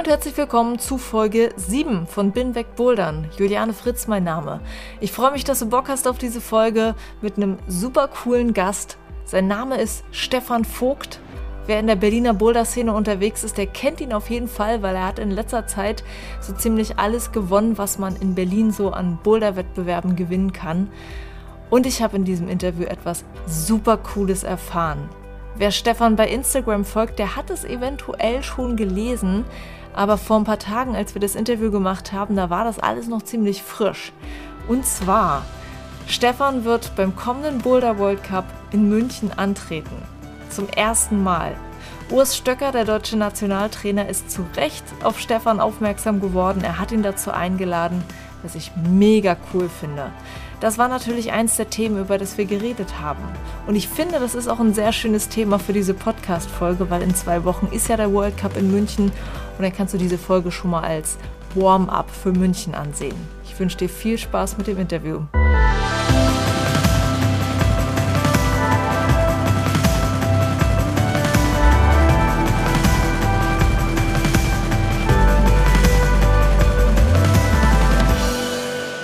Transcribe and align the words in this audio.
Und 0.00 0.08
herzlich 0.08 0.34
willkommen 0.38 0.78
zu 0.78 0.96
Folge 0.96 1.50
7 1.56 2.06
von 2.06 2.32
Bin 2.32 2.54
weg 2.54 2.74
Bouldern. 2.74 3.28
Juliane 3.36 3.74
Fritz 3.74 4.06
mein 4.06 4.24
Name. 4.24 4.60
Ich 4.98 5.12
freue 5.12 5.32
mich, 5.32 5.44
dass 5.44 5.58
du 5.58 5.68
Bock 5.68 5.90
hast 5.90 6.08
auf 6.08 6.16
diese 6.16 6.40
Folge 6.40 6.94
mit 7.20 7.36
einem 7.36 7.58
super 7.68 8.08
coolen 8.08 8.54
Gast. 8.54 8.96
Sein 9.26 9.46
Name 9.46 9.78
ist 9.78 10.02
Stefan 10.10 10.64
Vogt. 10.64 11.20
Wer 11.66 11.80
in 11.80 11.86
der 11.86 11.96
Berliner 11.96 12.32
Boulder-Szene 12.32 12.94
unterwegs 12.94 13.44
ist, 13.44 13.58
der 13.58 13.66
kennt 13.66 14.00
ihn 14.00 14.14
auf 14.14 14.30
jeden 14.30 14.48
Fall, 14.48 14.80
weil 14.80 14.96
er 14.96 15.06
hat 15.06 15.18
in 15.18 15.30
letzter 15.30 15.66
Zeit 15.66 16.02
so 16.40 16.54
ziemlich 16.54 16.98
alles 16.98 17.30
gewonnen, 17.30 17.76
was 17.76 17.98
man 17.98 18.16
in 18.16 18.34
Berlin 18.34 18.70
so 18.70 18.92
an 18.92 19.18
Boulder-Wettbewerben 19.22 20.16
gewinnen 20.16 20.54
kann. 20.54 20.88
Und 21.68 21.84
ich 21.84 22.02
habe 22.02 22.16
in 22.16 22.24
diesem 22.24 22.48
Interview 22.48 22.84
etwas 22.84 23.26
super 23.46 23.98
Cooles 23.98 24.44
erfahren. 24.44 25.10
Wer 25.56 25.72
Stefan 25.72 26.16
bei 26.16 26.26
Instagram 26.28 26.86
folgt, 26.86 27.18
der 27.18 27.36
hat 27.36 27.50
es 27.50 27.66
eventuell 27.66 28.42
schon 28.42 28.76
gelesen, 28.76 29.44
aber 29.94 30.18
vor 30.18 30.38
ein 30.38 30.44
paar 30.44 30.58
Tagen, 30.58 30.96
als 30.96 31.14
wir 31.14 31.20
das 31.20 31.34
Interview 31.34 31.70
gemacht 31.70 32.12
haben, 32.12 32.36
da 32.36 32.50
war 32.50 32.64
das 32.64 32.78
alles 32.78 33.08
noch 33.08 33.22
ziemlich 33.22 33.62
frisch. 33.62 34.12
Und 34.68 34.86
zwar, 34.86 35.44
Stefan 36.06 36.64
wird 36.64 36.94
beim 36.96 37.16
kommenden 37.16 37.58
Boulder 37.58 37.98
World 37.98 38.22
Cup 38.24 38.44
in 38.72 38.88
München 38.88 39.32
antreten. 39.36 40.02
Zum 40.48 40.68
ersten 40.68 41.22
Mal. 41.22 41.54
Urs 42.10 42.36
Stöcker, 42.36 42.72
der 42.72 42.84
deutsche 42.84 43.16
Nationaltrainer, 43.16 44.08
ist 44.08 44.30
zu 44.30 44.44
Recht 44.56 44.84
auf 45.04 45.20
Stefan 45.20 45.60
aufmerksam 45.60 46.20
geworden. 46.20 46.62
Er 46.64 46.78
hat 46.78 46.90
ihn 46.90 47.02
dazu 47.02 47.30
eingeladen, 47.30 48.02
was 48.42 48.56
ich 48.56 48.72
mega 48.74 49.36
cool 49.52 49.68
finde. 49.68 50.10
Das 50.60 50.76
war 50.76 50.88
natürlich 50.88 51.32
eins 51.32 51.56
der 51.56 51.70
Themen, 51.70 51.98
über 51.98 52.18
das 52.18 52.36
wir 52.36 52.44
geredet 52.44 53.00
haben. 53.00 53.22
Und 53.66 53.76
ich 53.76 53.88
finde, 53.88 54.20
das 54.20 54.34
ist 54.34 54.46
auch 54.46 54.60
ein 54.60 54.74
sehr 54.74 54.92
schönes 54.92 55.30
Thema 55.30 55.58
für 55.58 55.72
diese 55.72 55.94
Podcast-Folge, 55.94 56.90
weil 56.90 57.00
in 57.00 57.14
zwei 57.14 57.44
Wochen 57.44 57.68
ist 57.72 57.88
ja 57.88 57.96
der 57.96 58.12
World 58.12 58.36
Cup 58.36 58.58
in 58.58 58.70
München 58.70 59.06
und 59.06 59.62
dann 59.62 59.72
kannst 59.72 59.94
du 59.94 59.98
diese 59.98 60.18
Folge 60.18 60.52
schon 60.52 60.70
mal 60.70 60.82
als 60.82 61.16
Warm-up 61.54 62.10
für 62.10 62.32
München 62.32 62.74
ansehen. 62.74 63.16
Ich 63.44 63.58
wünsche 63.58 63.78
dir 63.78 63.88
viel 63.88 64.18
Spaß 64.18 64.58
mit 64.58 64.66
dem 64.66 64.78
Interview. 64.78 65.20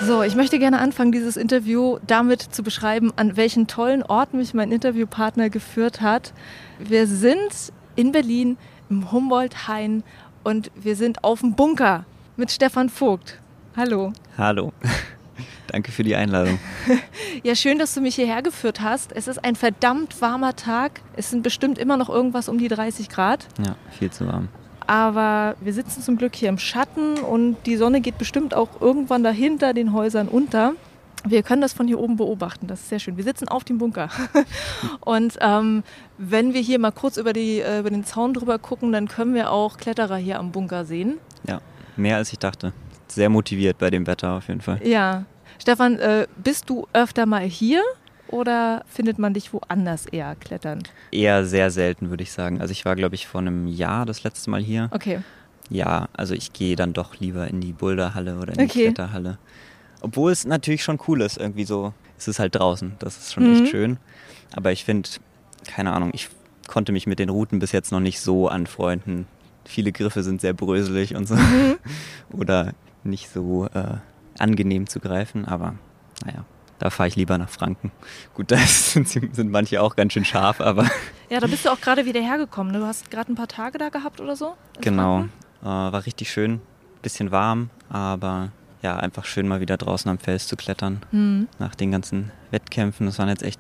So, 0.07 0.23
ich 0.23 0.37
möchte 0.37 0.61
gerne 0.61 0.79
anfangen, 0.79 1.11
dieses 1.11 1.37
Interview 1.37 1.99
damit 2.07 2.41
zu 2.41 2.62
beschreiben, 2.62 3.12
an 3.17 3.37
welchen 3.37 3.67
tollen 3.67 4.05
Ort 4.05 4.35
mich 4.35 4.55
mein 4.55 4.71
Interviewpartner 4.71 5.51
geführt 5.51 6.01
hat. 6.01 6.33
Wir 6.79 7.09
sind 7.09 7.73
in 7.97 8.12
Berlin 8.12 8.57
im 8.89 9.11
Humboldt-Hain 9.11 10.05
und 10.45 10.71
wir 10.77 10.95
sind 10.95 11.25
auf 11.25 11.41
dem 11.41 11.56
Bunker 11.56 12.05
mit 12.37 12.53
Stefan 12.53 12.89
Vogt. 12.89 13.41
Hallo. 13.77 14.12
Hallo. 14.39 14.72
Danke 15.66 15.91
für 15.91 16.05
die 16.05 16.15
Einladung. 16.15 16.61
ja, 17.43 17.56
schön, 17.56 17.81
dass 17.81 17.93
du 17.93 18.00
mich 18.00 18.15
hierher 18.15 18.43
geführt 18.43 18.81
hast. 18.81 19.11
Es 19.11 19.27
ist 19.27 19.45
ein 19.45 19.56
verdammt 19.56 20.21
warmer 20.22 20.55
Tag. 20.55 21.00
Es 21.16 21.31
sind 21.31 21.43
bestimmt 21.43 21.78
immer 21.78 21.97
noch 21.97 22.11
irgendwas 22.11 22.49
um 22.49 22.59
die 22.59 22.69
30 22.69 23.09
Grad. 23.09 23.49
Ja, 23.59 23.75
viel 23.99 24.12
zu 24.12 24.28
warm. 24.28 24.50
Aber 24.86 25.56
wir 25.60 25.72
sitzen 25.72 26.02
zum 26.02 26.16
Glück 26.16 26.34
hier 26.36 26.48
im 26.48 26.58
Schatten 26.58 27.19
und 27.19 27.56
die 27.66 27.76
Sonne 27.76 28.00
geht 28.00 28.19
bestimmt 28.19 28.54
auch 28.54 28.80
irgendwann 28.80 29.22
dahinter 29.22 29.74
den 29.74 29.92
Häusern 29.92 30.28
unter. 30.28 30.74
Wir 31.24 31.42
können 31.42 31.60
das 31.60 31.72
von 31.72 31.88
hier 31.88 31.98
oben 31.98 32.16
beobachten, 32.16 32.69
das 32.69 32.80
ist 32.82 32.88
sehr 32.88 33.00
schön. 33.00 33.16
Wir 33.16 33.24
sitzen 33.24 33.48
auf 33.48 33.64
dem 33.64 33.78
Bunker. 33.78 34.08
Und 35.00 35.36
ähm, 35.41 35.82
wenn 36.19 36.54
wir 36.54 36.60
hier 36.60 36.78
mal 36.78 36.92
kurz 36.92 37.16
über, 37.16 37.32
die, 37.32 37.58
äh, 37.58 37.80
über 37.80 37.91
den 37.91 38.04
Zaun 38.04 38.32
drüber 38.32 38.60
gucken, 38.60 38.92
dann 38.92 39.08
können 39.08 39.34
wir 39.34 39.50
auch 39.50 39.76
Kletterer 39.76 40.19
hier 40.19 40.38
am 40.38 40.52
Bunker 40.52 40.84
sehen. 40.84 41.18
Ja, 41.44 41.60
mehr 41.97 42.18
als 42.18 42.32
ich 42.32 42.38
dachte. 42.38 42.72
Sehr 43.08 43.28
motiviert 43.28 43.78
bei 43.78 43.91
dem 43.91 44.06
Wetter 44.06 44.34
auf 44.34 44.47
jeden 44.47 44.60
Fall. 44.60 44.80
Ja. 44.86 45.24
Stefan, 45.58 45.98
äh, 45.98 46.28
bist 46.36 46.70
du 46.70 46.86
öfter 46.92 47.26
mal 47.26 47.42
hier 47.42 47.82
oder 48.28 48.84
findet 48.88 49.19
man 49.19 49.34
dich 49.34 49.53
woanders 49.53 50.06
eher 50.06 50.34
kletternd? 50.37 50.91
Eher 51.12 51.44
sehr 51.44 51.70
selten, 51.70 52.10
würde 52.10 52.22
ich 52.22 52.32
sagen. 52.32 52.60
Also 52.60 52.72
ich 52.72 52.84
war, 52.84 52.97
glaube 52.97 53.14
ich, 53.14 53.26
vor 53.26 53.41
einem 53.41 53.66
Jahr 53.66 54.06
das 54.06 54.25
letzte 54.25 54.50
Mal 54.50 54.60
hier. 54.60 54.88
Okay. 54.92 55.20
Ja, 55.69 56.09
also 56.12 56.34
ich 56.34 56.53
gehe 56.53 56.76
dann 56.76 56.92
doch 56.92 57.19
lieber 57.19 57.48
in 57.48 57.60
die 57.60 57.72
Boulderhalle 57.72 58.38
oder 58.38 58.54
in 58.54 58.60
okay. 58.60 58.66
die 58.66 58.82
Kletterhalle. 58.84 59.38
Obwohl 60.00 60.31
es 60.31 60.44
natürlich 60.44 60.84
schon 60.84 61.00
cool 61.09 61.20
ist, 61.20 61.38
irgendwie 61.38 61.65
so. 61.65 61.92
Es 62.19 62.28
ist 62.28 62.38
halt 62.38 62.54
draußen, 62.54 62.94
das 62.98 63.19
ist 63.19 63.32
schon 63.32 63.48
mhm. 63.48 63.62
echt 63.62 63.70
schön. 63.70 63.98
Aber 64.54 64.72
ich 64.72 64.84
finde, 64.84 65.09
keine 65.66 65.92
Ahnung, 65.92 66.10
ich 66.15 66.28
konnte 66.66 66.92
mich 66.92 67.06
mit 67.06 67.19
den 67.19 67.28
Routen 67.28 67.59
bis 67.59 67.72
jetzt 67.72 67.92
noch 67.92 68.00
nicht 68.00 68.20
so 68.20 68.48
anfreunden. 68.48 69.26
Viele 69.65 69.92
Griffe 69.92 70.22
sind 70.22 70.41
sehr 70.41 70.53
bröselig 70.53 71.15
und 71.15 71.26
so. 71.26 71.34
Mhm. 71.34 71.76
oder 72.32 72.72
nicht 73.04 73.31
so 73.31 73.66
äh, 73.66 73.97
angenehm 74.38 74.86
zu 74.86 75.00
greifen, 75.00 75.44
aber 75.44 75.75
naja. 76.25 76.44
Da 76.78 76.91
fahre 76.91 77.09
ich 77.09 77.16
lieber 77.16 77.38
nach 77.38 77.48
Franken. 77.48 77.91
Gut, 78.34 78.50
da 78.50 78.59
sind 78.59 79.50
manche 79.50 79.81
auch 79.81 79.97
ganz 79.97 80.12
schön 80.12 80.25
scharf, 80.25 80.60
aber. 80.60 80.88
Ja, 81.28 81.41
da 81.41 81.48
bist 81.48 81.64
du 81.64 81.70
auch 81.70 81.81
gerade 81.81 82.06
wieder 82.06 82.20
hergekommen. 82.20 82.72
Ne? 82.72 82.78
Du 82.78 82.87
hast 82.87 83.10
gerade 83.10 83.32
ein 83.32 83.34
paar 83.34 83.48
Tage 83.48 83.78
da 83.78 83.88
gehabt 83.88 84.20
oder 84.20 84.37
so? 84.37 84.54
Genau. 84.81 85.22
Äh, 85.60 85.65
war 85.65 86.06
richtig 86.06 86.31
schön. 86.31 86.60
Bisschen 87.03 87.32
warm, 87.32 87.69
aber 87.88 88.53
ja, 88.81 88.97
einfach 88.97 89.25
schön 89.25 89.48
mal 89.48 89.59
wieder 89.59 89.76
draußen 89.76 90.09
am 90.09 90.19
Fels 90.20 90.47
zu 90.47 90.54
klettern. 90.54 91.00
Mhm. 91.10 91.48
Nach 91.59 91.75
den 91.75 91.91
ganzen 91.91 92.31
Wettkämpfen. 92.53 93.06
Das 93.06 93.19
waren 93.19 93.28
jetzt 93.28 93.42
echt 93.42 93.59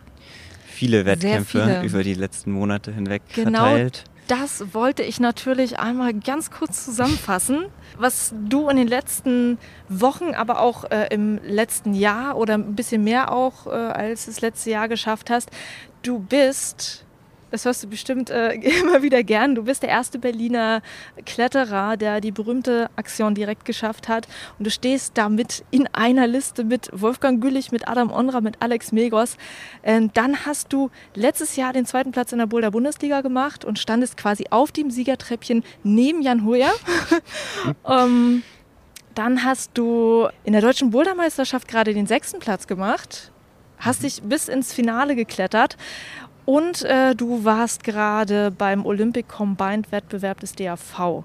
viele 0.64 1.06
Wettkämpfe 1.06 1.64
viele. 1.64 1.82
über 1.82 2.04
die 2.04 2.14
letzten 2.14 2.52
Monate 2.52 2.92
hinweg 2.92 3.22
genau 3.34 3.58
verteilt. 3.58 4.04
Das 4.26 4.74
wollte 4.74 5.04
ich 5.04 5.20
natürlich 5.20 5.78
einmal 5.78 6.12
ganz 6.12 6.50
kurz 6.50 6.84
zusammenfassen, 6.84 7.66
was 7.96 8.34
du 8.48 8.68
in 8.68 8.76
den 8.76 8.88
letzten 8.88 9.58
Wochen, 9.88 10.34
aber 10.34 10.60
auch 10.60 10.84
äh, 10.90 11.06
im 11.10 11.38
letzten 11.44 11.94
Jahr 11.94 12.36
oder 12.36 12.54
ein 12.54 12.74
bisschen 12.74 13.04
mehr 13.04 13.30
auch 13.30 13.68
äh, 13.68 13.70
als 13.70 14.26
das 14.26 14.40
letzte 14.40 14.70
Jahr 14.70 14.88
geschafft 14.88 15.30
hast. 15.30 15.50
Du 16.02 16.18
bist 16.18 17.05
das 17.50 17.64
hörst 17.64 17.82
du 17.82 17.88
bestimmt 17.88 18.30
äh, 18.30 18.52
immer 18.80 19.02
wieder 19.02 19.22
gern. 19.22 19.54
Du 19.54 19.64
bist 19.64 19.82
der 19.82 19.90
erste 19.90 20.18
Berliner 20.18 20.82
Kletterer, 21.24 21.96
der 21.96 22.20
die 22.20 22.32
berühmte 22.32 22.90
Aktion 22.96 23.34
direkt 23.34 23.64
geschafft 23.64 24.08
hat. 24.08 24.26
Und 24.58 24.66
du 24.66 24.70
stehst 24.70 25.12
damit 25.16 25.64
in 25.70 25.88
einer 25.92 26.26
Liste 26.26 26.64
mit 26.64 26.88
Wolfgang 26.92 27.40
Güllich, 27.40 27.72
mit 27.72 27.88
Adam 27.88 28.10
Onra, 28.10 28.40
mit 28.40 28.60
Alex 28.60 28.92
Megos. 28.92 29.36
Ähm, 29.82 30.10
dann 30.14 30.46
hast 30.46 30.72
du 30.72 30.90
letztes 31.14 31.56
Jahr 31.56 31.72
den 31.72 31.86
zweiten 31.86 32.12
Platz 32.12 32.32
in 32.32 32.38
der 32.38 32.46
Boulder 32.46 32.70
Bundesliga 32.70 33.20
gemacht 33.20 33.64
und 33.64 33.78
standest 33.78 34.16
quasi 34.16 34.46
auf 34.50 34.72
dem 34.72 34.90
Siegertreppchen 34.90 35.64
neben 35.82 36.22
Jan 36.22 36.44
Hoyer. 36.44 36.72
ähm, 37.88 38.42
dann 39.14 39.44
hast 39.44 39.70
du 39.74 40.28
in 40.44 40.52
der 40.52 40.60
deutschen 40.60 40.90
Bouldermeisterschaft 40.90 41.68
gerade 41.68 41.94
den 41.94 42.06
sechsten 42.06 42.38
Platz 42.38 42.66
gemacht 42.66 43.32
hast 43.78 44.02
dich 44.02 44.22
bis 44.22 44.48
ins 44.48 44.72
Finale 44.72 45.16
geklettert 45.16 45.76
und 46.46 46.82
äh, 46.84 47.14
du 47.14 47.44
warst 47.44 47.84
gerade 47.84 48.50
beim 48.52 48.86
Olympic 48.86 49.28
Combined 49.28 49.90
Wettbewerb 49.92 50.40
des 50.40 50.54
DAV. 50.54 51.24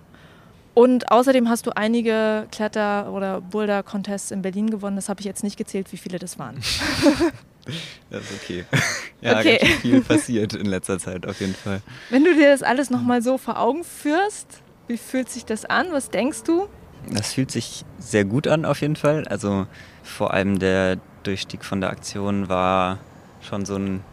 Und 0.73 1.11
außerdem 1.11 1.47
hast 1.47 1.67
du 1.67 1.75
einige 1.75 2.47
Kletter- 2.51 3.11
oder 3.11 3.41
Boulder-Contests 3.41 4.31
in 4.31 4.41
Berlin 4.41 4.69
gewonnen. 4.69 4.95
Das 4.95 5.09
habe 5.09 5.19
ich 5.19 5.25
jetzt 5.25 5.43
nicht 5.43 5.57
gezählt, 5.57 5.91
wie 5.91 5.97
viele 5.97 6.17
das 6.17 6.39
waren. 6.39 6.55
das 8.09 8.21
ist 8.23 8.43
okay. 8.43 8.65
Ja, 9.23 9.37
okay. 9.37 9.59
ganz 9.61 9.73
viel 9.81 10.01
passiert 10.01 10.53
in 10.53 10.65
letzter 10.65 10.97
Zeit 10.97 11.27
auf 11.27 11.39
jeden 11.41 11.53
Fall. 11.53 11.83
Wenn 12.09 12.23
du 12.23 12.33
dir 12.33 12.49
das 12.49 12.63
alles 12.63 12.89
nochmal 12.89 13.21
so 13.21 13.37
vor 13.37 13.59
Augen 13.59 13.83
führst, 13.83 14.47
wie 14.87 14.97
fühlt 14.97 15.29
sich 15.29 15.45
das 15.45 15.63
an? 15.65 15.89
Was 15.91 16.09
denkst 16.09 16.41
du? 16.41 16.67
Das 17.07 17.33
fühlt 17.33 17.51
sich 17.51 17.85
sehr 17.99 18.25
gut 18.25 18.47
an 18.47 18.65
auf 18.65 18.81
jeden 18.81 18.95
Fall. 18.95 19.27
Also 19.27 19.67
vor 20.01 20.33
allem 20.33 20.57
der 20.57 20.97
Durchstieg 21.21 21.63
von 21.63 21.81
der 21.81 21.91
Aktion 21.91 22.49
war 22.49 22.97
schon 23.41 23.63
so 23.63 23.75
ein 23.75 24.03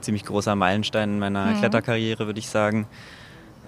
ziemlich 0.00 0.24
großer 0.24 0.54
Meilenstein 0.54 1.14
in 1.14 1.18
meiner 1.18 1.46
mhm. 1.46 1.58
Kletterkarriere, 1.58 2.26
würde 2.26 2.38
ich 2.38 2.48
sagen. 2.48 2.86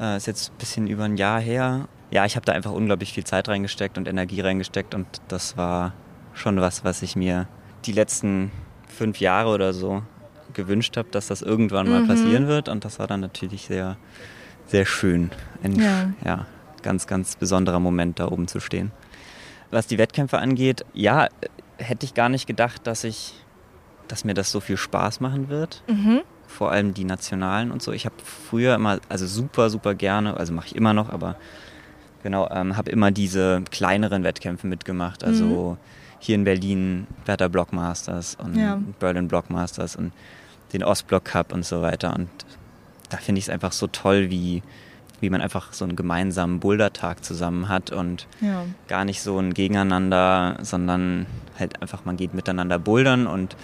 Äh, 0.00 0.16
ist 0.16 0.26
jetzt 0.26 0.52
ein 0.52 0.58
bisschen 0.58 0.86
über 0.86 1.04
ein 1.04 1.16
Jahr 1.16 1.40
her. 1.40 1.88
Ja, 2.10 2.24
ich 2.24 2.36
habe 2.36 2.46
da 2.46 2.52
einfach 2.52 2.72
unglaublich 2.72 3.12
viel 3.12 3.24
Zeit 3.24 3.48
reingesteckt 3.48 3.96
und 3.96 4.08
Energie 4.08 4.40
reingesteckt 4.40 4.94
und 4.94 5.06
das 5.28 5.56
war 5.56 5.92
schon 6.34 6.60
was, 6.60 6.84
was 6.84 7.02
ich 7.02 7.16
mir 7.16 7.46
die 7.84 7.92
letzten 7.92 8.50
fünf 8.88 9.20
Jahre 9.20 9.50
oder 9.50 9.72
so 9.72 10.02
gewünscht 10.52 10.96
habe, 10.96 11.08
dass 11.10 11.28
das 11.28 11.42
irgendwann 11.42 11.88
mal 11.88 12.02
mhm. 12.02 12.08
passieren 12.08 12.48
wird. 12.48 12.68
Und 12.68 12.84
das 12.84 12.98
war 12.98 13.06
dann 13.06 13.20
natürlich 13.20 13.62
sehr, 13.62 13.96
sehr 14.66 14.86
schön. 14.86 15.30
Ein 15.62 15.80
ja. 15.80 16.12
ja. 16.24 16.46
ganz, 16.82 17.06
ganz 17.06 17.36
besonderer 17.36 17.80
Moment, 17.80 18.18
da 18.18 18.28
oben 18.28 18.48
zu 18.48 18.60
stehen. 18.60 18.90
Was 19.70 19.86
die 19.86 19.98
Wettkämpfe 19.98 20.38
angeht, 20.38 20.84
ja, 20.92 21.28
hätte 21.78 22.04
ich 22.04 22.14
gar 22.14 22.28
nicht 22.28 22.46
gedacht, 22.46 22.86
dass 22.86 23.04
ich, 23.04 23.34
dass 24.10 24.24
mir 24.24 24.34
das 24.34 24.50
so 24.50 24.60
viel 24.60 24.76
Spaß 24.76 25.20
machen 25.20 25.48
wird. 25.48 25.82
Mhm. 25.88 26.22
Vor 26.46 26.72
allem 26.72 26.94
die 26.94 27.04
nationalen 27.04 27.70
und 27.70 27.80
so. 27.80 27.92
Ich 27.92 28.06
habe 28.06 28.16
früher 28.24 28.74
immer, 28.74 28.98
also 29.08 29.26
super, 29.26 29.70
super 29.70 29.94
gerne, 29.94 30.36
also 30.36 30.52
mache 30.52 30.66
ich 30.66 30.76
immer 30.76 30.92
noch, 30.92 31.10
aber 31.10 31.36
genau, 32.22 32.48
ähm, 32.50 32.76
habe 32.76 32.90
immer 32.90 33.12
diese 33.12 33.62
kleineren 33.70 34.24
Wettkämpfe 34.24 34.66
mitgemacht. 34.66 35.22
Also 35.22 35.44
mhm. 35.44 35.76
hier 36.18 36.34
in 36.34 36.44
Berlin 36.44 37.06
Werder 37.24 37.48
Blockmasters 37.48 38.36
und 38.42 38.56
ja. 38.56 38.80
Berlin 38.98 39.28
Blockmasters 39.28 39.94
und 39.94 40.12
den 40.72 40.82
Ostblock 40.82 41.24
Cup 41.24 41.52
und 41.52 41.64
so 41.64 41.82
weiter. 41.82 42.14
Und 42.14 42.28
da 43.10 43.16
finde 43.18 43.38
ich 43.38 43.44
es 43.46 43.50
einfach 43.50 43.72
so 43.72 43.86
toll, 43.86 44.30
wie, 44.30 44.62
wie 45.20 45.30
man 45.30 45.40
einfach 45.40 45.72
so 45.72 45.84
einen 45.84 45.94
gemeinsamen 45.94 46.58
Bouldertag 46.58 47.24
zusammen 47.24 47.68
hat 47.68 47.92
und 47.92 48.26
ja. 48.40 48.64
gar 48.88 49.04
nicht 49.04 49.22
so 49.22 49.38
ein 49.38 49.54
Gegeneinander, 49.54 50.58
sondern 50.62 51.26
halt 51.58 51.80
einfach, 51.80 52.04
man 52.04 52.16
geht 52.16 52.34
miteinander 52.34 52.78
bouldern 52.80 53.28
und 53.28 53.56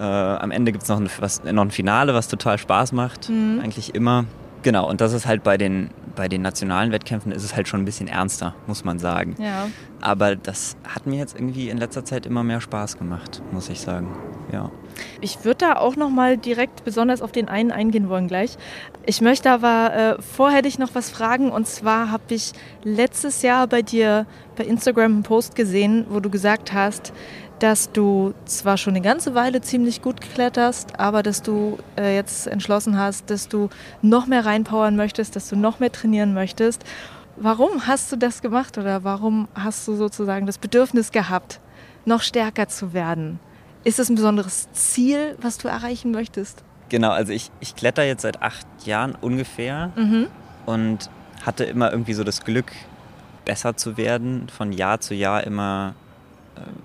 äh, 0.00 0.02
am 0.02 0.50
Ende 0.50 0.72
gibt 0.72 0.84
es 0.84 0.88
noch, 0.88 0.98
ein, 0.98 1.54
noch 1.54 1.62
ein 1.62 1.70
Finale, 1.70 2.14
was 2.14 2.28
total 2.28 2.56
Spaß 2.56 2.92
macht, 2.92 3.28
mhm. 3.28 3.60
eigentlich 3.62 3.94
immer. 3.94 4.24
Genau, 4.62 4.88
und 4.88 5.00
das 5.00 5.12
ist 5.12 5.26
halt 5.26 5.42
bei 5.42 5.56
den, 5.56 5.90
bei 6.16 6.28
den 6.28 6.42
nationalen 6.42 6.92
Wettkämpfen 6.92 7.32
ist 7.32 7.44
es 7.44 7.56
halt 7.56 7.68
schon 7.68 7.80
ein 7.80 7.84
bisschen 7.84 8.08
ernster, 8.08 8.54
muss 8.66 8.84
man 8.84 8.98
sagen. 8.98 9.36
Ja. 9.38 9.68
Aber 10.02 10.36
das 10.36 10.76
hat 10.86 11.06
mir 11.06 11.18
jetzt 11.18 11.34
irgendwie 11.34 11.70
in 11.70 11.78
letzter 11.78 12.04
Zeit 12.04 12.26
immer 12.26 12.42
mehr 12.42 12.60
Spaß 12.60 12.98
gemacht, 12.98 13.42
muss 13.52 13.68
ich 13.68 13.80
sagen. 13.80 14.16
Ja. 14.52 14.70
Ich 15.20 15.44
würde 15.44 15.66
da 15.66 15.76
auch 15.76 15.96
noch 15.96 16.10
mal 16.10 16.36
direkt 16.36 16.84
besonders 16.84 17.22
auf 17.22 17.32
den 17.32 17.48
einen 17.48 17.70
eingehen 17.70 18.08
wollen 18.08 18.28
gleich. 18.28 18.58
Ich 19.06 19.20
möchte 19.20 19.50
aber 19.50 19.94
äh, 20.18 20.22
vorher 20.22 20.62
dich 20.62 20.78
noch 20.78 20.94
was 20.94 21.10
fragen 21.10 21.50
und 21.50 21.66
zwar 21.66 22.10
habe 22.10 22.34
ich 22.34 22.52
letztes 22.84 23.40
Jahr 23.42 23.66
bei 23.66 23.80
dir 23.80 24.26
bei 24.56 24.64
Instagram 24.64 25.12
einen 25.12 25.22
Post 25.22 25.54
gesehen, 25.54 26.06
wo 26.10 26.20
du 26.20 26.28
gesagt 26.28 26.72
hast, 26.72 27.14
dass 27.60 27.92
du 27.92 28.32
zwar 28.46 28.78
schon 28.78 28.94
eine 28.94 29.02
ganze 29.02 29.34
Weile 29.34 29.60
ziemlich 29.60 30.02
gut 30.02 30.20
kletterst, 30.20 30.98
aber 30.98 31.22
dass 31.22 31.42
du 31.42 31.78
äh, 31.96 32.16
jetzt 32.16 32.46
entschlossen 32.46 32.98
hast, 32.98 33.30
dass 33.30 33.48
du 33.48 33.68
noch 34.02 34.26
mehr 34.26 34.44
reinpowern 34.46 34.96
möchtest, 34.96 35.36
dass 35.36 35.48
du 35.48 35.56
noch 35.56 35.78
mehr 35.78 35.92
trainieren 35.92 36.32
möchtest. 36.34 36.84
Warum 37.36 37.86
hast 37.86 38.10
du 38.10 38.16
das 38.16 38.42
gemacht 38.42 38.78
oder 38.78 39.04
warum 39.04 39.46
hast 39.54 39.86
du 39.86 39.94
sozusagen 39.94 40.46
das 40.46 40.58
Bedürfnis 40.58 41.12
gehabt, 41.12 41.60
noch 42.06 42.22
stärker 42.22 42.68
zu 42.68 42.92
werden? 42.94 43.38
Ist 43.84 43.98
das 43.98 44.08
ein 44.08 44.16
besonderes 44.16 44.72
Ziel, 44.72 45.36
was 45.40 45.58
du 45.58 45.68
erreichen 45.68 46.10
möchtest? 46.10 46.64
Genau, 46.88 47.10
also 47.10 47.32
ich, 47.32 47.50
ich 47.60 47.76
kletter 47.76 48.04
jetzt 48.04 48.22
seit 48.22 48.42
acht 48.42 48.66
Jahren 48.84 49.14
ungefähr 49.20 49.92
mhm. 49.96 50.26
und 50.66 51.10
hatte 51.44 51.64
immer 51.64 51.92
irgendwie 51.92 52.14
so 52.14 52.24
das 52.24 52.42
Glück, 52.44 52.72
besser 53.44 53.76
zu 53.76 53.96
werden, 53.96 54.48
von 54.48 54.72
Jahr 54.72 55.00
zu 55.00 55.14
Jahr 55.14 55.44
immer 55.44 55.94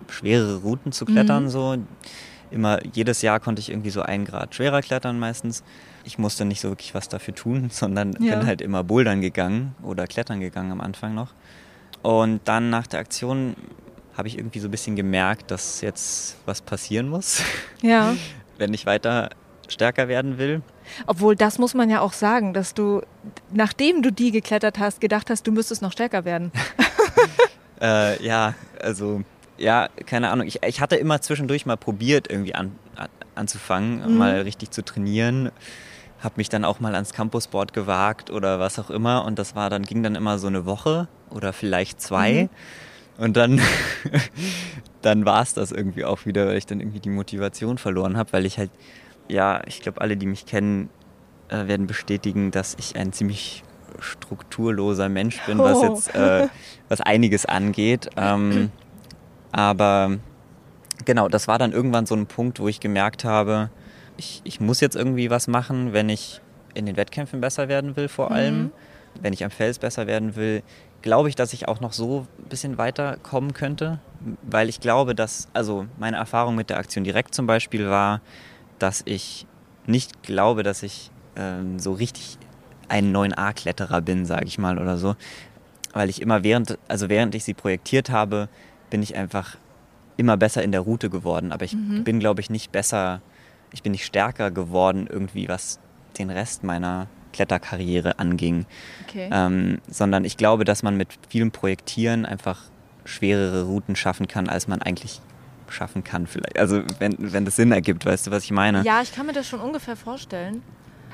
schwerere 0.10 0.58
Routen 0.58 0.92
zu 0.92 1.06
klettern. 1.06 1.46
Mhm. 1.46 1.50
So. 1.50 1.78
Immer, 2.52 2.80
jedes 2.94 3.22
Jahr 3.22 3.40
konnte 3.40 3.60
ich 3.60 3.70
irgendwie 3.70 3.90
so 3.90 4.02
einen 4.02 4.26
Grad 4.26 4.56
schwerer 4.56 4.82
klettern 4.82 5.20
meistens. 5.20 5.64
Ich 6.04 6.18
musste 6.18 6.46
nicht 6.46 6.62
so 6.62 6.70
wirklich 6.70 6.94
was 6.94 7.10
dafür 7.10 7.34
tun, 7.34 7.70
sondern 7.72 8.14
ja. 8.20 8.36
bin 8.36 8.46
halt 8.46 8.62
immer 8.62 8.84
bouldern 8.84 9.22
gegangen 9.22 9.76
oder 9.82 10.08
klettern 10.08 10.40
gegangen 10.40 10.72
am 10.72 10.82
Anfang 10.82 11.16
noch. 11.16 11.34
Und 12.02 12.42
dann 12.46 12.70
nach 12.70 12.88
der 12.88 13.00
Aktion 13.00 13.56
habe 14.16 14.28
ich 14.28 14.38
irgendwie 14.38 14.60
so 14.60 14.68
ein 14.68 14.72
bisschen 14.72 14.96
gemerkt, 14.96 15.52
dass 15.52 15.82
jetzt 15.82 16.38
was 16.46 16.62
passieren 16.62 17.10
muss. 17.10 17.42
Ja. 17.82 18.16
Wenn 18.58 18.74
ich 18.74 18.88
weiter 18.88 19.30
stärker 19.68 20.08
werden 20.08 20.38
will. 20.38 20.62
Obwohl, 21.08 21.36
das 21.36 21.60
muss 21.60 21.74
man 21.74 21.90
ja 21.90 22.00
auch 22.02 22.14
sagen, 22.14 22.54
dass 22.54 22.74
du, 22.74 23.02
nachdem 23.52 24.02
du 24.02 24.12
die 24.12 24.32
geklettert 24.32 24.80
hast, 24.80 25.02
gedacht 25.02 25.30
hast, 25.30 25.46
du 25.46 25.52
müsstest 25.52 25.82
noch 25.82 25.92
stärker 25.92 26.26
werden. 26.26 26.52
äh, 27.82 28.24
ja, 28.24 28.56
also 28.82 29.22
ja, 29.58 29.90
keine 30.06 30.30
Ahnung. 30.32 30.48
Ich, 30.48 30.64
ich 30.64 30.82
hatte 30.82 30.96
immer 30.96 31.22
zwischendurch 31.22 31.66
mal 31.66 31.78
probiert, 31.78 32.30
irgendwie 32.30 32.56
an, 32.56 32.72
an, 32.96 33.08
anzufangen, 33.36 34.12
mhm. 34.12 34.18
mal 34.18 34.42
richtig 34.42 34.72
zu 34.72 34.84
trainieren. 34.84 35.52
Habe 36.20 36.36
mich 36.38 36.50
dann 36.50 36.66
auch 36.66 36.80
mal 36.80 36.94
ans 36.96 37.14
Campusboard 37.14 37.74
gewagt 37.74 38.32
oder 38.32 38.60
was 38.60 38.80
auch 38.80 38.90
immer. 38.90 39.26
Und 39.26 39.40
das 39.40 39.56
war 39.56 39.70
dann, 39.70 39.84
ging 39.84 40.04
dann 40.04 40.16
immer 40.16 40.40
so 40.40 40.48
eine 40.48 40.66
Woche 40.66 41.08
oder 41.30 41.54
vielleicht 41.54 42.02
zwei. 42.02 42.44
Mhm. 42.44 42.50
Und 43.24 43.38
dann, 43.38 43.62
dann 45.02 45.26
war 45.26 45.42
es 45.42 45.54
das 45.54 45.72
irgendwie 45.72 46.04
auch 46.04 46.26
wieder, 46.26 46.48
weil 46.48 46.58
ich 46.58 46.66
dann 46.66 46.80
irgendwie 46.80 47.00
die 47.00 47.10
Motivation 47.10 47.78
verloren 47.78 48.18
habe, 48.18 48.34
weil 48.34 48.46
ich 48.46 48.58
halt, 48.58 48.72
ja, 49.30 49.62
ich 49.68 49.82
glaube, 49.82 50.02
alle, 50.02 50.18
die 50.18 50.26
mich 50.26 50.46
kennen, 50.46 50.90
äh, 51.50 51.68
werden 51.68 51.88
bestätigen, 51.88 52.52
dass 52.52 52.76
ich 52.80 52.96
ein 52.96 53.14
ziemlich 53.14 53.64
strukturloser 54.00 55.08
Mensch 55.08 55.40
bin, 55.46 55.58
was 55.58 55.78
oh. 55.78 55.94
jetzt 55.94 56.14
äh, 56.16 56.48
was 56.90 57.02
einiges 57.02 57.46
angeht. 57.46 58.10
Ähm, 58.18 58.72
aber 59.56 60.18
genau, 61.06 61.30
das 61.30 61.48
war 61.48 61.58
dann 61.58 61.72
irgendwann 61.72 62.06
so 62.06 62.14
ein 62.14 62.26
Punkt, 62.26 62.60
wo 62.60 62.68
ich 62.68 62.82
gemerkt 62.82 63.24
habe, 63.24 63.70
ich, 64.18 64.42
ich 64.44 64.60
muss 64.60 64.82
jetzt 64.82 64.98
irgendwie 64.98 65.30
was 65.30 65.48
machen, 65.48 65.94
wenn 65.94 66.10
ich 66.10 66.42
in 66.74 66.86
den 66.86 66.98
Wettkämpfen 66.98 67.40
besser 67.40 67.70
werden 67.70 67.96
will, 67.96 68.10
vor 68.10 68.32
allem. 68.32 68.64
Mhm. 68.64 68.72
Wenn 69.22 69.32
ich 69.32 69.46
am 69.46 69.52
Fels 69.52 69.80
besser 69.80 70.08
werden 70.08 70.36
will, 70.36 70.62
glaube 71.02 71.30
ich, 71.30 71.36
dass 71.36 71.54
ich 71.54 71.70
auch 71.70 71.80
noch 71.80 71.94
so 71.94 72.28
ein 72.38 72.50
bisschen 72.50 72.78
weiterkommen 72.78 73.54
könnte, 73.54 74.00
weil 74.42 74.68
ich 74.68 74.82
glaube, 74.82 75.16
dass, 75.16 75.48
also 75.54 75.86
meine 75.98 76.18
Erfahrung 76.18 76.56
mit 76.56 76.70
der 76.70 76.78
Aktion 76.78 77.06
direkt 77.06 77.34
zum 77.34 77.48
Beispiel 77.48 77.90
war, 77.90 78.20
dass 78.78 79.04
ich 79.06 79.48
nicht 79.86 80.22
glaube, 80.22 80.64
dass 80.64 80.84
ich 80.84 81.12
ähm, 81.38 81.80
so 81.80 81.94
richtig 81.94 82.38
ein 82.90 83.16
9a-Kletterer 83.16 84.02
bin, 84.02 84.26
sage 84.26 84.48
ich 84.48 84.58
mal, 84.58 84.78
oder 84.78 84.98
so. 84.98 85.16
Weil 85.94 86.10
ich 86.10 86.22
immer 86.22 86.44
während, 86.44 86.78
also 86.90 87.08
während 87.08 87.36
ich 87.36 87.46
sie 87.46 87.54
projektiert 87.54 88.10
habe, 88.10 88.50
bin 88.90 89.02
ich 89.02 89.16
einfach 89.16 89.58
immer 90.18 90.38
besser 90.38 90.64
in 90.64 90.72
der 90.72 90.82
Route 90.82 91.10
geworden. 91.10 91.52
Aber 91.52 91.66
ich 91.66 91.74
mhm. 91.74 92.04
bin, 92.04 92.20
glaube 92.20 92.42
ich, 92.42 92.50
nicht 92.50 92.72
besser, 92.72 93.22
ich 93.72 93.84
bin 93.84 93.92
nicht 93.92 94.06
stärker 94.06 94.52
geworden 94.52 95.08
irgendwie, 95.10 95.50
was 95.50 95.80
den 96.18 96.30
Rest 96.30 96.64
meiner 96.64 97.08
Kletterkarriere 97.34 98.20
anging. 98.20 98.66
Okay. 99.08 99.30
Ähm, 99.32 99.80
sondern 99.90 100.24
ich 100.24 100.38
glaube, 100.38 100.64
dass 100.64 100.84
man 100.84 100.96
mit 100.96 101.10
vielem 101.30 101.52
Projektieren 101.52 102.26
einfach 102.26 102.62
schwerere 103.04 103.66
Routen 103.66 103.96
schaffen 103.96 104.28
kann, 104.28 104.50
als 104.50 104.68
man 104.68 104.82
eigentlich 104.82 105.22
schaffen 105.70 106.04
kann 106.04 106.28
vielleicht. 106.28 106.58
Also 106.58 106.84
wenn, 107.00 107.16
wenn 107.20 107.44
das 107.44 107.56
Sinn 107.56 107.72
ergibt, 107.72 108.06
weißt 108.06 108.28
du, 108.28 108.32
was 108.32 108.44
ich 108.44 108.52
meine? 108.52 108.84
Ja, 108.84 109.02
ich 109.02 109.12
kann 109.12 109.26
mir 109.26 109.34
das 109.34 109.48
schon 109.48 109.60
ungefähr 109.60 109.96
vorstellen. 109.96 110.62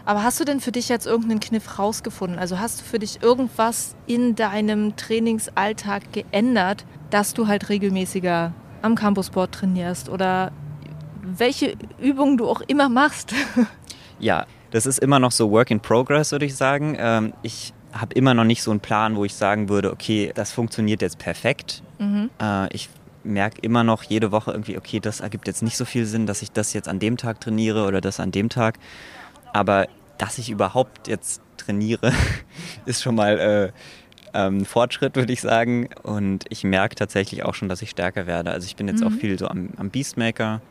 Aber 0.05 0.23
hast 0.23 0.39
du 0.39 0.45
denn 0.45 0.59
für 0.59 0.71
dich 0.71 0.89
jetzt 0.89 1.05
irgendeinen 1.05 1.39
Kniff 1.39 1.79
rausgefunden? 1.79 2.39
Also 2.39 2.59
hast 2.59 2.81
du 2.81 2.85
für 2.85 2.99
dich 2.99 3.21
irgendwas 3.21 3.95
in 4.07 4.35
deinem 4.35 4.95
Trainingsalltag 4.95 6.11
geändert, 6.11 6.85
dass 7.09 7.33
du 7.33 7.47
halt 7.47 7.69
regelmäßiger 7.69 8.53
am 8.81 8.95
Campusboard 8.95 9.53
trainierst 9.53 10.09
oder 10.09 10.51
welche 11.21 11.75
Übungen 11.99 12.37
du 12.37 12.49
auch 12.49 12.61
immer 12.61 12.89
machst? 12.89 13.33
Ja, 14.19 14.45
das 14.69 14.85
ist 14.85 14.99
immer 14.99 15.17
noch 15.17 15.31
so 15.31 15.49
Work 15.49 15.71
in 15.71 15.79
Progress, 15.79 16.31
würde 16.31 16.45
ich 16.45 16.55
sagen. 16.55 16.95
Ähm, 16.99 17.33
ich 17.41 17.73
habe 17.91 18.13
immer 18.13 18.35
noch 18.35 18.43
nicht 18.43 18.61
so 18.61 18.69
einen 18.69 18.79
Plan, 18.79 19.15
wo 19.15 19.25
ich 19.25 19.33
sagen 19.33 19.67
würde, 19.67 19.91
okay, 19.91 20.31
das 20.35 20.51
funktioniert 20.51 21.01
jetzt 21.01 21.17
perfekt. 21.17 21.81
Mhm. 21.97 22.29
Äh, 22.39 22.71
ich 22.71 22.87
merke 23.23 23.59
immer 23.61 23.83
noch 23.83 24.03
jede 24.03 24.31
Woche 24.31 24.51
irgendwie, 24.51 24.77
okay, 24.77 24.99
das 24.99 25.19
ergibt 25.19 25.47
jetzt 25.47 25.63
nicht 25.63 25.75
so 25.75 25.85
viel 25.85 26.05
Sinn, 26.05 26.27
dass 26.27 26.41
ich 26.41 26.51
das 26.51 26.73
jetzt 26.73 26.87
an 26.87 26.99
dem 26.99 27.17
Tag 27.17 27.41
trainiere 27.41 27.85
oder 27.87 27.99
das 27.99 28.19
an 28.19 28.31
dem 28.31 28.49
Tag. 28.49 28.77
Aber 29.53 29.87
dass 30.17 30.37
ich 30.37 30.49
überhaupt 30.49 31.07
jetzt 31.07 31.41
trainiere, 31.57 32.13
ist 32.85 33.01
schon 33.01 33.15
mal 33.15 33.39
äh, 33.39 33.71
ähm, 34.33 34.65
Fortschritt, 34.65 35.15
würde 35.15 35.33
ich 35.33 35.41
sagen. 35.41 35.89
Und 36.03 36.45
ich 36.49 36.63
merke 36.63 36.95
tatsächlich 36.95 37.43
auch 37.43 37.53
schon, 37.53 37.69
dass 37.69 37.81
ich 37.81 37.91
stärker 37.91 38.27
werde. 38.27 38.51
Also 38.51 38.65
ich 38.65 38.75
bin 38.75 38.87
jetzt 38.87 39.01
mhm. 39.01 39.07
auch 39.07 39.11
viel 39.11 39.37
so 39.37 39.47
am, 39.47 39.69
am 39.77 39.89
Beastmaker, 39.89 40.61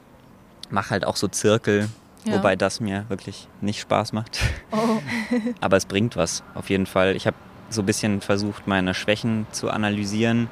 mache 0.70 0.90
halt 0.90 1.04
auch 1.04 1.16
so 1.16 1.28
Zirkel, 1.28 1.88
ja. 2.25 2.34
wobei 2.34 2.56
das 2.56 2.80
mir 2.80 3.04
wirklich 3.08 3.49
nicht 3.60 3.80
Spaß 3.80 4.12
macht. 4.12 4.38
Oh. 4.72 5.00
Aber 5.60 5.76
es 5.76 5.87
bringt 5.87 6.16
was, 6.16 6.42
auf 6.54 6.70
jeden 6.70 6.87
Fall. 6.87 7.16
Ich 7.16 7.26
habe 7.26 7.37
so 7.68 7.82
ein 7.82 7.87
bisschen 7.87 8.20
versucht, 8.20 8.66
meine 8.66 8.94
Schwächen 8.94 9.46
zu 9.52 9.70
analysieren. 9.70 10.49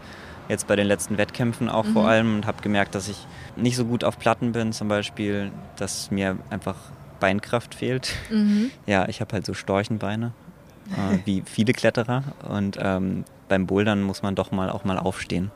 Jetzt 0.48 0.66
bei 0.66 0.76
den 0.76 0.86
letzten 0.86 1.18
Wettkämpfen 1.18 1.68
auch 1.68 1.84
mhm. 1.84 1.92
vor 1.92 2.08
allem 2.08 2.36
und 2.36 2.46
habe 2.46 2.62
gemerkt, 2.62 2.94
dass 2.94 3.08
ich 3.08 3.26
nicht 3.56 3.76
so 3.76 3.84
gut 3.84 4.02
auf 4.02 4.18
Platten 4.18 4.52
bin 4.52 4.72
zum 4.72 4.88
Beispiel, 4.88 5.50
dass 5.76 6.10
mir 6.10 6.38
einfach 6.48 6.76
Beinkraft 7.20 7.74
fehlt. 7.74 8.12
Mhm. 8.30 8.70
Ja, 8.86 9.08
ich 9.08 9.20
habe 9.20 9.32
halt 9.32 9.46
so 9.46 9.54
Storchenbeine 9.54 10.32
äh, 10.90 11.18
wie 11.24 11.42
viele 11.44 11.72
Kletterer. 11.72 12.22
Und 12.48 12.78
ähm, 12.80 13.24
beim 13.48 13.66
Bouldern 13.66 14.02
muss 14.02 14.22
man 14.22 14.34
doch 14.34 14.50
mal 14.50 14.70
auch 14.70 14.84
mal 14.84 14.98
aufstehen 14.98 15.50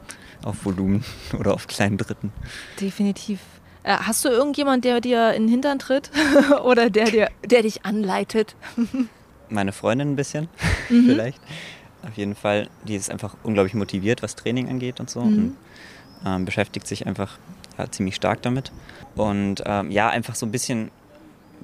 auf 0.45 0.65
Volumen 0.65 1.05
oder 1.39 1.55
auf 1.55 1.67
kleinen 1.67 1.99
Dritten. 1.99 2.33
Definitiv. 2.81 3.41
Äh, 3.85 3.97
hast 3.97 4.25
du 4.25 4.29
irgendjemand, 4.29 4.85
der 4.85 5.01
dir 5.01 5.33
in 5.33 5.45
den 5.45 5.49
Hintern 5.49 5.79
tritt 5.79 6.11
oder 6.65 6.91
der, 6.91 7.07
dir, 7.07 7.31
der 7.45 7.63
dich 7.63 7.85
anleitet? 7.85 8.55
Meine 9.49 9.73
Freundin 9.73 10.13
ein 10.13 10.17
bisschen, 10.17 10.49
mhm. 10.89 11.07
vielleicht. 11.07 11.41
Auf 12.03 12.17
jeden 12.17 12.35
Fall, 12.35 12.69
die 12.85 12.97
ist 12.97 13.11
einfach 13.11 13.37
unglaublich 13.45 13.75
motiviert, 13.75 14.23
was 14.23 14.35
Training 14.35 14.69
angeht 14.69 14.99
und 14.99 15.09
so. 15.09 15.21
Mhm. 15.21 15.39
Und 15.39 15.57
ähm, 16.25 16.45
beschäftigt 16.45 16.87
sich 16.87 17.07
einfach 17.07 17.39
ja, 17.79 17.91
ziemlich 17.91 18.17
stark 18.17 18.43
damit. 18.43 18.73
Und 19.15 19.63
ähm, 19.67 19.91
ja, 19.91 20.09
einfach 20.09 20.35
so 20.35 20.47
ein 20.47 20.53
bisschen 20.53 20.91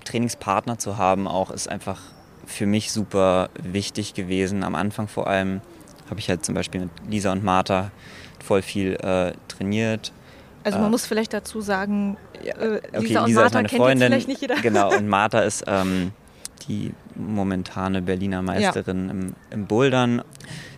Trainingspartner 0.05 0.79
zu 0.79 0.99
haben 0.99 1.27
auch 1.29 1.51
ist 1.51 1.69
einfach 1.69 2.01
für 2.47 2.67
mich 2.67 2.93
super 2.93 3.51
wichtig 3.63 4.15
gewesen. 4.15 4.63
Am 4.65 4.75
Anfang 4.75 5.09
vor 5.09 5.27
allem 5.27 5.61
habe 6.09 6.21
ich 6.21 6.29
halt 6.29 6.45
zum 6.45 6.55
Beispiel 6.55 6.83
mit 6.83 6.91
Lisa 7.09 7.33
und 7.33 7.45
Martha 7.45 7.91
voll 8.43 8.63
viel 8.63 8.95
äh, 8.95 9.33
trainiert. 9.49 10.13
Also 10.65 10.79
man 10.79 10.89
äh, 10.89 10.91
muss 10.91 11.07
vielleicht 11.07 11.35
dazu 11.35 11.61
sagen, 11.61 12.17
äh, 12.43 12.51
okay, 12.51 12.81
Lisa 13.01 13.21
und 13.21 13.27
Lisa 13.29 13.41
Martha 13.41 13.59
meine 13.59 13.69
Freundin, 13.69 14.09
vielleicht 14.09 14.29
nicht 14.29 14.41
jeder. 14.41 14.57
Genau, 14.57 14.95
und 14.97 15.07
Martha 15.09 15.41
ist 15.41 15.65
ähm, 15.67 16.13
die 16.67 16.93
momentane 17.15 18.03
Berliner 18.03 18.43
Meisterin 18.43 19.07
ja. 19.07 19.11
im, 19.11 19.35
im, 19.51 19.67
Bouldern. 19.67 20.23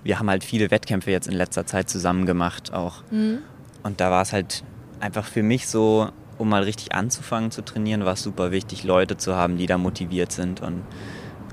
Wir 0.02 0.18
haben 0.18 0.28
halt 0.30 0.44
viele 0.44 0.70
Wettkämpfe 0.70 1.10
jetzt 1.10 1.28
in 1.28 1.34
letzter 1.34 1.66
Zeit 1.66 1.88
zusammen 1.88 2.26
gemacht 2.26 2.72
auch. 2.72 3.02
Mhm. 3.10 3.38
Und 3.82 4.00
da 4.00 4.10
war 4.10 4.22
es 4.22 4.32
halt 4.32 4.62
einfach 5.00 5.26
für 5.26 5.42
mich 5.42 5.66
so, 5.66 6.10
um 6.40 6.48
mal 6.48 6.62
richtig 6.62 6.94
anzufangen 6.94 7.50
zu 7.50 7.62
trainieren, 7.62 8.04
war 8.04 8.14
es 8.14 8.22
super 8.22 8.50
wichtig, 8.50 8.82
Leute 8.82 9.18
zu 9.18 9.36
haben, 9.36 9.58
die 9.58 9.66
da 9.66 9.76
motiviert 9.76 10.32
sind 10.32 10.62
und 10.62 10.82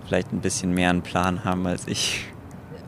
vielleicht 0.06 0.32
ein 0.32 0.40
bisschen 0.40 0.74
mehr 0.74 0.90
einen 0.90 1.02
Plan 1.02 1.44
haben 1.44 1.68
als 1.68 1.88
ich. 1.88 2.26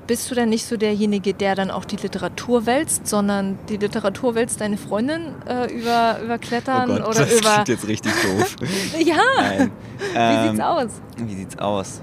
Bist 0.08 0.32
du 0.32 0.36
denn 0.36 0.50
nicht 0.50 0.66
so 0.66 0.78
derjenige, 0.78 1.34
der 1.34 1.54
dann 1.54 1.70
auch 1.70 1.86
die 1.86 1.98
Literatur 1.98 2.66
wälzt, 2.66 3.06
sondern 3.06 3.60
die 3.68 3.78
Literatur 3.78 4.34
wälzt 4.34 4.62
deine 4.62 4.78
Freundin 4.78 5.36
äh, 5.46 5.72
über, 5.72 6.20
über 6.24 6.40
Klettern 6.40 6.90
oh 6.90 6.96
Gott, 6.96 7.08
oder 7.10 7.20
das 7.20 7.40
über. 7.40 7.58
Das 7.58 7.68
jetzt 7.68 7.88
richtig 7.88 8.14
doof. 8.24 8.56
ja. 9.06 9.18
Nein. 9.38 9.72
Wie 10.00 10.48
sieht's 10.48 10.60
ähm, 10.60 10.62
aus? 10.62 10.90
Wie 11.18 11.36
sieht's 11.36 11.60
aus? 11.60 12.02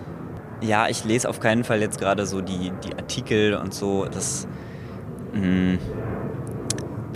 Ja, 0.61 0.89
ich 0.89 1.05
lese 1.05 1.29
auf 1.29 1.41
keinen 1.41 1.65
Fall 1.65 1.81
jetzt 1.81 1.99
gerade 1.99 2.27
so 2.27 2.43
die, 2.43 2.71
die 2.85 2.95
Artikel 2.95 3.55
und 3.55 3.75
so. 3.75 4.05
Das 4.05 4.47
mh, 5.33 5.41
hm, 5.41 5.79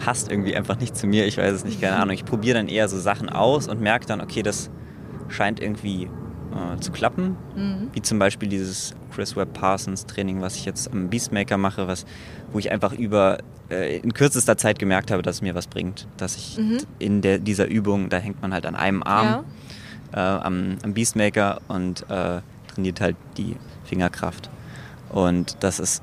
passt 0.01 0.31
irgendwie 0.31 0.57
einfach 0.57 0.81
nicht 0.81 0.97
zu 0.97 1.07
mir. 1.07 1.27
Ich 1.27 1.37
weiß 1.37 1.53
es 1.53 1.65
nicht, 1.65 1.81
keine 1.81 1.97
Ahnung. 1.97 2.15
Ich 2.15 2.25
probiere 2.25 2.57
dann 2.59 2.69
eher 2.69 2.89
so 2.89 2.99
Sachen 2.99 3.29
aus 3.29 3.69
und 3.69 3.81
merke 3.81 4.07
dann, 4.07 4.21
okay, 4.21 4.43
das 4.43 4.71
scheint 5.29 5.61
irgendwie 5.61 6.05
äh, 6.05 6.81
zu 6.81 6.91
klappen. 6.91 7.37
Mhm. 7.55 7.91
Wie 7.93 8.01
zum 8.01 8.19
Beispiel 8.19 8.49
dieses 8.49 8.95
Chris 9.15 9.37
Webb 9.37 9.53
Parsons 9.53 10.07
Training, 10.07 10.41
was 10.41 10.57
ich 10.57 10.65
jetzt 10.65 10.91
am 10.91 11.11
Beastmaker 11.11 11.59
mache, 11.59 11.87
was, 11.87 12.07
wo 12.51 12.59
ich 12.59 12.73
einfach 12.73 12.95
über 12.95 13.39
äh, 13.71 13.99
in 13.99 14.15
kürzester 14.15 14.57
Zeit 14.57 14.79
gemerkt 14.79 15.11
habe, 15.11 15.23
dass 15.23 15.37
es 15.37 15.43
mir 15.43 15.55
was 15.55 15.67
bringt. 15.67 16.09
Dass 16.17 16.35
ich 16.35 16.57
mhm. 16.57 16.79
in 16.99 17.21
der, 17.21 17.39
dieser 17.39 17.67
Übung, 17.67 18.09
da 18.09 18.17
hängt 18.17 18.41
man 18.41 18.55
halt 18.55 18.65
an 18.65 18.75
einem 18.75 19.03
Arm 19.03 19.45
ja. 20.15 20.39
äh, 20.39 20.43
am, 20.43 20.79
am, 20.83 20.95
Beastmaker 20.95 21.61
und 21.69 22.09
äh, 22.09 22.41
trainiert 22.75 23.03
halt 23.03 23.17
die 23.37 23.57
Fingerkraft. 23.85 24.49
Und 25.11 25.59
das 25.61 25.79
ist 25.79 26.03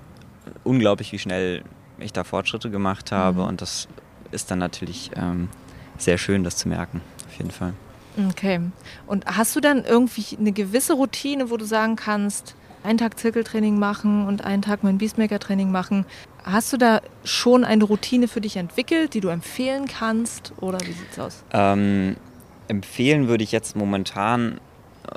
unglaublich, 0.64 1.12
wie 1.14 1.20
schnell 1.20 1.64
ich 2.00 2.14
da 2.14 2.24
Fortschritte 2.24 2.70
gemacht 2.70 3.12
habe. 3.12 3.42
Mhm. 3.42 3.48
Und 3.48 3.62
das 3.62 3.88
ist 4.32 4.52
dann 4.52 4.60
natürlich 4.60 5.12
ähm, 5.16 5.50
sehr 5.98 6.18
schön, 6.18 6.44
das 6.44 6.58
zu 6.58 6.70
merken, 6.70 7.02
auf 7.28 7.38
jeden 7.38 7.52
Fall. 7.52 7.74
Okay. 8.30 8.60
Und 9.06 9.26
hast 9.26 9.56
du 9.56 9.60
dann 9.60 9.86
irgendwie 9.86 10.38
eine 10.38 10.52
gewisse 10.52 10.94
Routine, 10.94 11.52
wo 11.52 11.58
du 11.58 11.66
sagen 11.66 11.96
kannst, 11.96 12.56
einen 12.84 12.98
Tag 12.98 13.20
Zirkeltraining 13.20 13.78
machen 13.78 14.26
und 14.28 14.44
einen 14.44 14.62
Tag 14.62 14.84
mein 14.84 14.98
Beastmaker-Training 14.98 15.72
machen? 15.72 16.06
Hast 16.44 16.72
du 16.74 16.78
da 16.78 17.02
schon 17.24 17.64
eine 17.64 17.84
Routine 17.84 18.28
für 18.28 18.42
dich 18.42 18.56
entwickelt, 18.56 19.14
die 19.14 19.20
du 19.20 19.28
empfehlen 19.28 19.88
kannst? 19.88 20.54
Oder 20.62 20.80
wie 20.82 20.94
sieht 20.94 21.12
es 21.12 21.20
aus? 21.20 21.44
Ähm, 21.52 22.16
empfehlen 22.68 23.28
würde 23.28 23.44
ich 23.44 23.52
jetzt 23.52 23.76
momentan 23.76 24.60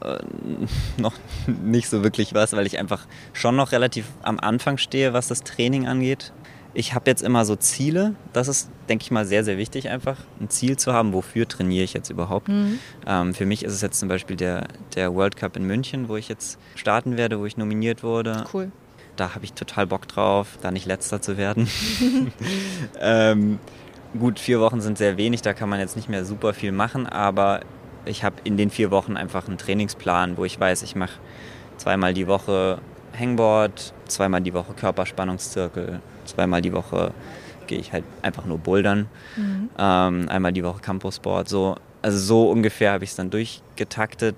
äh, 0.02 0.18
noch 1.00 1.14
nicht 1.46 1.88
so 1.88 2.02
wirklich 2.02 2.34
was, 2.34 2.52
weil 2.52 2.66
ich 2.66 2.78
einfach 2.78 3.06
schon 3.32 3.56
noch 3.56 3.72
relativ 3.72 4.06
am 4.22 4.38
Anfang 4.38 4.76
stehe, 4.76 5.12
was 5.12 5.28
das 5.28 5.42
Training 5.42 5.86
angeht. 5.86 6.32
Ich 6.72 6.94
habe 6.94 7.10
jetzt 7.10 7.22
immer 7.22 7.44
so 7.44 7.56
Ziele. 7.56 8.14
Das 8.32 8.48
ist, 8.48 8.70
denke 8.88 9.02
ich 9.02 9.10
mal, 9.10 9.26
sehr, 9.26 9.44
sehr 9.44 9.58
wichtig, 9.58 9.88
einfach 9.88 10.16
ein 10.40 10.50
Ziel 10.50 10.76
zu 10.76 10.92
haben, 10.92 11.12
wofür 11.12 11.48
trainiere 11.48 11.84
ich 11.84 11.92
jetzt 11.92 12.10
überhaupt. 12.10 12.48
Mhm. 12.48 12.78
Ähm, 13.06 13.34
für 13.34 13.46
mich 13.46 13.64
ist 13.64 13.72
es 13.72 13.80
jetzt 13.80 13.98
zum 13.98 14.08
Beispiel 14.08 14.36
der, 14.36 14.68
der 14.94 15.14
World 15.14 15.36
Cup 15.36 15.56
in 15.56 15.64
München, 15.64 16.08
wo 16.08 16.16
ich 16.16 16.28
jetzt 16.28 16.58
starten 16.74 17.16
werde, 17.16 17.40
wo 17.40 17.46
ich 17.46 17.56
nominiert 17.56 18.02
wurde. 18.02 18.44
Cool. 18.52 18.70
Da 19.16 19.34
habe 19.34 19.44
ich 19.44 19.52
total 19.52 19.86
Bock 19.86 20.06
drauf, 20.06 20.58
da 20.62 20.70
nicht 20.70 20.86
letzter 20.86 21.20
zu 21.20 21.36
werden. 21.36 21.68
ähm, 23.00 23.58
gut, 24.18 24.38
vier 24.38 24.60
Wochen 24.60 24.80
sind 24.80 24.98
sehr 24.98 25.16
wenig, 25.16 25.42
da 25.42 25.52
kann 25.52 25.68
man 25.68 25.80
jetzt 25.80 25.96
nicht 25.96 26.08
mehr 26.08 26.24
super 26.24 26.54
viel 26.54 26.72
machen, 26.72 27.06
aber 27.06 27.60
ich 28.04 28.24
habe 28.24 28.36
in 28.44 28.56
den 28.56 28.70
vier 28.70 28.90
Wochen 28.90 29.16
einfach 29.16 29.46
einen 29.46 29.58
Trainingsplan, 29.58 30.36
wo 30.36 30.44
ich 30.44 30.58
weiß, 30.58 30.82
ich 30.82 30.96
mache 30.96 31.18
zweimal 31.76 32.14
die 32.14 32.26
Woche 32.26 32.78
Hangboard, 33.18 33.92
zweimal 34.06 34.40
die 34.40 34.54
Woche 34.54 34.72
Körperspannungszirkel, 34.74 36.00
zweimal 36.30 36.62
die 36.62 36.72
Woche 36.72 37.12
gehe 37.66 37.78
ich 37.78 37.92
halt 37.92 38.04
einfach 38.22 38.44
nur 38.46 38.58
bouldern, 38.58 39.08
mhm. 39.36 39.70
ähm, 39.78 40.28
einmal 40.28 40.52
die 40.52 40.64
Woche 40.64 40.80
Campussport. 40.80 41.48
So. 41.48 41.76
Also 42.02 42.18
so 42.18 42.50
ungefähr 42.50 42.92
habe 42.92 43.04
ich 43.04 43.10
es 43.10 43.16
dann 43.16 43.30
durchgetaktet, 43.30 44.34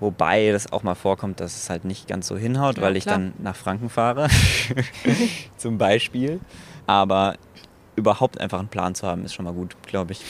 wobei 0.00 0.50
das 0.50 0.72
auch 0.72 0.82
mal 0.82 0.94
vorkommt, 0.94 1.40
dass 1.40 1.56
es 1.56 1.70
halt 1.70 1.84
nicht 1.84 2.08
ganz 2.08 2.26
so 2.26 2.36
hinhaut, 2.36 2.78
ja, 2.78 2.82
weil 2.82 2.96
ich 2.96 3.04
klar. 3.04 3.18
dann 3.18 3.32
nach 3.38 3.54
Franken 3.54 3.88
fahre, 3.88 4.28
zum 5.56 5.78
Beispiel. 5.78 6.40
Aber 6.86 7.36
überhaupt 7.96 8.40
einfach 8.40 8.58
einen 8.58 8.68
Plan 8.68 8.94
zu 8.94 9.06
haben, 9.06 9.24
ist 9.24 9.34
schon 9.34 9.44
mal 9.44 9.54
gut, 9.54 9.76
glaube 9.86 10.12
ich. 10.12 10.22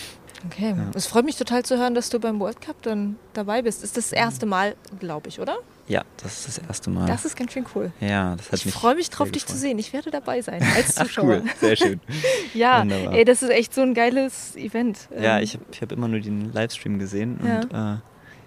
Okay, 0.47 0.75
ja. 0.77 0.91
es 0.95 1.07
freut 1.07 1.25
mich 1.25 1.37
total 1.37 1.65
zu 1.65 1.79
hören, 1.79 1.95
dass 1.95 2.11
du 2.11 2.21
beim 2.21 2.39
World 2.41 2.61
Cup 2.61 2.77
dann 2.83 3.17
dabei 3.33 3.63
bist. 3.63 3.83
Ist 3.83 3.97
das, 3.97 4.11
das 4.11 4.13
erste 4.13 4.47
Mal, 4.47 4.77
glaube 4.99 5.29
ich, 5.29 5.41
oder? 5.41 5.59
Ja, 5.89 6.03
das 6.17 6.41
ist 6.41 6.49
das 6.49 6.67
erste 6.67 6.91
Mal. 6.91 7.07
Das 7.07 7.25
ist 7.25 7.37
ganz 7.37 7.53
schön 7.53 7.65
cool. 7.75 7.93
Ja, 8.01 8.35
das 8.37 8.51
hat 8.51 8.67
ich 8.67 8.73
freue 8.73 8.97
mich 8.97 9.09
drauf, 9.09 9.31
dich 9.31 9.47
zu 9.47 9.57
sehen. 9.57 9.79
Ich 9.79 9.93
werde 9.93 10.11
dabei 10.11 10.43
sein 10.43 10.63
als 10.75 10.97
Zuschauer. 10.97 11.43
Ach, 11.47 11.51
cool, 11.63 11.69
sehr 11.69 11.77
schön. 11.77 12.01
ja, 12.55 12.83
ey, 12.85 13.25
das 13.25 13.43
ist 13.43 13.51
echt 13.51 13.73
so 13.73 13.83
ein 13.83 13.95
geiles 13.95 14.57
Event. 14.57 15.09
Ja, 15.17 15.39
ähm, 15.39 15.45
ich 15.45 15.55
habe 15.55 15.65
ich 15.71 15.81
hab 15.81 15.93
immer 15.93 16.09
nur 16.09 16.21
den 16.21 16.53
Livestream 16.53 16.99
gesehen 16.99 17.39
ja. 17.45 17.61
und 17.61 17.73
äh, 17.73 18.01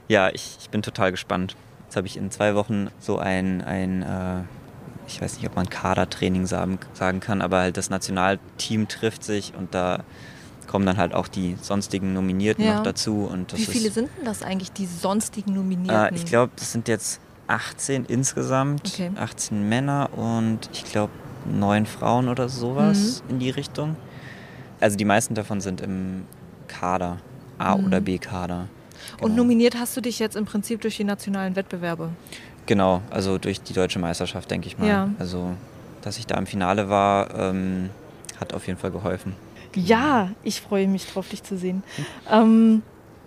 ja, 0.09 0.29
ich, 0.29 0.57
ich 0.59 0.69
bin 0.69 0.81
total 0.81 1.11
gespannt. 1.11 1.55
Jetzt 1.85 1.95
habe 1.95 2.07
ich 2.07 2.17
in 2.17 2.29
zwei 2.29 2.55
Wochen 2.55 2.89
so 2.99 3.17
ein, 3.19 3.61
ein 3.61 4.01
äh, 4.03 4.43
ich 5.07 5.21
weiß 5.21 5.37
nicht, 5.37 5.47
ob 5.47 5.55
man 5.55 5.69
Kadertraining 5.69 6.45
sagen, 6.45 6.77
sagen 6.93 7.19
kann, 7.19 7.41
aber 7.41 7.59
halt 7.59 7.77
das 7.77 7.89
Nationalteam 7.89 8.87
trifft 8.87 9.23
sich 9.23 9.53
und 9.57 9.73
da 9.73 10.03
kommen 10.69 10.85
dann 10.85 10.97
halt 10.97 11.15
auch 11.15 11.27
die 11.27 11.57
sonstigen 11.61 12.13
Nominierten 12.13 12.63
ja. 12.63 12.75
noch 12.75 12.83
dazu. 12.83 13.27
Und 13.29 13.57
Wie 13.57 13.65
viele 13.65 13.87
ist, 13.87 13.95
sind 13.95 14.09
denn 14.17 14.25
das 14.25 14.43
eigentlich, 14.43 14.71
die 14.71 14.85
sonstigen 14.85 15.55
Nominierten? 15.55 16.15
Äh, 16.15 16.15
ich 16.15 16.25
glaube, 16.25 16.51
das 16.55 16.71
sind 16.71 16.87
jetzt 16.87 17.19
18 17.47 18.05
insgesamt, 18.05 18.83
okay. 18.85 19.09
18 19.15 19.67
Männer 19.67 20.11
und 20.15 20.69
ich 20.71 20.85
glaube 20.85 21.11
neun 21.51 21.87
Frauen 21.87 22.29
oder 22.29 22.49
sowas 22.49 23.23
mhm. 23.23 23.31
in 23.31 23.39
die 23.39 23.49
Richtung. 23.49 23.95
Also 24.79 24.95
die 24.95 25.05
meisten 25.05 25.33
davon 25.33 25.59
sind 25.59 25.81
im 25.81 26.25
Kader, 26.67 27.17
A- 27.57 27.75
mhm. 27.75 27.87
oder 27.87 27.99
B-Kader. 27.99 28.67
Genau. 29.15 29.25
Und 29.25 29.35
nominiert 29.35 29.75
hast 29.75 29.97
du 29.97 30.01
dich 30.01 30.19
jetzt 30.19 30.35
im 30.35 30.45
Prinzip 30.45 30.81
durch 30.81 30.97
die 30.97 31.03
nationalen 31.03 31.55
Wettbewerbe? 31.55 32.11
Genau, 32.67 33.01
also 33.09 33.39
durch 33.39 33.59
die 33.61 33.73
deutsche 33.73 33.97
Meisterschaft, 33.97 34.51
denke 34.51 34.67
ich 34.67 34.77
mal. 34.77 34.87
Ja. 34.87 35.09
Also, 35.17 35.55
dass 36.03 36.19
ich 36.19 36.27
da 36.27 36.37
im 36.37 36.45
Finale 36.45 36.89
war, 36.89 37.33
ähm, 37.33 37.89
hat 38.39 38.53
auf 38.53 38.67
jeden 38.67 38.77
Fall 38.77 38.91
geholfen. 38.91 39.33
Ja, 39.75 40.31
ich 40.43 40.61
freue 40.61 40.87
mich 40.87 41.05
drauf, 41.05 41.29
dich 41.29 41.43
zu 41.43 41.57
sehen. 41.57 41.83
Ähm, 42.29 42.81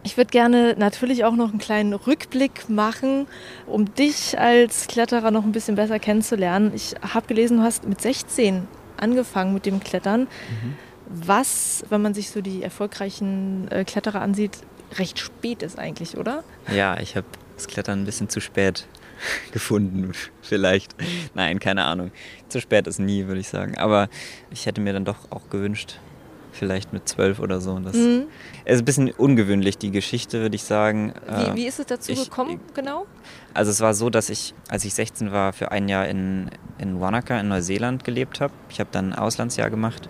ich 0.04 0.16
würde 0.16 0.30
gerne 0.30 0.74
natürlich 0.76 1.24
auch 1.24 1.34
noch 1.34 1.50
einen 1.50 1.58
kleinen 1.58 1.92
Rückblick 1.92 2.68
machen, 2.68 3.26
um 3.66 3.94
dich 3.94 4.38
als 4.38 4.88
Kletterer 4.88 5.30
noch 5.30 5.44
ein 5.44 5.52
bisschen 5.52 5.76
besser 5.76 5.98
kennenzulernen. 5.98 6.72
Ich 6.74 6.94
habe 7.02 7.26
gelesen, 7.26 7.58
du 7.58 7.62
hast 7.62 7.86
mit 7.86 8.00
16 8.00 8.66
angefangen 8.96 9.54
mit 9.54 9.66
dem 9.66 9.80
Klettern, 9.80 10.22
mhm. 10.22 10.74
was, 11.08 11.84
wenn 11.88 12.02
man 12.02 12.14
sich 12.14 12.30
so 12.30 12.40
die 12.40 12.62
erfolgreichen 12.62 13.68
äh, 13.70 13.84
Kletterer 13.84 14.20
ansieht, 14.20 14.58
recht 14.98 15.18
spät 15.18 15.62
ist 15.62 15.78
eigentlich, 15.78 16.16
oder? 16.16 16.42
Ja, 16.74 16.98
ich 16.98 17.16
habe 17.16 17.26
das 17.56 17.68
Klettern 17.68 18.02
ein 18.02 18.04
bisschen 18.04 18.28
zu 18.28 18.40
spät 18.40 18.86
gefunden, 19.52 20.12
vielleicht. 20.42 20.94
Nein, 21.34 21.60
keine 21.60 21.84
Ahnung. 21.84 22.10
Zu 22.48 22.60
spät 22.60 22.86
ist 22.86 22.98
nie, 22.98 23.26
würde 23.26 23.40
ich 23.40 23.48
sagen. 23.48 23.78
Aber 23.78 24.08
ich 24.50 24.66
hätte 24.66 24.80
mir 24.80 24.92
dann 24.92 25.04
doch 25.04 25.30
auch 25.30 25.48
gewünscht, 25.48 25.98
vielleicht 26.52 26.92
mit 26.92 27.08
zwölf 27.08 27.40
oder 27.40 27.60
so. 27.60 27.78
Das 27.78 27.94
mhm. 27.94 28.24
ist 28.64 28.80
ein 28.80 28.84
bisschen 28.84 29.10
ungewöhnlich, 29.10 29.78
die 29.78 29.90
Geschichte, 29.90 30.40
würde 30.40 30.54
ich 30.54 30.62
sagen. 30.62 31.12
Wie, 31.26 31.42
äh, 31.42 31.54
wie 31.54 31.66
ist 31.66 31.80
es 31.80 31.86
dazu 31.86 32.12
ich, 32.12 32.24
gekommen, 32.24 32.60
genau? 32.74 33.06
Also 33.54 33.70
es 33.70 33.80
war 33.80 33.94
so, 33.94 34.10
dass 34.10 34.30
ich, 34.30 34.54
als 34.68 34.84
ich 34.84 34.94
16 34.94 35.32
war, 35.32 35.52
für 35.52 35.72
ein 35.72 35.88
Jahr 35.88 36.06
in, 36.06 36.50
in 36.78 37.00
Wanaka 37.00 37.38
in 37.40 37.48
Neuseeland 37.48 38.04
gelebt 38.04 38.40
habe. 38.40 38.52
Ich 38.68 38.80
habe 38.80 38.90
dann 38.92 39.12
ein 39.12 39.18
Auslandsjahr 39.18 39.70
gemacht 39.70 40.08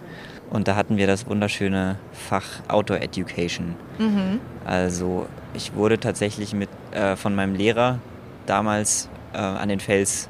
und 0.51 0.69
da 0.69 0.77
hatten 0.77 0.97
wir 0.97 1.07
das 1.07 1.27
wunderschöne 1.27 1.99
Fach 2.13 2.45
Outdoor 2.69 2.99
Education. 2.99 3.75
Mhm. 3.99 4.41
Also 4.65 5.27
ich 5.55 5.75
wurde 5.75 5.99
tatsächlich 5.99 6.53
mit, 6.53 6.69
äh, 6.91 7.17
von 7.17 7.35
meinem 7.35 7.55
Lehrer 7.55 7.99
damals 8.47 9.09
äh, 9.33 9.39
an 9.39 9.69
den 9.69 9.81
Fels 9.81 10.29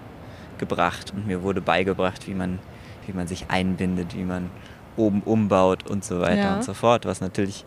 gebracht 0.59 1.13
und 1.15 1.27
mir 1.27 1.43
wurde 1.43 1.61
beigebracht, 1.61 2.29
wie 2.29 2.35
man, 2.35 2.61
wie 3.07 3.13
man 3.13 3.27
sich 3.27 3.47
einbindet, 3.49 4.15
wie 4.15 4.25
man 4.25 4.51
oben 4.97 5.23
umbaut 5.23 5.89
und 5.89 6.05
so 6.05 6.21
weiter 6.21 6.43
ja. 6.43 6.55
und 6.57 6.65
so 6.65 6.75
fort, 6.75 7.07
was 7.07 7.21
natürlich 7.21 7.65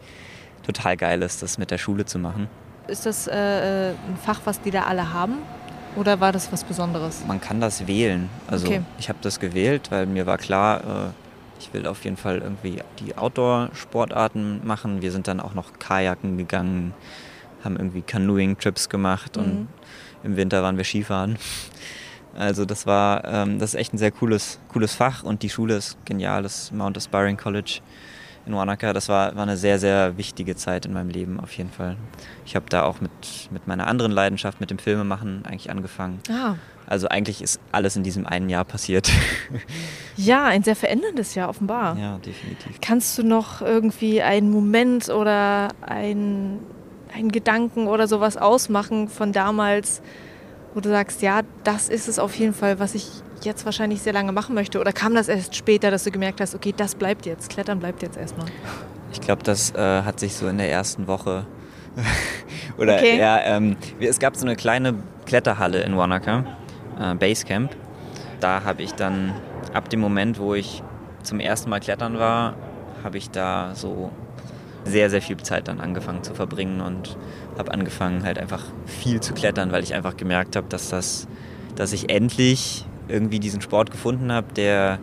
total 0.65 0.98
geil 0.98 1.22
ist, 1.22 1.41
das 1.41 1.58
mit 1.58 1.72
der 1.72 1.77
Schule 1.77 2.05
zu 2.05 2.20
machen. 2.20 2.48
Ist 2.88 3.05
das 3.05 3.27
äh, 3.27 3.89
ein 3.91 4.17
Fach, 4.24 4.41
was 4.46 4.62
die 4.62 4.72
da 4.72 4.84
alle 4.84 5.13
haben? 5.13 5.38
Oder 5.96 6.20
war 6.20 6.32
das 6.32 6.51
was 6.51 6.63
Besonderes? 6.63 7.24
Man 7.27 7.39
kann 7.39 7.62
das 7.62 7.88
wählen. 7.88 8.29
Also 8.48 8.67
okay. 8.67 8.82
ich 9.00 9.10
habe 9.10 9.20
das 9.22 9.39
gewählt, 9.39 9.91
weil 9.91 10.05
mir 10.05 10.25
war 10.25 10.38
klar, 10.38 10.82
äh, 10.82 11.10
Ich 11.58 11.74
will 11.74 11.88
auf 11.88 12.03
jeden 12.03 12.17
Fall 12.17 12.39
irgendwie 12.39 12.82
die 13.00 13.17
Outdoor-Sportarten 13.17 14.62
machen. 14.67 15.01
Wir 15.01 15.12
sind 15.12 15.27
dann 15.27 15.39
auch 15.39 15.53
noch 15.53 15.79
Kajaken 15.79 16.38
gegangen, 16.38 16.94
haben 17.63 17.77
irgendwie 17.77 18.01
Canoeing-Trips 18.01 18.89
gemacht 18.89 19.38
mhm. 19.38 19.44
und 19.44 19.67
im 20.24 20.36
Winter 20.36 20.62
waren 20.62 20.77
wir 20.77 20.84
Skifahren. 20.84 21.38
Also 22.38 22.65
das 22.65 22.86
war, 22.86 23.24
ähm, 23.25 23.60
das 23.60 23.74
ist 23.74 23.80
echt 23.80 23.94
ein 23.94 23.98
sehr 23.98 24.12
cooles, 24.12 24.60
cooles 24.72 24.94
Fach 24.94 25.24
und 25.24 25.42
die 25.44 25.50
Schule 25.50 25.75
ist 25.75 25.98
genial, 26.06 26.44
das 26.44 26.72
Mount 26.72 26.98
Aspiring 26.98 27.38
College 27.38 27.80
in 28.46 28.54
Wanaka. 28.54 28.94
Das 28.94 29.10
war, 29.10 29.36
war 29.36 29.44
eine 29.44 29.58
sehr, 29.58 29.80
sehr 29.80 30.18
wichtige 30.18 30.56
Zeit 30.56 30.86
in 30.86 30.94
meinem 30.94 31.10
Leben 31.10 31.39
auf 31.39 31.51
jeden 31.54 31.72
Fall. 31.72 31.98
Ich 32.46 32.56
habe 32.56 32.65
da 32.70 32.84
auch 32.84 33.01
mit, 33.01 33.12
mit 33.51 33.68
meiner 33.68 33.88
anderen 33.88 34.12
Leidenschaft, 34.12 34.60
mit 34.60 34.70
dem 34.70 34.80
Filmemachen 34.80 35.46
eigentlich 35.46 35.70
angefangen. 35.70 36.20
Ah. 36.30 36.56
Also 36.88 37.08
eigentlich 37.08 37.42
ist 37.42 37.60
alles 37.72 37.96
in 37.96 38.04
diesem 38.04 38.25
einen 38.27 38.50
Jahr 38.50 38.65
passiert. 38.65 39.12
Ja, 40.18 40.46
ein 40.46 40.63
sehr 40.63 40.77
veränderndes 40.77 41.36
Jahr 41.36 41.50
offenbar. 41.50 41.98
Ja, 41.98 42.20
definitiv. 42.20 42.80
Kannst 42.80 43.18
du 43.18 43.24
noch 43.24 43.62
irgendwie 43.62 44.22
einen 44.22 44.50
Moment 44.50 45.10
oder 45.10 45.68
einen, 45.82 46.62
einen 47.13 47.34
Gedanken 47.34 47.88
oder 47.88 48.08
sowas 48.08 48.38
ausmachen 48.38 49.10
von 49.10 49.34
damals, 49.34 50.01
wo 50.75 50.82
du 50.82 50.89
sagst, 50.89 51.22
ja, 51.22 51.41
das 51.63 51.89
ist 51.89 52.08
es 52.08 52.20
auf 52.20 52.36
jeden 52.36 52.53
Fall, 52.53 52.79
was 52.79 52.96
ich 52.96 53.08
jetzt 53.41 53.65
wahrscheinlich 53.65 54.01
sehr 54.01 54.13
lange 54.13 54.34
machen 54.34 54.53
möchte? 54.53 54.79
Oder 54.79 54.91
kam 54.91 55.15
das 55.15 55.29
erst 55.29 55.55
später, 55.55 55.89
dass 55.89 56.03
du 56.03 56.12
gemerkt 56.12 56.41
hast, 56.41 56.53
okay, 56.53 56.74
das 56.75 56.96
bleibt 56.96 57.25
jetzt, 57.25 57.50
Klettern 57.50 57.79
bleibt 57.79 58.03
jetzt 58.03 58.17
erstmal? 58.17 58.48
Ich 59.13 59.22
glaube, 59.22 59.44
das 59.44 59.74
äh, 59.74 60.01
hat 60.03 60.20
sich 60.20 60.36
so 60.36 60.48
in 60.48 60.58
der 60.58 60.70
ersten 60.70 61.08
Woche 61.08 61.46
oder 62.77 62.96
okay. 62.96 63.17
ja, 63.17 63.39
ähm, 63.39 63.77
es 64.01 64.20
gab 64.20 64.36
so 64.36 64.46
eine 64.46 64.58
kleine 64.58 64.96
Kletterhalle 65.25 65.82
in 65.82 65.96
Wanaka, 65.96 66.44
äh, 67.00 67.15
Basecamp. 67.15 67.74
Da 68.41 68.65
habe 68.65 68.84
ich 68.84 68.94
dann 68.94 69.34
ab 69.74 69.89
dem 69.89 70.01
Moment, 70.01 70.39
wo 70.39 70.53
ich 70.53 70.84
zum 71.24 71.39
ersten 71.39 71.70
Mal 71.70 71.79
klettern 71.79 72.20
war, 72.20 72.55
habe 73.01 73.17
ich 73.17 73.29
da 73.32 73.72
so 73.75 74.12
sehr, 74.86 75.10
sehr 75.10 75.22
viel 75.22 75.38
Zeit 75.38 75.68
dann 75.68 75.82
angefangen 75.82 76.24
zu 76.24 76.34
verbringen 76.34 76.80
und 76.80 77.18
habe 77.58 77.72
angefangen 77.72 78.24
halt 78.24 78.38
einfach 78.38 78.63
viel 78.86 79.20
zu 79.20 79.34
klettern, 79.34 79.72
weil 79.72 79.84
ich 79.84 79.94
einfach 79.94 80.15
gemerkt 80.15 80.56
habe, 80.56 80.68
dass 80.70 80.89
das, 80.89 81.27
dass 81.75 81.92
ich 81.92 82.10
endlich 82.10 82.86
irgendwie 83.08 83.39
diesen 83.39 83.62
Sport 83.62 83.92
gefunden 83.92 84.32
habe, 84.32 84.48
der, 84.56 85.00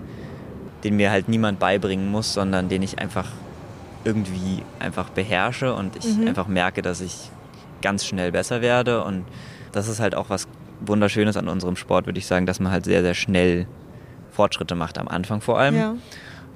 den 0.85 0.97
mir 0.97 1.11
halt 1.11 1.29
niemand 1.29 1.59
beibringen 1.59 2.11
muss, 2.11 2.33
sondern 2.33 2.69
den 2.69 2.83
ich 2.83 2.99
einfach 2.99 3.29
irgendwie 4.05 4.63
einfach 4.79 5.11
beherrsche 5.11 5.75
und 5.75 5.97
ich 5.97 6.17
mhm. 6.17 6.29
einfach 6.29 6.49
merke, 6.49 6.83
dass 6.83 7.01
ich 7.01 7.31
ganz 7.83 8.05
schnell 8.05 8.33
besser 8.33 8.61
werde 8.61 9.05
und 9.05 9.25
das 9.73 9.89
ist 9.89 10.01
halt 10.01 10.15
auch 10.15 10.31
was 10.31 10.49
Wunderschönes 10.81 11.37
an 11.37 11.49
unserem 11.49 11.77
Sport, 11.77 12.07
würde 12.07 12.19
ich 12.19 12.27
sagen, 12.27 12.47
dass 12.47 12.61
man 12.61 12.73
halt 12.73 12.85
sehr, 12.85 13.03
sehr 13.03 13.15
schnell 13.15 13.67
Fortschritte 14.33 14.75
macht, 14.75 14.99
am 14.99 15.09
Anfang 15.09 15.41
vor 15.41 15.59
allem. 15.59 15.77
Ja. 15.77 15.95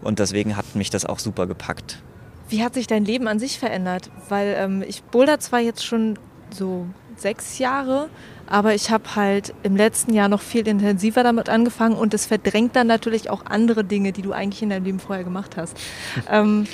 Und 0.02 0.18
deswegen 0.18 0.56
hat 0.56 0.74
mich 0.74 0.90
das 0.90 1.04
auch 1.04 1.18
super 1.18 1.46
gepackt. 1.46 2.02
Wie 2.48 2.62
hat 2.62 2.74
sich 2.74 2.86
dein 2.86 3.04
Leben 3.04 3.28
an 3.28 3.38
sich 3.38 3.58
verändert? 3.58 4.10
Weil 4.28 4.54
ähm, 4.58 4.84
ich 4.86 5.02
boulder 5.02 5.38
zwar 5.40 5.60
jetzt 5.60 5.84
schon 5.84 6.18
so 6.50 6.86
sechs 7.16 7.58
Jahre, 7.58 8.08
aber 8.46 8.74
ich 8.74 8.90
habe 8.90 9.16
halt 9.16 9.54
im 9.62 9.76
letzten 9.76 10.14
Jahr 10.14 10.28
noch 10.28 10.42
viel 10.42 10.68
intensiver 10.68 11.22
damit 11.22 11.48
angefangen 11.48 11.96
und 11.96 12.14
es 12.14 12.26
verdrängt 12.26 12.76
dann 12.76 12.86
natürlich 12.86 13.30
auch 13.30 13.46
andere 13.46 13.84
Dinge, 13.84 14.12
die 14.12 14.22
du 14.22 14.32
eigentlich 14.32 14.62
in 14.62 14.70
deinem 14.70 14.84
Leben 14.84 15.00
vorher 15.00 15.24
gemacht 15.24 15.56
hast. 15.56 15.76
ähm, 16.30 16.66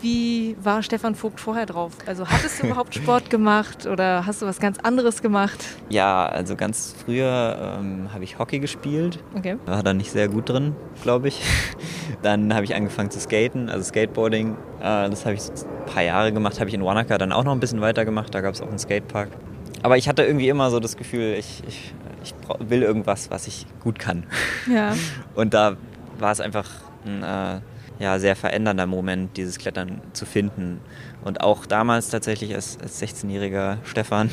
wie 0.00 0.56
war 0.62 0.82
Stefan 0.82 1.14
Vogt 1.14 1.40
vorher 1.40 1.66
drauf? 1.66 1.92
Also 2.06 2.28
hattest 2.28 2.62
du 2.62 2.66
überhaupt 2.66 2.94
Sport 2.96 3.30
gemacht 3.30 3.86
oder 3.86 4.26
hast 4.26 4.42
du 4.42 4.46
was 4.46 4.60
ganz 4.60 4.78
anderes 4.78 5.22
gemacht? 5.22 5.64
Ja, 5.88 6.26
also 6.26 6.56
ganz 6.56 6.94
früher 7.04 7.78
ähm, 7.80 8.12
habe 8.12 8.24
ich 8.24 8.38
Hockey 8.38 8.58
gespielt. 8.60 9.18
Okay. 9.34 9.56
War 9.66 9.82
da 9.82 9.94
nicht 9.94 10.12
sehr 10.12 10.28
gut 10.28 10.48
drin, 10.48 10.76
glaube 11.02 11.28
ich. 11.28 11.42
Dann 12.22 12.54
habe 12.54 12.64
ich 12.64 12.74
angefangen 12.74 13.10
zu 13.10 13.20
skaten, 13.20 13.68
also 13.68 13.84
Skateboarding. 13.84 14.56
Äh, 14.80 15.10
das 15.10 15.24
habe 15.24 15.34
ich 15.34 15.42
ein 15.42 15.86
paar 15.86 16.02
Jahre 16.02 16.32
gemacht. 16.32 16.60
Habe 16.60 16.68
ich 16.68 16.74
in 16.74 16.84
Wanaka 16.84 17.18
dann 17.18 17.32
auch 17.32 17.44
noch 17.44 17.52
ein 17.52 17.60
bisschen 17.60 17.80
weiter 17.80 18.04
gemacht. 18.04 18.34
Da 18.34 18.40
gab 18.40 18.54
es 18.54 18.60
auch 18.60 18.68
einen 18.68 18.78
Skatepark. 18.78 19.30
Aber 19.82 19.96
ich 19.96 20.08
hatte 20.08 20.24
irgendwie 20.24 20.48
immer 20.48 20.70
so 20.70 20.80
das 20.80 20.96
Gefühl, 20.96 21.34
ich, 21.38 21.62
ich, 21.66 21.94
ich 22.22 22.34
will 22.60 22.82
irgendwas, 22.82 23.30
was 23.30 23.46
ich 23.46 23.66
gut 23.82 23.98
kann. 23.98 24.24
Ja. 24.72 24.94
Und 25.34 25.54
da 25.54 25.76
war 26.18 26.32
es 26.32 26.40
einfach 26.40 26.68
ein 27.04 27.22
äh, 27.22 27.60
ja, 27.98 28.18
sehr 28.18 28.36
verändernder 28.36 28.86
Moment, 28.86 29.36
dieses 29.36 29.58
Klettern 29.58 30.00
zu 30.12 30.24
finden. 30.26 30.80
Und 31.24 31.40
auch 31.40 31.66
damals 31.66 32.10
tatsächlich 32.10 32.54
als, 32.54 32.78
als 32.80 33.02
16-jähriger 33.02 33.78
Stefan 33.84 34.30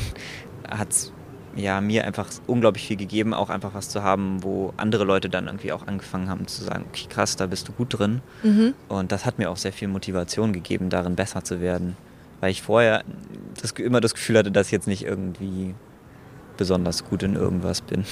hat 0.69 0.91
es 0.91 1.11
ja, 1.55 1.79
mir 1.79 2.05
einfach 2.05 2.27
unglaublich 2.47 2.85
viel 2.85 2.97
gegeben, 2.97 3.33
auch 3.33 3.49
einfach 3.49 3.73
was 3.73 3.89
zu 3.89 4.03
haben, 4.03 4.43
wo 4.43 4.73
andere 4.77 5.05
Leute 5.05 5.29
dann 5.29 5.47
irgendwie 5.47 5.71
auch 5.71 5.87
angefangen 5.87 6.29
haben 6.29 6.47
zu 6.47 6.63
sagen, 6.63 6.85
okay, 6.89 7.07
krass, 7.09 7.37
da 7.37 7.47
bist 7.47 7.67
du 7.67 7.71
gut 7.71 7.97
drin. 7.97 8.21
Mhm. 8.43 8.73
Und 8.89 9.11
das 9.11 9.25
hat 9.25 9.39
mir 9.39 9.49
auch 9.49 9.57
sehr 9.57 9.71
viel 9.71 9.87
Motivation 9.87 10.51
gegeben, 10.51 10.89
darin 10.89 11.15
besser 11.15 11.43
zu 11.43 11.61
werden. 11.61 11.95
Weil 12.41 12.51
ich 12.51 12.61
vorher 12.61 13.03
das, 13.61 13.71
immer 13.71 14.01
das 14.01 14.13
Gefühl 14.13 14.37
hatte, 14.37 14.51
dass 14.51 14.67
ich 14.67 14.73
jetzt 14.73 14.87
nicht 14.87 15.05
irgendwie 15.05 15.73
besonders 16.57 17.05
gut 17.05 17.23
in 17.23 17.35
irgendwas 17.35 17.81
bin. 17.81 18.05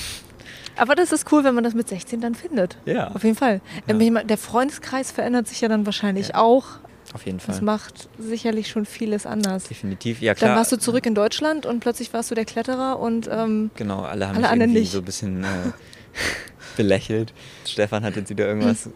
Aber 0.76 0.96
das 0.96 1.12
ist 1.12 1.32
cool, 1.32 1.44
wenn 1.44 1.56
man 1.56 1.64
das 1.64 1.74
mit 1.74 1.88
16 1.88 2.22
dann 2.22 2.36
findet. 2.36 2.78
Ja. 2.86 3.10
Auf 3.10 3.24
jeden 3.24 3.36
Fall. 3.36 3.62
Ja. 3.88 4.24
Der 4.24 4.38
Freundeskreis 4.38 5.12
verändert 5.12 5.48
sich 5.48 5.62
ja 5.62 5.68
dann 5.68 5.86
wahrscheinlich 5.86 6.30
ja. 6.30 6.36
auch. 6.36 6.66
Auf 7.14 7.26
jeden 7.26 7.40
Fall. 7.40 7.54
Das 7.54 7.62
macht 7.62 8.10
sicherlich 8.18 8.70
schon 8.70 8.86
vieles 8.86 9.26
anders. 9.26 9.66
Definitiv, 9.66 10.22
ja 10.22 10.34
klar. 10.34 10.50
Dann 10.50 10.58
warst 10.58 10.72
du 10.72 10.78
zurück 10.78 11.06
in 11.06 11.14
Deutschland 11.14 11.66
und 11.66 11.80
plötzlich 11.80 12.12
warst 12.12 12.32
du 12.32 12.36
der 12.36 12.46
Kletterer 12.46 13.00
und 13.00 13.30
ähm, 13.32 13.70
genau, 13.76 14.02
alle 14.02 14.28
haben 14.28 14.44
alle 14.44 14.56
mich 14.56 14.62
irgendwie 14.62 14.80
nicht. 14.80 14.92
so 14.92 14.98
ein 15.00 15.06
bisschen 15.06 15.44
äh, 15.44 15.48
belächelt. 16.78 17.34
Stefan 17.66 18.04
hat 18.04 18.16
jetzt 18.16 18.32
wieder 18.32 18.48
irgendwas 18.48 18.90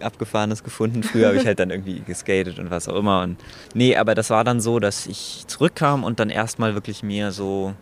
Abgefahrenes 0.00 0.62
gefunden. 0.62 1.02
Früher 1.02 1.28
habe 1.28 1.36
ich 1.36 1.46
halt 1.46 1.58
dann 1.58 1.70
irgendwie 1.70 2.00
geskatet 2.00 2.60
und 2.60 2.70
was 2.70 2.88
auch 2.88 2.96
immer. 2.96 3.22
Und 3.22 3.38
nee, 3.74 3.96
aber 3.96 4.14
das 4.14 4.30
war 4.30 4.44
dann 4.44 4.60
so, 4.60 4.78
dass 4.78 5.06
ich 5.06 5.44
zurückkam 5.48 6.04
und 6.04 6.20
dann 6.20 6.30
erstmal 6.30 6.74
wirklich 6.74 7.02
mir 7.02 7.32
so 7.32 7.74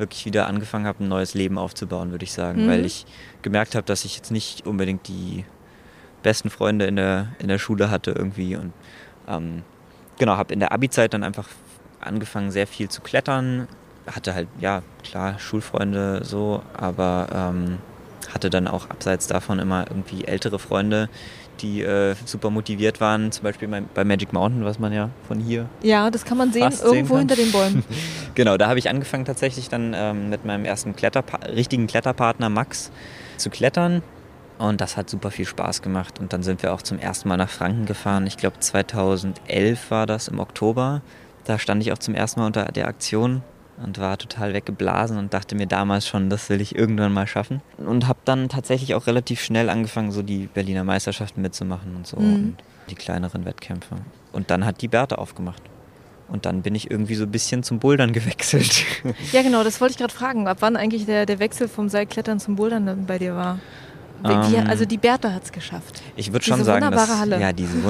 wirklich 0.00 0.24
wieder 0.24 0.46
angefangen 0.46 0.86
habe, 0.86 1.04
ein 1.04 1.08
neues 1.08 1.34
Leben 1.34 1.58
aufzubauen, 1.58 2.10
würde 2.10 2.24
ich 2.24 2.32
sagen. 2.32 2.64
Mhm. 2.64 2.68
Weil 2.68 2.84
ich 2.84 3.06
gemerkt 3.42 3.74
habe, 3.74 3.84
dass 3.86 4.04
ich 4.04 4.16
jetzt 4.16 4.30
nicht 4.30 4.66
unbedingt 4.66 5.06
die 5.06 5.44
besten 6.22 6.50
Freunde 6.50 6.86
in 6.86 6.96
der, 6.96 7.28
in 7.38 7.48
der 7.48 7.58
Schule 7.58 7.90
hatte 7.90 8.10
irgendwie. 8.10 8.56
Und 8.56 8.72
ähm, 9.28 9.62
genau, 10.18 10.36
habe 10.36 10.52
in 10.52 10.60
der 10.60 10.72
Abi-Zeit 10.72 11.14
dann 11.14 11.22
einfach 11.22 11.48
angefangen, 12.00 12.50
sehr 12.50 12.66
viel 12.66 12.88
zu 12.88 13.00
klettern. 13.00 13.68
Hatte 14.06 14.34
halt, 14.34 14.48
ja, 14.58 14.82
klar, 15.04 15.38
Schulfreunde 15.38 16.24
so, 16.24 16.62
aber 16.74 17.28
ähm, 17.32 17.78
hatte 18.32 18.50
dann 18.50 18.66
auch 18.66 18.90
abseits 18.90 19.26
davon 19.26 19.58
immer 19.58 19.86
irgendwie 19.88 20.24
ältere 20.24 20.58
Freunde, 20.58 21.08
die 21.62 21.82
äh, 21.82 22.14
super 22.24 22.50
motiviert 22.50 23.00
waren, 23.00 23.32
zum 23.32 23.44
Beispiel 23.44 23.68
bei 23.94 24.04
Magic 24.04 24.32
Mountain, 24.32 24.64
was 24.64 24.78
man 24.78 24.92
ja 24.92 25.10
von 25.26 25.38
hier. 25.40 25.66
Ja, 25.82 26.10
das 26.10 26.24
kann 26.24 26.38
man 26.38 26.52
sehen, 26.52 26.72
irgendwo 26.82 27.14
sehen 27.14 27.18
hinter 27.18 27.36
den 27.36 27.52
Bäumen. 27.52 27.84
genau, 28.34 28.56
da 28.56 28.68
habe 28.68 28.78
ich 28.78 28.88
angefangen 28.88 29.24
tatsächlich 29.24 29.68
dann 29.68 29.94
ähm, 29.94 30.28
mit 30.28 30.44
meinem 30.44 30.64
ersten 30.64 30.96
Kletterpa 30.96 31.46
richtigen 31.46 31.86
Kletterpartner 31.86 32.48
Max 32.48 32.90
zu 33.36 33.50
klettern. 33.50 34.02
Und 34.58 34.82
das 34.82 34.98
hat 34.98 35.08
super 35.08 35.30
viel 35.30 35.46
Spaß 35.46 35.80
gemacht. 35.80 36.20
Und 36.20 36.34
dann 36.34 36.42
sind 36.42 36.62
wir 36.62 36.74
auch 36.74 36.82
zum 36.82 36.98
ersten 36.98 37.28
Mal 37.28 37.38
nach 37.38 37.48
Franken 37.48 37.86
gefahren. 37.86 38.26
Ich 38.26 38.36
glaube 38.36 38.60
2011 38.60 39.90
war 39.90 40.06
das 40.06 40.28
im 40.28 40.38
Oktober. 40.38 41.00
Da 41.44 41.58
stand 41.58 41.82
ich 41.82 41.92
auch 41.92 41.98
zum 41.98 42.14
ersten 42.14 42.40
Mal 42.40 42.46
unter 42.46 42.66
der 42.66 42.86
Aktion 42.86 43.42
und 43.84 43.98
war 43.98 44.18
total 44.18 44.52
weggeblasen 44.52 45.16
und 45.18 45.32
dachte 45.32 45.54
mir 45.54 45.66
damals 45.66 46.06
schon, 46.06 46.30
das 46.30 46.48
will 46.50 46.60
ich 46.60 46.76
irgendwann 46.76 47.12
mal 47.12 47.26
schaffen. 47.26 47.62
Und 47.78 48.06
habe 48.06 48.18
dann 48.24 48.48
tatsächlich 48.48 48.94
auch 48.94 49.06
relativ 49.06 49.40
schnell 49.40 49.70
angefangen, 49.70 50.12
so 50.12 50.22
die 50.22 50.48
Berliner 50.52 50.84
Meisterschaften 50.84 51.42
mitzumachen 51.42 51.96
und 51.96 52.06
so 52.06 52.18
mhm. 52.18 52.34
und 52.34 52.56
die 52.90 52.94
kleineren 52.94 53.44
Wettkämpfe. 53.44 53.96
Und 54.32 54.50
dann 54.50 54.64
hat 54.64 54.82
die 54.82 54.88
Bertha 54.88 55.16
aufgemacht. 55.16 55.62
Und 56.28 56.46
dann 56.46 56.62
bin 56.62 56.74
ich 56.76 56.90
irgendwie 56.90 57.16
so 57.16 57.24
ein 57.24 57.30
bisschen 57.30 57.62
zum 57.62 57.78
Bouldern 57.78 58.12
gewechselt. 58.14 58.84
Ja, 59.32 59.42
genau, 59.42 59.64
das 59.64 59.80
wollte 59.80 59.92
ich 59.92 59.98
gerade 59.98 60.14
fragen, 60.14 60.46
ab 60.46 60.58
wann 60.60 60.76
eigentlich 60.76 61.06
der, 61.06 61.26
der 61.26 61.38
Wechsel 61.38 61.68
vom 61.68 61.88
Seilklettern 61.88 62.38
zum 62.38 62.56
Bouldern 62.56 63.04
bei 63.06 63.18
dir 63.18 63.34
war. 63.34 63.58
Wie, 64.22 64.54
ähm, 64.54 64.66
also 64.68 64.84
die 64.84 64.98
Bertha 64.98 65.32
hat 65.32 65.44
es 65.44 65.52
geschafft. 65.52 66.02
Ich 66.14 66.30
würde 66.32 66.44
schon 66.44 66.62
sagen, 66.62 66.84
wunderbare 66.84 67.08
dass, 67.08 67.18
Halle. 67.18 67.40
ja, 67.40 67.52
diese 67.52 67.82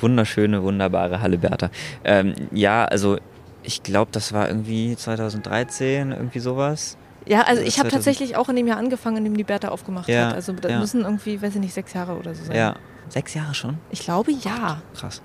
wunderschöne, 0.00 0.62
wunderbare 0.62 1.20
Halle 1.20 1.38
Bertha. 1.38 1.70
Ähm, 2.04 2.34
ja, 2.52 2.84
also 2.84 3.18
ich 3.64 3.82
glaube, 3.82 4.10
das 4.12 4.32
war 4.32 4.48
irgendwie 4.48 4.96
2013, 4.96 6.12
irgendwie 6.12 6.38
sowas. 6.38 6.96
Ja, 7.26 7.42
also 7.42 7.62
ich 7.62 7.78
habe 7.78 7.88
tatsächlich 7.88 8.36
auch 8.36 8.48
in 8.48 8.56
dem 8.56 8.66
Jahr 8.66 8.76
angefangen, 8.76 9.18
in 9.18 9.24
dem 9.24 9.36
die 9.36 9.44
Bertha 9.44 9.68
aufgemacht 9.68 10.08
ja, 10.08 10.28
hat. 10.28 10.34
Also 10.34 10.52
das 10.52 10.70
ja. 10.70 10.78
müssen 10.78 11.02
irgendwie, 11.02 11.40
weiß 11.40 11.54
ich 11.54 11.60
nicht, 11.60 11.74
sechs 11.74 11.94
Jahre 11.94 12.16
oder 12.16 12.34
so 12.34 12.44
sein. 12.44 12.56
Ja, 12.56 12.76
sechs 13.08 13.32
Jahre 13.34 13.54
schon? 13.54 13.78
Ich 13.90 14.00
glaube 14.00 14.32
ja. 14.32 14.82
Krass. 14.94 15.22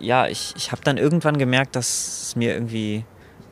Ja, 0.00 0.26
ich, 0.26 0.54
ich 0.56 0.72
habe 0.72 0.82
dann 0.82 0.96
irgendwann 0.96 1.36
gemerkt, 1.36 1.76
dass 1.76 2.22
es 2.22 2.36
mir 2.36 2.54
irgendwie 2.54 3.04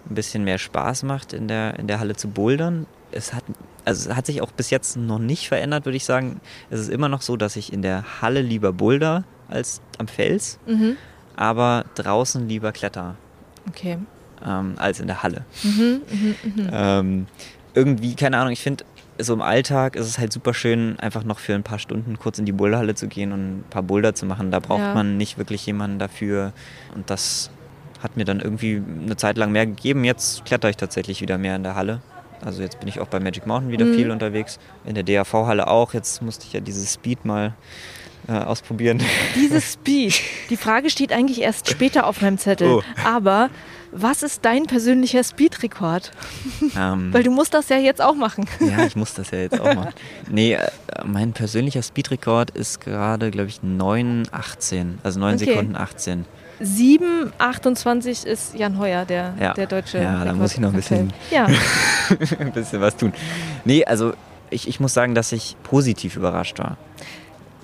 ein 0.09 0.15
bisschen 0.15 0.43
mehr 0.45 0.59
Spaß 0.59 1.03
macht, 1.03 1.33
in 1.35 1.49
der, 1.49 1.79
in 1.79 1.87
der 1.87 2.01
Halle 2.01 2.17
zu 2.17 2.29
bouldern. 2.29 2.87
Es 3.11 3.35
hat, 3.35 3.45
also 3.85 4.09
es 4.09 4.17
hat 4.17 4.25
sich 4.25 4.41
auch 4.41 4.53
bis 4.53 4.71
jetzt 4.71 4.97
noch 4.97 5.19
nicht 5.19 5.49
verändert, 5.49 5.85
würde 5.85 5.97
ich 5.97 6.07
sagen. 6.07 6.41
Es 6.71 6.81
ist 6.81 6.89
immer 6.89 7.11
noch 7.11 7.21
so, 7.21 7.37
dass 7.37 7.57
ich 7.57 7.73
in 7.73 7.83
der 7.83 8.23
Halle 8.23 8.41
lieber 8.41 8.73
boulder 8.73 9.25
als 9.49 9.83
am 9.99 10.09
Fels, 10.09 10.59
mhm. 10.67 10.97
aber 11.37 11.85
draußen 11.95 12.49
lieber 12.49 12.73
kletter. 12.73 13.17
Okay 13.69 13.99
ähm, 14.47 14.75
als 14.77 15.01
in 15.01 15.07
der 15.07 15.23
Halle. 15.23 15.45
Mhm, 15.63 16.03
mh, 16.11 16.63
mh. 16.63 16.71
Ähm, 16.73 17.27
irgendwie, 17.75 18.15
keine 18.15 18.39
Ahnung, 18.39 18.53
ich 18.53 18.61
finde, 18.61 18.85
so 19.19 19.33
im 19.35 19.43
Alltag 19.43 19.97
ist 19.97 20.07
es 20.07 20.19
halt 20.19 20.33
super 20.33 20.55
schön, 20.55 20.99
einfach 20.99 21.25
noch 21.25 21.39
für 21.39 21.55
ein 21.55 21.63
paar 21.63 21.79
Stunden 21.79 22.19
kurz 22.19 22.39
in 22.39 22.45
die 22.45 22.53
Boulderhalle 22.53 22.95
zu 22.95 23.09
gehen 23.09 23.33
und 23.33 23.59
ein 23.59 23.65
paar 23.71 23.83
Boulder 23.83 24.15
zu 24.15 24.27
machen. 24.27 24.51
Da 24.51 24.59
braucht 24.59 24.81
ja. 24.81 24.95
man 24.95 25.17
nicht 25.17 25.39
wirklich 25.39 25.65
jemanden 25.67 25.99
dafür. 25.99 26.53
Und 26.95 27.11
das 27.11 27.51
hat 28.03 28.17
mir 28.17 28.25
dann 28.25 28.41
irgendwie 28.41 28.83
eine 29.05 29.17
Zeit 29.17 29.37
lang 29.37 29.53
mehr 29.53 29.67
gegeben. 29.67 30.05
Jetzt 30.05 30.45
kletter 30.45 30.69
ich 30.69 30.77
tatsächlich 30.77 31.21
wieder 31.21 31.39
mehr 31.39 31.57
in 31.57 31.63
der 31.63 31.75
Halle. 31.75 32.01
Also 32.45 32.63
jetzt 32.63 32.81
bin 32.81 32.89
ich 32.89 33.01
auch 33.01 33.07
bei 33.07 33.21
Magic 33.21 33.47
Mountain 33.47 33.71
wieder 33.71 33.85
mhm. 33.85 33.95
viel 33.95 34.11
unterwegs. 34.11 34.59
In 34.85 34.95
der 34.95 35.05
DAV-Halle 35.05 35.69
auch. 35.69 35.95
Jetzt 35.95 36.23
musste 36.23 36.47
ich 36.47 36.53
ja 36.53 36.61
dieses 36.61 36.93
Speed 36.93 37.25
mal 37.25 37.55
äh, 38.29 38.33
ausprobieren. 38.33 39.01
Dieses 39.37 39.73
Speed. 39.75 40.21
Die 40.51 40.57
Frage 40.57 40.91
steht 40.91 41.13
eigentlich 41.13 41.41
erst 41.41 41.71
später 41.71 42.07
auf 42.07 42.21
meinem 42.21 42.39
Zettel. 42.39 42.69
Oh. 42.69 42.83
Aber 43.05 43.51
was 43.93 44.23
ist 44.23 44.45
dein 44.45 44.65
persönlicher 44.65 45.23
Speed-Rekord? 45.23 46.11
Ähm, 46.77 47.09
Weil 47.13 47.23
du 47.23 47.31
musst 47.31 47.55
das 47.55 47.69
ja 47.69 47.77
jetzt 47.77 48.01
auch 48.01 48.15
machen. 48.15 48.47
Ja, 48.61 48.87
ich 48.87 48.97
muss 48.97 49.15
das 49.15 49.31
ja 49.31 49.39
jetzt 49.39 49.61
auch 49.61 49.75
machen. 49.75 49.93
Nee, 50.31 50.55
äh, 50.55 50.71
mein 51.05 51.33
persönlicher 51.33 51.83
Speed-Rekord 51.83 52.51
ist 52.51 52.81
gerade, 52.81 53.31
glaube 53.31 53.49
ich, 53.49 53.61
9,18. 53.61 54.95
Also 55.03 55.21
9 55.21 55.35
okay. 55.35 55.45
Sekunden 55.45 55.77
18. 55.77 56.25
7,28 56.63 58.25
ist 58.27 58.55
Jan 58.55 58.79
Heuer, 58.79 59.05
der, 59.05 59.35
ja. 59.39 59.53
der 59.53 59.67
deutsche. 59.67 59.99
Ja, 59.99 60.25
da 60.25 60.33
muss 60.33 60.55
ich 60.55 60.61
noch 60.61 60.71
ein 60.71 60.77
bisschen, 60.77 61.13
ja. 61.31 61.47
ein 62.39 62.53
bisschen 62.53 62.81
was 62.81 62.97
tun. 62.97 63.13
Nee, 63.65 63.85
also 63.85 64.15
ich, 64.51 64.69
ich 64.69 64.81
muss 64.81 64.95
sagen, 64.95 65.15
dass 65.15 65.33
ich 65.33 65.57
positiv 65.65 66.17
überrascht 66.17 66.59
war. 66.59 66.77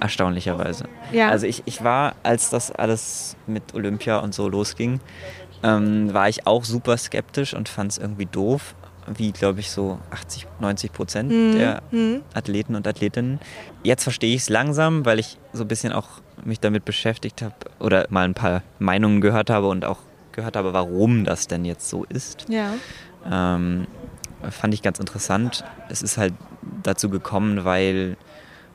Erstaunlicherweise. 0.00 0.84
Ja. 1.12 1.28
Also 1.28 1.46
ich, 1.46 1.62
ich 1.64 1.82
war, 1.82 2.14
als 2.22 2.50
das 2.50 2.70
alles 2.70 3.36
mit 3.46 3.74
Olympia 3.74 4.18
und 4.18 4.32
so 4.34 4.48
losging, 4.48 5.00
ähm, 5.62 6.12
war 6.12 6.28
ich 6.28 6.46
auch 6.46 6.64
super 6.64 6.96
skeptisch 6.96 7.54
und 7.54 7.68
fand 7.68 7.92
es 7.92 7.98
irgendwie 7.98 8.26
doof, 8.26 8.74
wie 9.06 9.32
glaube 9.32 9.60
ich 9.60 9.70
so 9.70 9.98
80, 10.10 10.46
90 10.60 10.92
Prozent 10.92 11.30
mhm. 11.30 11.52
der 11.52 11.82
mhm. 11.90 12.22
Athleten 12.34 12.74
und 12.74 12.86
Athletinnen. 12.86 13.40
Jetzt 13.82 14.02
verstehe 14.02 14.34
ich 14.34 14.42
es 14.42 14.48
langsam, 14.48 15.04
weil 15.04 15.18
ich 15.18 15.38
so 15.52 15.64
ein 15.64 15.68
bisschen 15.68 15.92
auch 15.92 16.08
mich 16.44 16.60
damit 16.60 16.84
beschäftigt 16.84 17.42
habe 17.42 17.54
oder 17.78 18.06
mal 18.10 18.24
ein 18.24 18.34
paar 18.34 18.62
Meinungen 18.78 19.20
gehört 19.20 19.50
habe 19.50 19.68
und 19.68 19.84
auch 19.84 19.98
gehört 20.32 20.56
habe, 20.56 20.72
warum 20.72 21.24
das 21.24 21.48
denn 21.48 21.64
jetzt 21.64 21.88
so 21.88 22.04
ist. 22.04 22.46
Ja. 22.48 22.74
Ähm, 23.28 23.86
fand 24.50 24.74
ich 24.74 24.82
ganz 24.82 24.98
interessant. 25.00 25.64
Es 25.88 26.02
ist 26.02 26.16
halt 26.16 26.34
dazu 26.82 27.10
gekommen, 27.10 27.64
weil 27.64 28.16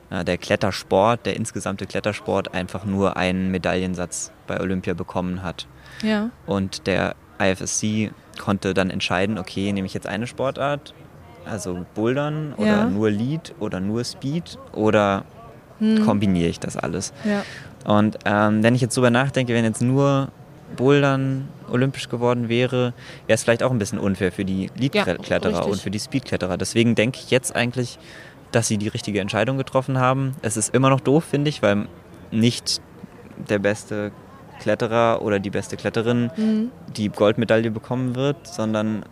äh, 0.10 0.24
der 0.26 0.38
Klettersport, 0.38 1.26
der 1.26 1.36
insgesamte 1.36 1.86
Klettersport 1.86 2.54
einfach 2.54 2.86
nur 2.86 3.17
einen 3.17 3.50
Medaillensatz 3.52 4.32
bei 4.48 4.60
Olympia 4.60 4.93
bekommen 4.93 5.41
hat. 5.41 5.67
Ja. 6.01 6.29
Und 6.45 6.88
der 6.88 7.15
IFSC 7.39 8.12
konnte 8.39 8.73
dann 8.73 8.89
entscheiden, 8.89 9.38
okay, 9.38 9.71
nehme 9.71 9.86
ich 9.86 9.93
jetzt 9.93 10.08
eine 10.08 10.27
Sportart, 10.27 10.93
also 11.45 11.86
Bouldern 11.93 12.53
oder 12.58 12.67
ja. 12.67 12.86
nur 12.86 13.10
Lead 13.10 13.53
oder 13.60 13.79
nur 13.79 14.03
Speed 14.03 14.58
oder 14.71 15.25
hm. 15.79 16.06
kombiniere 16.06 16.49
ich 16.49 16.60
das 16.60 16.77
alles. 16.77 17.13
Ja. 17.23 17.43
Und 17.86 18.17
ähm, 18.25 18.63
wenn 18.63 18.75
ich 18.75 18.82
jetzt 18.82 18.95
drüber 18.95 19.10
nachdenke, 19.10 19.53
wenn 19.53 19.65
jetzt 19.65 19.82
nur 19.82 20.29
Bouldern 20.75 21.49
olympisch 21.69 22.10
geworden 22.10 22.49
wäre, 22.49 22.93
wäre 23.27 23.36
es 23.36 23.43
vielleicht 23.43 23.63
auch 23.63 23.71
ein 23.71 23.79
bisschen 23.79 23.99
unfair 23.99 24.32
für 24.32 24.45
die 24.45 24.69
Lead-Kletterer 24.75 25.51
ja, 25.51 25.62
und 25.62 25.82
für 25.82 25.91
die 25.91 25.99
Speed-Kletterer. 25.99 26.58
Deswegen 26.58 26.95
denke 26.95 27.19
ich 27.21 27.32
jetzt 27.32 27.56
eigentlich, 27.56 27.99
dass 28.51 28.67
sie 28.67 28.77
die 28.77 28.88
richtige 28.88 29.19
Entscheidung 29.19 29.58
getroffen 29.58 29.97
haben. 29.97 30.36
Es 30.41 30.58
ist 30.58 30.73
immer 30.73 30.89
noch 30.89 30.99
doof, 30.99 31.25
finde 31.25 31.49
ich, 31.49 31.62
weil 31.62 31.88
nicht 32.32 32.82
der 33.49 33.60
beste 33.60 34.12
Kletterer 34.63 35.21
oder 35.21 35.39
die 35.39 35.49
beste 35.49 35.76
Kletterin 35.76 36.32
mhm. 36.36 36.71
die 36.95 37.10
Goldmedaille 37.10 37.69
bekommen 37.69 38.15
wird, 38.15 38.47
sondern 38.47 39.04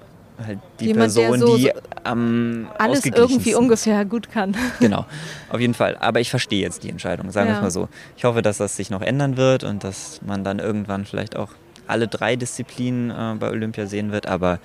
halt 0.46 0.60
die 0.80 0.88
Jemand, 0.88 1.14
Person, 1.14 1.40
so 1.40 1.58
die 1.58 1.72
am 2.04 2.68
alles 2.78 3.06
irgendwie 3.06 3.54
ungefähr 3.54 4.06
gut 4.06 4.32
kann. 4.32 4.56
Genau, 4.80 5.06
auf 5.50 5.60
jeden 5.60 5.74
Fall. 5.74 5.98
Aber 6.00 6.20
ich 6.20 6.30
verstehe 6.30 6.62
jetzt 6.62 6.84
die 6.84 6.90
Entscheidung, 6.90 7.32
sagen 7.32 7.48
wir 7.48 7.54
ja. 7.54 7.58
es 7.58 7.64
mal 7.64 7.72
so. 7.72 7.90
Ich 8.18 8.24
hoffe, 8.24 8.42
dass 8.42 8.58
das 8.58 8.78
sich 8.78 8.90
noch 8.90 9.02
ändern 9.02 9.38
wird 9.38 9.64
und 9.64 9.84
dass 9.84 10.22
man 10.26 10.44
dann 10.44 10.60
irgendwann 10.60 11.06
vielleicht 11.06 11.36
auch 11.36 11.50
alle 11.88 12.08
drei 12.08 12.36
Disziplinen 12.38 13.12
äh, 13.12 13.36
bei 13.38 13.50
Olympia 13.50 13.86
sehen 13.86 14.12
wird. 14.12 14.26
Aber 14.26 14.60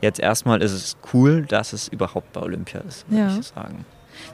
jetzt 0.00 0.18
erstmal 0.18 0.62
ist 0.62 0.72
es 0.72 0.96
cool, 1.12 1.42
dass 1.42 1.72
es 1.72 1.88
überhaupt 1.88 2.32
bei 2.32 2.42
Olympia 2.42 2.80
ist, 2.80 3.08
würde 3.08 3.32
ja. 3.32 3.38
ich 3.38 3.46
sagen. 3.46 3.84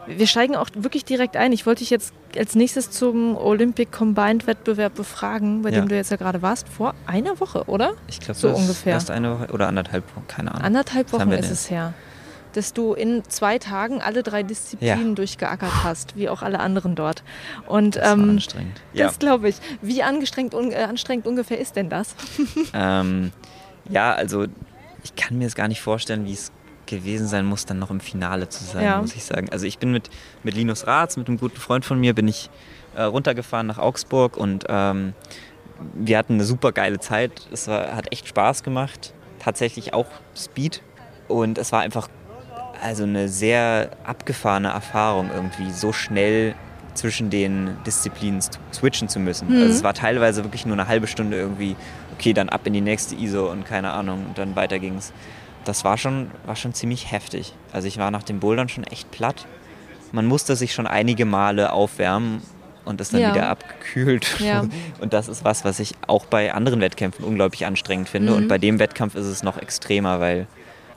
Wir 0.06 0.26
steigen 0.26 0.56
auch 0.56 0.68
wirklich 0.74 1.04
direkt 1.04 1.36
ein. 1.36 1.52
Ich 1.52 1.66
wollte 1.66 1.80
dich 1.80 1.90
jetzt 1.90 2.12
als 2.36 2.54
nächstes 2.54 2.90
zum 2.90 3.36
Olympic 3.36 3.90
Combined 3.90 4.46
Wettbewerb 4.46 4.94
befragen, 4.94 5.62
bei 5.62 5.70
ja. 5.70 5.80
dem 5.80 5.88
du 5.88 5.96
jetzt 5.96 6.10
ja 6.10 6.16
gerade 6.16 6.42
warst, 6.42 6.68
vor 6.68 6.94
einer 7.06 7.40
Woche, 7.40 7.64
oder? 7.64 7.94
Ich 8.08 8.20
glaube, 8.20 8.38
so 8.38 8.50
ungefähr. 8.50 8.94
Erst 8.94 9.10
eine 9.10 9.38
Woche 9.38 9.52
oder 9.52 9.68
anderthalb 9.68 10.04
Wochen, 10.14 10.26
keine 10.28 10.52
Ahnung. 10.52 10.64
Anderthalb 10.64 11.12
Wochen 11.12 11.30
ist 11.32 11.50
es 11.50 11.70
her. 11.70 11.94
Dass 12.52 12.72
du 12.72 12.94
in 12.94 13.22
zwei 13.28 13.58
Tagen 13.58 14.02
alle 14.02 14.24
drei 14.24 14.42
Disziplinen 14.42 15.10
ja. 15.10 15.14
durchgeackert 15.14 15.84
hast, 15.84 16.16
wie 16.16 16.28
auch 16.28 16.42
alle 16.42 16.58
anderen 16.58 16.96
dort. 16.96 17.22
Und 17.66 17.94
das 17.94 18.12
ähm, 18.12 18.30
anstrengend. 18.30 18.80
Das 18.92 19.20
glaube 19.20 19.48
ich. 19.48 19.56
Wie 19.82 20.02
angestrengt, 20.02 20.52
un, 20.54 20.72
äh, 20.72 20.82
anstrengend 20.88 21.28
ungefähr 21.28 21.60
ist 21.60 21.76
denn 21.76 21.88
das? 21.88 22.16
ähm, 22.74 23.30
ja, 23.88 24.12
also 24.12 24.46
ich 25.04 25.14
kann 25.14 25.38
mir 25.38 25.46
es 25.46 25.54
gar 25.54 25.68
nicht 25.68 25.80
vorstellen, 25.80 26.26
wie 26.26 26.32
es 26.32 26.50
gewesen 26.90 27.26
sein 27.26 27.46
muss, 27.46 27.64
dann 27.64 27.78
noch 27.78 27.90
im 27.90 28.00
Finale 28.00 28.48
zu 28.48 28.64
sein, 28.64 28.84
ja. 28.84 29.00
muss 29.00 29.14
ich 29.14 29.24
sagen. 29.24 29.48
Also 29.50 29.66
ich 29.66 29.78
bin 29.78 29.92
mit, 29.92 30.10
mit 30.42 30.54
Linus 30.54 30.86
Ratz, 30.86 31.16
mit 31.16 31.28
einem 31.28 31.38
guten 31.38 31.58
Freund 31.58 31.84
von 31.84 31.98
mir, 31.98 32.14
bin 32.14 32.28
ich 32.28 32.50
äh, 32.94 33.02
runtergefahren 33.02 33.66
nach 33.66 33.78
Augsburg 33.78 34.36
und 34.36 34.64
ähm, 34.68 35.14
wir 35.94 36.18
hatten 36.18 36.34
eine 36.34 36.44
super 36.44 36.72
geile 36.72 36.98
Zeit. 36.98 37.48
Es 37.52 37.68
war, 37.68 37.94
hat 37.96 38.12
echt 38.12 38.28
Spaß 38.28 38.62
gemacht. 38.62 39.14
Tatsächlich 39.38 39.94
auch 39.94 40.06
Speed. 40.36 40.82
Und 41.28 41.56
es 41.56 41.72
war 41.72 41.80
einfach 41.80 42.08
also 42.82 43.04
eine 43.04 43.28
sehr 43.28 43.90
abgefahrene 44.04 44.68
Erfahrung, 44.68 45.30
irgendwie 45.32 45.70
so 45.70 45.92
schnell 45.92 46.54
zwischen 46.94 47.30
den 47.30 47.76
Disziplinen 47.86 48.40
switchen 48.72 49.08
zu 49.08 49.20
müssen. 49.20 49.48
Mhm. 49.48 49.62
Also 49.62 49.72
es 49.74 49.84
war 49.84 49.94
teilweise 49.94 50.44
wirklich 50.44 50.66
nur 50.66 50.74
eine 50.74 50.88
halbe 50.88 51.06
Stunde 51.06 51.36
irgendwie, 51.36 51.76
okay, 52.14 52.32
dann 52.32 52.48
ab 52.48 52.62
in 52.64 52.72
die 52.72 52.80
nächste 52.80 53.14
ISO 53.14 53.50
und 53.50 53.64
keine 53.64 53.92
Ahnung, 53.92 54.26
und 54.28 54.38
dann 54.38 54.56
weiter 54.56 54.78
ging's 54.78 55.12
das 55.64 55.84
war 55.84 55.98
schon, 55.98 56.30
war 56.46 56.56
schon 56.56 56.74
ziemlich 56.74 57.10
heftig. 57.10 57.54
Also 57.72 57.88
ich 57.88 57.98
war 57.98 58.10
nach 58.10 58.22
dem 58.22 58.40
Bouldern 58.40 58.68
schon 58.68 58.84
echt 58.84 59.10
platt. 59.10 59.46
Man 60.12 60.26
musste 60.26 60.56
sich 60.56 60.72
schon 60.72 60.86
einige 60.86 61.24
Male 61.24 61.72
aufwärmen 61.72 62.42
und 62.84 63.00
ist 63.00 63.12
dann 63.12 63.20
ja. 63.20 63.34
wieder 63.34 63.48
abgekühlt. 63.48 64.40
Ja. 64.40 64.64
Und 65.00 65.12
das 65.12 65.28
ist 65.28 65.44
was, 65.44 65.64
was 65.64 65.78
ich 65.78 65.94
auch 66.06 66.26
bei 66.26 66.52
anderen 66.52 66.80
Wettkämpfen 66.80 67.24
unglaublich 67.24 67.66
anstrengend 67.66 68.08
finde. 68.08 68.32
Mhm. 68.32 68.38
Und 68.38 68.48
bei 68.48 68.58
dem 68.58 68.78
Wettkampf 68.78 69.14
ist 69.14 69.26
es 69.26 69.42
noch 69.42 69.58
extremer, 69.58 70.18
weil, 70.18 70.46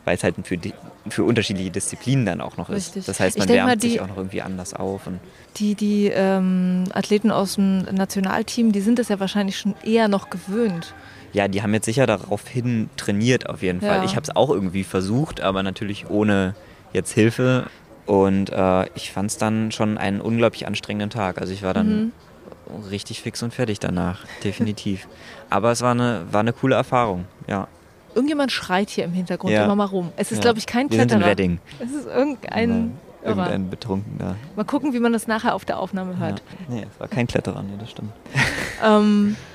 weil 0.05 0.15
es 0.15 0.23
halt 0.23 0.35
für, 0.43 0.57
die, 0.57 0.73
für 1.09 1.23
unterschiedliche 1.23 1.69
Disziplinen 1.69 2.25
dann 2.25 2.41
auch 2.41 2.57
noch 2.57 2.69
ist. 2.69 2.87
Richtig. 2.87 3.05
Das 3.05 3.19
heißt, 3.19 3.37
man 3.37 3.49
wärmt 3.49 3.67
mal, 3.67 3.77
die, 3.77 3.91
sich 3.91 4.01
auch 4.01 4.07
noch 4.07 4.17
irgendwie 4.17 4.41
anders 4.41 4.73
auf. 4.73 5.05
Und 5.05 5.19
die 5.57 5.75
die 5.75 6.07
ähm, 6.07 6.85
Athleten 6.93 7.29
aus 7.29 7.55
dem 7.55 7.79
Nationalteam, 7.83 8.71
die 8.71 8.81
sind 8.81 8.97
es 8.97 9.09
ja 9.09 9.19
wahrscheinlich 9.19 9.57
schon 9.57 9.75
eher 9.83 10.07
noch 10.07 10.29
gewöhnt 10.29 10.93
ja, 11.33 11.47
die 11.47 11.63
haben 11.63 11.73
jetzt 11.73 11.85
sicher 11.85 12.05
daraufhin 12.05 12.89
trainiert 12.95 13.49
auf 13.49 13.61
jeden 13.61 13.81
Fall. 13.81 13.97
Ja. 13.97 14.03
Ich 14.03 14.15
habe 14.15 14.21
es 14.21 14.35
auch 14.35 14.49
irgendwie 14.49 14.83
versucht, 14.83 15.41
aber 15.41 15.63
natürlich 15.63 16.09
ohne 16.09 16.55
jetzt 16.93 17.11
Hilfe. 17.11 17.65
Und 18.05 18.51
äh, 18.51 18.85
ich 18.95 19.11
fand 19.11 19.31
es 19.31 19.37
dann 19.37 19.71
schon 19.71 19.97
einen 19.97 20.21
unglaublich 20.21 20.67
anstrengenden 20.67 21.09
Tag. 21.09 21.41
Also 21.41 21.51
ich 21.53 21.63
war 21.63 21.73
dann 21.73 22.11
mhm. 22.69 22.83
richtig 22.89 23.21
fix 23.21 23.41
und 23.41 23.53
fertig 23.53 23.79
danach, 23.79 24.25
definitiv. 24.43 25.07
aber 25.49 25.71
es 25.71 25.81
war 25.81 25.91
eine, 25.91 26.25
war 26.31 26.41
eine 26.41 26.53
coole 26.53 26.75
Erfahrung, 26.75 27.25
ja. 27.47 27.67
Irgendjemand 28.13 28.51
schreit 28.51 28.91
hier 28.91 29.05
im 29.05 29.13
Hintergrund 29.13 29.53
ja. 29.53 29.65
immer 29.65 29.75
mal 29.75 29.85
rum. 29.85 30.11
Es 30.17 30.31
ist, 30.31 30.37
ja. 30.37 30.41
glaube 30.43 30.59
ich, 30.59 30.67
kein 30.67 30.87
Wir 30.91 30.99
Kletterer. 30.99 31.19
Sind 31.19 31.23
in 31.23 31.31
Wedding. 31.31 31.59
Es 31.79 31.91
ist 31.91 32.07
irgendein... 32.07 32.97
Irgendein 33.25 33.69
Betrunkener. 33.69 34.35
Mal 34.57 34.65
gucken, 34.65 34.93
wie 34.93 34.99
man 34.99 35.13
das 35.13 35.27
nachher 35.27 35.55
auf 35.55 35.63
der 35.63 35.79
Aufnahme 35.79 36.19
hört. 36.19 36.43
Ja. 36.67 36.75
Nee, 36.75 36.87
es 36.91 36.99
war 36.99 37.07
kein 37.07 37.25
Kletterer, 37.25 37.63
nee, 37.63 37.77
das 37.79 37.89
stimmt. 37.89 38.11
ähm, 38.83 39.37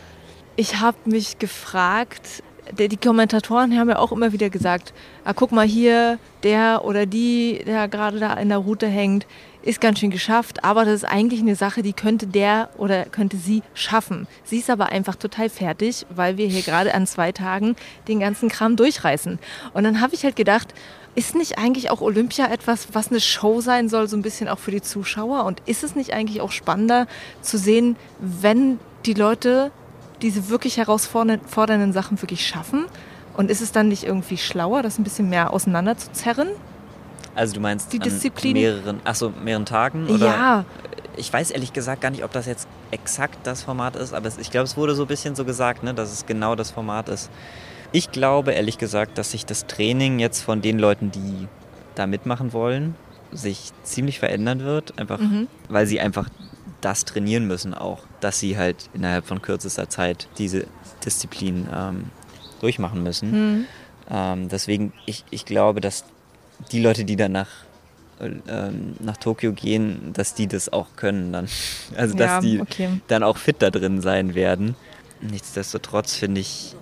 ich 0.59 0.81
habe 0.81 0.99
mich 1.05 1.38
gefragt, 1.38 2.42
die 2.77 2.97
Kommentatoren 2.97 3.79
haben 3.79 3.90
ja 3.90 4.01
auch 4.01 4.11
immer 4.11 4.33
wieder 4.33 4.51
gesagt, 4.51 4.92
ah, 5.25 5.33
guck 5.33 5.53
mal 5.53 5.64
hier, 5.64 6.18
der 6.42 6.85
oder 6.85 7.07
die, 7.07 7.62
der 7.64 7.87
gerade 7.87 8.18
da 8.18 8.35
in 8.35 8.49
der 8.49 8.59
Route 8.59 8.88
hängt, 8.88 9.25
ist 9.62 9.81
ganz 9.81 10.01
schön 10.01 10.11
geschafft, 10.11 10.64
aber 10.64 10.85
das 10.85 10.94
ist 10.94 11.05
eigentlich 11.05 11.42
eine 11.42 11.55
Sache, 11.55 11.83
die 11.83 11.92
könnte 11.92 12.27
der 12.27 12.71
oder 12.77 13.05
könnte 13.05 13.37
sie 13.37 13.62
schaffen. 13.73 14.27
Sie 14.42 14.59
ist 14.59 14.68
aber 14.68 14.87
einfach 14.87 15.14
total 15.14 15.49
fertig, 15.49 16.05
weil 16.11 16.38
wir 16.38 16.49
hier 16.49 16.62
gerade 16.62 16.92
an 16.92 17.07
zwei 17.07 17.31
Tagen 17.31 17.77
den 18.09 18.18
ganzen 18.18 18.49
Kram 18.49 18.75
durchreißen. 18.75 19.38
Und 19.75 19.85
dann 19.85 20.01
habe 20.01 20.16
ich 20.16 20.25
halt 20.25 20.35
gedacht, 20.35 20.75
ist 21.14 21.37
nicht 21.37 21.57
eigentlich 21.57 21.90
auch 21.90 22.01
Olympia 22.01 22.51
etwas, 22.51 22.88
was 22.94 23.11
eine 23.11 23.21
Show 23.21 23.61
sein 23.61 23.88
soll, 23.88 24.09
so 24.09 24.16
ein 24.16 24.23
bisschen 24.23 24.49
auch 24.49 24.59
für 24.59 24.73
die 24.73 24.83
Zuschauer? 24.83 25.44
Und 25.44 25.62
ist 25.66 25.85
es 25.85 25.94
nicht 25.94 26.12
eigentlich 26.12 26.40
auch 26.40 26.51
spannender 26.51 27.07
zu 27.42 27.59
sehen, 27.59 27.94
wenn 28.18 28.81
die 29.07 29.14
Leute 29.14 29.71
diese 30.23 30.49
wirklich 30.49 30.77
herausfordernden 30.77 31.93
Sachen 31.93 32.21
wirklich 32.23 32.47
schaffen? 32.47 32.87
Und 33.37 33.51
ist 33.51 33.61
es 33.61 33.71
dann 33.71 33.89
nicht 33.89 34.05
irgendwie 34.05 34.37
schlauer, 34.37 34.83
das 34.83 34.99
ein 34.99 35.05
bisschen 35.05 35.29
mehr 35.29 35.53
auseinander 35.53 35.97
zu 35.97 36.11
zerren? 36.13 36.49
Also 37.35 37.55
du 37.55 37.61
meinst 37.61 37.93
die 37.93 38.01
Disziplin 38.01 38.55
mehreren, 38.55 39.01
achso, 39.05 39.33
mehreren 39.45 39.65
Tagen? 39.65 40.09
Oder? 40.09 40.27
Ja. 40.27 40.65
Ich 41.17 41.33
weiß 41.33 41.53
ehrlich 41.53 41.73
gesagt 41.73 42.01
gar 42.01 42.11
nicht, 42.11 42.25
ob 42.25 42.33
das 42.33 42.47
jetzt 42.47 42.67
exakt 42.91 43.39
das 43.45 43.63
Format 43.63 43.95
ist, 43.95 44.13
aber 44.13 44.29
ich 44.41 44.51
glaube, 44.51 44.65
es 44.65 44.77
wurde 44.77 44.95
so 44.97 45.03
ein 45.03 45.09
bisschen 45.09 45.37
so 45.37 45.45
gesagt, 45.45 45.85
ne, 45.85 45.95
dass 45.95 46.13
es 46.13 46.27
genau 46.27 46.57
das 46.57 46.73
Format 46.73 47.09
ist. 47.09 47.31
Ich 47.93 48.11
glaube 48.11 48.53
ehrlich 48.53 48.77
gesagt, 48.79 49.19
dass 49.19 49.31
sich 49.31 49.47
das 49.47 49.67
Training 49.67 50.19
jetzt 50.19 50.43
von 50.43 50.61
den 50.61 50.79
Leuten, 50.79 51.11
die 51.11 51.47
da 51.95 52.09
mitmachen 52.09 52.53
wollen, 52.53 52.97
sich 53.33 53.73
ziemlich 53.83 54.19
verändern 54.19 54.61
wird, 54.61 54.99
einfach 54.99 55.21
mhm. 55.21 55.47
weil 55.69 55.87
sie 55.87 56.01
einfach 56.01 56.29
das 56.81 57.05
trainieren 57.05 57.47
müssen 57.47 57.75
auch, 57.75 58.05
dass 58.21 58.38
sie 58.38 58.57
halt 58.57 58.88
innerhalb 58.95 59.27
von 59.27 59.43
kürzester 59.43 59.88
Zeit 59.88 60.29
diese 60.38 60.67
Disziplin 61.05 61.69
ähm, 61.75 62.05
durchmachen 62.61 63.03
müssen. 63.03 63.31
Mhm. 63.31 63.64
Ähm, 64.11 64.49
deswegen, 64.49 64.93
ich, 65.07 65.25
ich 65.31 65.45
glaube, 65.45 65.81
dass 65.81 66.05
die 66.73 66.81
Leute, 66.81 67.05
die 67.05 67.17
danach 67.17 67.49
ähm, 68.21 68.97
nach 68.99 69.17
Tokio 69.17 69.53
gehen, 69.53 70.12
dass 70.12 70.35
die 70.35 70.47
das 70.47 70.73
auch 70.73 70.97
können 70.97 71.33
dann. 71.33 71.49
Also 71.97 72.17
dass 72.17 72.27
ja, 72.27 72.41
die 72.41 72.61
okay. 72.61 73.01
dann 73.09 73.23
auch 73.23 73.37
fit 73.37 73.57
da 73.61 73.71
drin 73.71 74.01
sein 74.01 74.35
werden. 74.35 74.75
Nichtsdestotrotz 75.21 76.14
finde 76.14 76.41
ich 76.41 76.77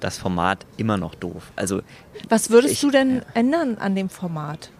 das 0.00 0.18
Format 0.18 0.64
immer 0.76 0.96
noch 0.96 1.14
doof. 1.14 1.52
Also 1.56 1.82
was 2.28 2.50
würdest 2.50 2.74
ich, 2.74 2.80
du 2.80 2.90
denn 2.90 3.22
ändern 3.34 3.78
an 3.78 3.94
dem 3.94 4.08
Format? 4.08 4.70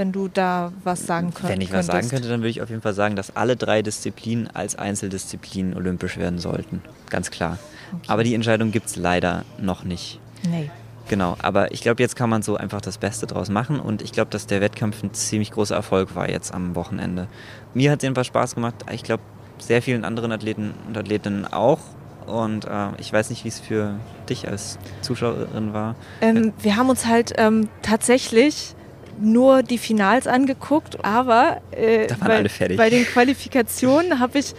Wenn 0.00 0.12
du 0.12 0.28
da 0.28 0.72
was 0.82 1.06
sagen 1.06 1.34
könntest? 1.34 1.52
Wenn 1.52 1.60
ich 1.60 1.72
was 1.74 1.86
sagen 1.86 2.08
könnte, 2.08 2.26
dann 2.30 2.40
würde 2.40 2.48
ich 2.48 2.62
auf 2.62 2.70
jeden 2.70 2.80
Fall 2.80 2.94
sagen, 2.94 3.16
dass 3.16 3.36
alle 3.36 3.54
drei 3.54 3.82
Disziplinen 3.82 4.48
als 4.48 4.74
Einzeldisziplinen 4.74 5.76
olympisch 5.76 6.16
werden 6.16 6.38
sollten. 6.38 6.80
Ganz 7.10 7.30
klar. 7.30 7.58
Okay. 7.92 8.04
Aber 8.08 8.24
die 8.24 8.34
Entscheidung 8.34 8.72
gibt 8.72 8.86
es 8.86 8.96
leider 8.96 9.44
noch 9.60 9.84
nicht. 9.84 10.18
Nee. 10.48 10.70
Genau, 11.10 11.36
aber 11.42 11.72
ich 11.72 11.82
glaube, 11.82 12.02
jetzt 12.02 12.16
kann 12.16 12.30
man 12.30 12.40
so 12.40 12.56
einfach 12.56 12.80
das 12.80 12.96
Beste 12.96 13.26
draus 13.26 13.50
machen 13.50 13.78
und 13.78 14.00
ich 14.00 14.12
glaube, 14.12 14.30
dass 14.30 14.46
der 14.46 14.62
Wettkampf 14.62 15.02
ein 15.02 15.12
ziemlich 15.12 15.50
großer 15.50 15.74
Erfolg 15.74 16.14
war 16.14 16.30
jetzt 16.30 16.54
am 16.54 16.74
Wochenende. 16.76 17.26
Mir 17.74 17.90
hat 17.90 17.98
es 17.98 18.04
jedenfalls 18.04 18.28
Spaß 18.28 18.54
gemacht. 18.54 18.76
Ich 18.92 19.02
glaube, 19.02 19.22
sehr 19.58 19.82
vielen 19.82 20.06
anderen 20.06 20.32
Athleten 20.32 20.72
und 20.88 20.96
Athletinnen 20.96 21.44
auch. 21.44 21.80
Und 22.26 22.64
äh, 22.64 22.88
ich 22.98 23.12
weiß 23.12 23.28
nicht, 23.28 23.44
wie 23.44 23.48
es 23.48 23.60
für 23.60 23.96
dich 24.30 24.48
als 24.48 24.78
Zuschauerin 25.02 25.74
war. 25.74 25.94
Ähm, 26.22 26.54
wir 26.62 26.76
haben 26.76 26.88
uns 26.88 27.06
halt 27.06 27.34
ähm, 27.36 27.68
tatsächlich 27.82 28.76
nur 29.20 29.62
die 29.62 29.78
Finals 29.78 30.26
angeguckt, 30.26 31.04
aber 31.04 31.60
äh, 31.70 32.08
bei, 32.20 32.44
bei, 32.76 32.90
den 32.90 33.04
Qualifikationen 33.04 34.18
habe 34.18 34.38
ich 34.38 34.54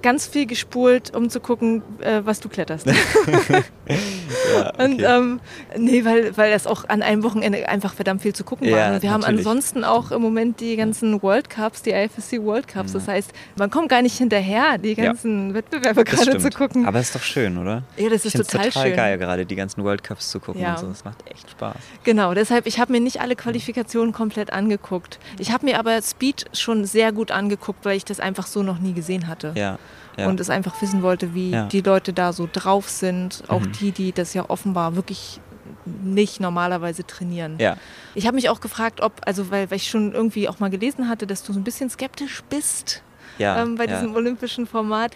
ganz 0.00 0.26
viel 0.26 0.46
gespult, 0.46 1.14
um 1.14 1.30
zu 1.30 1.40
gucken, 1.40 1.82
äh, 2.00 2.20
was 2.24 2.40
du 2.40 2.48
kletterst. 2.48 2.86
ja, 3.88 3.96
okay. 4.74 4.84
Und 4.84 5.02
ähm, 5.02 5.40
nee, 5.76 6.04
weil, 6.04 6.36
weil 6.36 6.52
das 6.52 6.66
auch 6.66 6.88
an 6.88 7.02
einem 7.02 7.22
Wochenende 7.22 7.68
einfach 7.68 7.94
verdammt 7.94 8.22
viel 8.22 8.34
zu 8.34 8.44
gucken 8.44 8.68
ja, 8.68 8.72
war. 8.72 8.78
Wir 8.78 8.90
natürlich. 8.92 9.10
haben 9.12 9.24
ansonsten 9.24 9.84
auch 9.84 10.10
im 10.10 10.22
Moment 10.22 10.60
die 10.60 10.76
ganzen 10.76 11.22
World 11.22 11.50
Cups, 11.50 11.82
die 11.82 11.90
IFSC 11.90 12.42
World 12.42 12.68
Cups. 12.68 12.92
Ja. 12.92 12.98
Das 12.98 13.08
heißt, 13.08 13.32
man 13.56 13.70
kommt 13.70 13.88
gar 13.88 14.02
nicht 14.02 14.16
hinterher, 14.16 14.78
die 14.78 14.94
ganzen 14.94 15.48
ja. 15.48 15.54
Wettbewerbe 15.54 16.04
gerade 16.04 16.38
zu 16.38 16.50
gucken. 16.50 16.86
Aber 16.86 17.00
ist 17.00 17.14
doch 17.14 17.22
schön, 17.22 17.58
oder? 17.58 17.82
Ja, 17.96 18.08
das 18.08 18.24
ist 18.24 18.36
total, 18.36 18.66
total 18.66 18.82
schön. 18.88 18.96
geil, 18.96 19.18
gerade 19.18 19.46
die 19.46 19.56
ganzen 19.56 19.84
World 19.84 20.04
Cups 20.04 20.30
zu 20.30 20.40
gucken 20.40 20.62
ja. 20.62 20.74
und 20.74 20.78
so. 20.78 20.86
Das 20.86 21.04
macht 21.04 21.28
echt 21.30 21.50
Spaß. 21.50 21.76
Genau, 22.04 22.34
deshalb, 22.34 22.66
ich 22.66 22.78
habe 22.78 22.92
mir 22.92 23.00
nicht 23.00 23.20
alle 23.20 23.36
Qualifikationen 23.36 24.12
komplett 24.12 24.52
angeguckt. 24.52 25.18
Ich 25.38 25.52
habe 25.52 25.66
mir 25.66 25.78
aber 25.78 26.00
Speed 26.02 26.46
schon 26.52 26.84
sehr 26.84 27.12
gut 27.12 27.30
angeguckt, 27.30 27.84
weil 27.84 27.96
ich 27.96 28.04
das 28.04 28.20
einfach 28.20 28.46
so 28.46 28.62
noch 28.62 28.78
nie 28.78 28.92
gesehen 28.92 29.26
hatte. 29.26 29.52
Ja 29.56 29.78
ja. 30.16 30.28
und 30.28 30.40
es 30.40 30.50
einfach 30.50 30.80
wissen 30.82 31.02
wollte, 31.02 31.34
wie 31.34 31.50
ja. 31.50 31.66
die 31.66 31.80
Leute 31.80 32.12
da 32.12 32.32
so 32.32 32.48
drauf 32.50 32.88
sind. 32.88 33.44
Auch 33.48 33.60
mhm. 33.60 33.72
die, 33.72 33.92
die 33.92 34.12
das 34.12 34.34
ja 34.34 34.48
offenbar 34.48 34.96
wirklich 34.96 35.40
nicht 35.84 36.40
normalerweise 36.40 37.06
trainieren. 37.06 37.56
Ja. 37.58 37.76
Ich 38.14 38.26
habe 38.26 38.36
mich 38.36 38.48
auch 38.48 38.60
gefragt, 38.60 39.00
ob, 39.00 39.12
also 39.26 39.50
weil, 39.50 39.70
weil 39.70 39.76
ich 39.76 39.88
schon 39.88 40.12
irgendwie 40.12 40.48
auch 40.48 40.60
mal 40.60 40.70
gelesen 40.70 41.08
hatte, 41.08 41.26
dass 41.26 41.42
du 41.42 41.52
so 41.52 41.60
ein 41.60 41.64
bisschen 41.64 41.90
skeptisch 41.90 42.42
bist 42.48 43.02
ja, 43.38 43.62
ähm, 43.62 43.76
bei 43.76 43.86
diesem 43.86 44.14
olympischen 44.14 44.66
Format. 44.66 45.12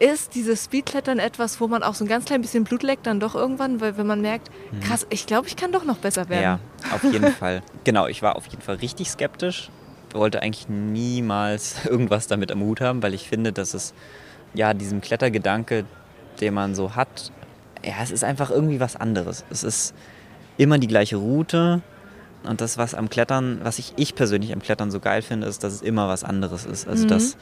Ist 0.00 0.36
dieses 0.36 0.66
Speedklettern 0.66 1.18
etwas, 1.18 1.60
wo 1.60 1.66
man 1.66 1.82
auch 1.82 1.94
so 1.94 2.04
ein 2.04 2.08
ganz 2.08 2.24
klein 2.24 2.40
bisschen 2.40 2.62
Blut 2.62 2.84
leckt 2.84 3.08
dann 3.08 3.18
doch 3.18 3.34
irgendwann, 3.34 3.80
weil 3.80 3.96
wenn 3.96 4.06
man 4.06 4.20
merkt, 4.20 4.48
mhm. 4.70 4.78
krass, 4.78 5.04
ich 5.10 5.26
glaube, 5.26 5.48
ich 5.48 5.56
kann 5.56 5.72
doch 5.72 5.84
noch 5.84 5.96
besser 5.96 6.28
werden. 6.28 6.42
Ja, 6.42 6.60
auf 6.94 7.02
jeden 7.02 7.32
Fall. 7.32 7.62
Genau, 7.82 8.06
ich 8.06 8.22
war 8.22 8.36
auf 8.36 8.46
jeden 8.46 8.62
Fall 8.62 8.76
richtig 8.76 9.10
skeptisch. 9.10 9.70
Wollte 10.12 10.40
eigentlich 10.40 10.68
niemals 10.68 11.84
irgendwas 11.84 12.28
damit 12.28 12.52
am 12.52 12.60
Hut 12.60 12.80
haben, 12.80 13.02
weil 13.02 13.12
ich 13.12 13.28
finde, 13.28 13.52
dass 13.52 13.74
es 13.74 13.92
ja, 14.54 14.74
diesem 14.74 15.00
Klettergedanke, 15.00 15.84
den 16.40 16.54
man 16.54 16.74
so 16.74 16.94
hat, 16.94 17.32
ja, 17.84 17.94
es 18.02 18.10
ist 18.10 18.24
einfach 18.24 18.50
irgendwie 18.50 18.80
was 18.80 18.96
anderes. 18.96 19.44
Es 19.50 19.62
ist 19.62 19.94
immer 20.56 20.78
die 20.78 20.88
gleiche 20.88 21.16
Route 21.16 21.82
und 22.44 22.60
das, 22.60 22.78
was 22.78 22.94
am 22.94 23.08
Klettern, 23.08 23.60
was 23.62 23.78
ich, 23.78 23.92
ich 23.96 24.14
persönlich 24.14 24.52
am 24.52 24.60
Klettern 24.60 24.90
so 24.90 25.00
geil 25.00 25.22
finde, 25.22 25.46
ist, 25.46 25.64
dass 25.64 25.72
es 25.74 25.82
immer 25.82 26.08
was 26.08 26.24
anderes 26.24 26.66
ist. 26.66 26.88
Also, 26.88 27.04
mhm. 27.04 27.08
dass, 27.08 27.36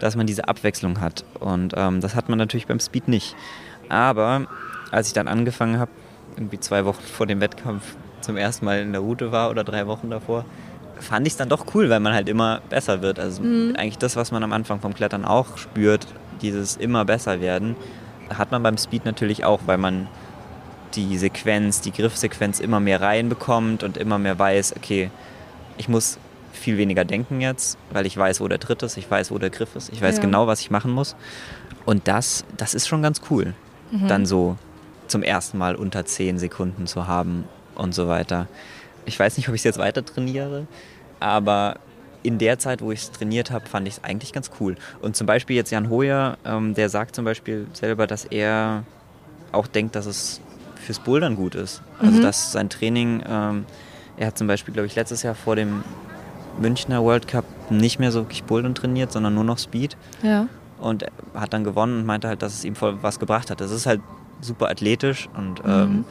dass 0.00 0.16
man 0.16 0.26
diese 0.26 0.48
Abwechslung 0.48 1.00
hat. 1.00 1.24
Und 1.40 1.74
ähm, 1.76 2.00
das 2.00 2.14
hat 2.14 2.28
man 2.28 2.38
natürlich 2.38 2.66
beim 2.66 2.80
Speed 2.80 3.08
nicht. 3.08 3.34
Aber 3.88 4.46
als 4.90 5.08
ich 5.08 5.12
dann 5.12 5.28
angefangen 5.28 5.78
habe, 5.78 5.90
irgendwie 6.36 6.60
zwei 6.60 6.84
Wochen 6.84 7.02
vor 7.02 7.26
dem 7.26 7.40
Wettkampf 7.40 7.96
zum 8.20 8.36
ersten 8.36 8.64
Mal 8.64 8.80
in 8.80 8.92
der 8.92 9.00
Route 9.00 9.32
war 9.32 9.50
oder 9.50 9.64
drei 9.64 9.86
Wochen 9.86 10.10
davor, 10.10 10.44
fand 10.98 11.26
ich 11.26 11.34
es 11.34 11.36
dann 11.36 11.48
doch 11.48 11.74
cool, 11.74 11.88
weil 11.88 12.00
man 12.00 12.12
halt 12.12 12.28
immer 12.28 12.60
besser 12.68 13.02
wird. 13.02 13.18
Also 13.18 13.42
mhm. 13.42 13.74
eigentlich 13.76 13.98
das, 13.98 14.16
was 14.16 14.32
man 14.32 14.42
am 14.42 14.52
Anfang 14.52 14.80
vom 14.80 14.94
Klettern 14.94 15.24
auch 15.24 15.56
spürt, 15.56 16.06
dieses 16.42 16.76
immer 16.76 17.04
besser 17.04 17.40
werden, 17.40 17.76
hat 18.30 18.50
man 18.50 18.62
beim 18.62 18.78
Speed 18.78 19.04
natürlich 19.04 19.44
auch, 19.44 19.60
weil 19.66 19.78
man 19.78 20.08
die 20.94 21.18
Sequenz, 21.18 21.80
die 21.80 21.92
Griffsequenz 21.92 22.60
immer 22.60 22.80
mehr 22.80 23.00
reinbekommt 23.00 23.82
und 23.82 23.96
immer 23.96 24.18
mehr 24.18 24.38
weiß, 24.38 24.74
okay, 24.76 25.10
ich 25.78 25.88
muss 25.88 26.18
viel 26.52 26.78
weniger 26.78 27.04
denken 27.04 27.40
jetzt, 27.40 27.76
weil 27.90 28.06
ich 28.06 28.16
weiß, 28.16 28.40
wo 28.40 28.48
der 28.48 28.58
Tritt 28.58 28.82
ist, 28.82 28.96
ich 28.96 29.10
weiß, 29.10 29.30
wo 29.30 29.38
der 29.38 29.50
Griff 29.50 29.76
ist, 29.76 29.92
ich 29.92 30.00
weiß 30.00 30.16
ja. 30.16 30.22
genau, 30.22 30.46
was 30.46 30.60
ich 30.60 30.70
machen 30.70 30.90
muss. 30.90 31.14
Und 31.84 32.08
das, 32.08 32.44
das 32.56 32.74
ist 32.74 32.88
schon 32.88 33.02
ganz 33.02 33.20
cool, 33.30 33.54
mhm. 33.90 34.08
dann 34.08 34.26
so 34.26 34.56
zum 35.06 35.22
ersten 35.22 35.58
Mal 35.58 35.76
unter 35.76 36.04
10 36.04 36.38
Sekunden 36.38 36.86
zu 36.86 37.06
haben 37.06 37.44
und 37.74 37.94
so 37.94 38.08
weiter. 38.08 38.48
Ich 39.04 39.18
weiß 39.18 39.36
nicht, 39.36 39.48
ob 39.48 39.54
ich 39.54 39.60
es 39.60 39.64
jetzt 39.64 39.78
weiter 39.78 40.04
trainiere, 40.04 40.66
aber 41.20 41.76
in 42.26 42.38
der 42.38 42.58
Zeit, 42.58 42.82
wo 42.82 42.90
ich 42.90 43.02
es 43.02 43.12
trainiert 43.12 43.52
habe, 43.52 43.66
fand 43.66 43.86
ich 43.86 43.94
es 43.94 44.04
eigentlich 44.04 44.32
ganz 44.32 44.50
cool. 44.58 44.74
Und 45.00 45.14
zum 45.14 45.28
Beispiel 45.28 45.54
jetzt 45.54 45.70
Jan 45.70 45.88
Hoyer, 45.88 46.38
ähm, 46.44 46.74
der 46.74 46.88
sagt 46.88 47.14
zum 47.14 47.24
Beispiel 47.24 47.68
selber, 47.72 48.08
dass 48.08 48.24
er 48.24 48.82
auch 49.52 49.68
denkt, 49.68 49.94
dass 49.94 50.06
es 50.06 50.40
fürs 50.74 50.98
Bouldern 50.98 51.36
gut 51.36 51.54
ist. 51.54 51.82
Also 52.00 52.18
mhm. 52.18 52.22
dass 52.22 52.50
sein 52.50 52.68
Training, 52.68 53.22
ähm, 53.28 53.64
er 54.16 54.26
hat 54.26 54.38
zum 54.38 54.48
Beispiel, 54.48 54.74
glaube 54.74 54.88
ich, 54.88 54.96
letztes 54.96 55.22
Jahr 55.22 55.36
vor 55.36 55.54
dem 55.54 55.84
Münchner 56.58 57.04
World 57.04 57.28
Cup 57.28 57.44
nicht 57.70 58.00
mehr 58.00 58.10
so 58.10 58.22
wirklich 58.22 58.42
Bouldern 58.42 58.74
trainiert, 58.74 59.12
sondern 59.12 59.34
nur 59.34 59.44
noch 59.44 59.58
Speed. 59.58 59.96
Ja. 60.22 60.48
Und 60.80 61.06
hat 61.32 61.52
dann 61.52 61.62
gewonnen 61.62 62.00
und 62.00 62.06
meinte 62.06 62.26
halt, 62.26 62.42
dass 62.42 62.54
es 62.54 62.64
ihm 62.64 62.74
voll 62.74 62.98
was 63.02 63.20
gebracht 63.20 63.50
hat. 63.52 63.60
Das 63.60 63.70
ist 63.70 63.86
halt 63.86 64.00
super 64.40 64.68
athletisch 64.68 65.28
und 65.36 65.64
mhm. 65.64 65.70
ähm, 65.70 66.04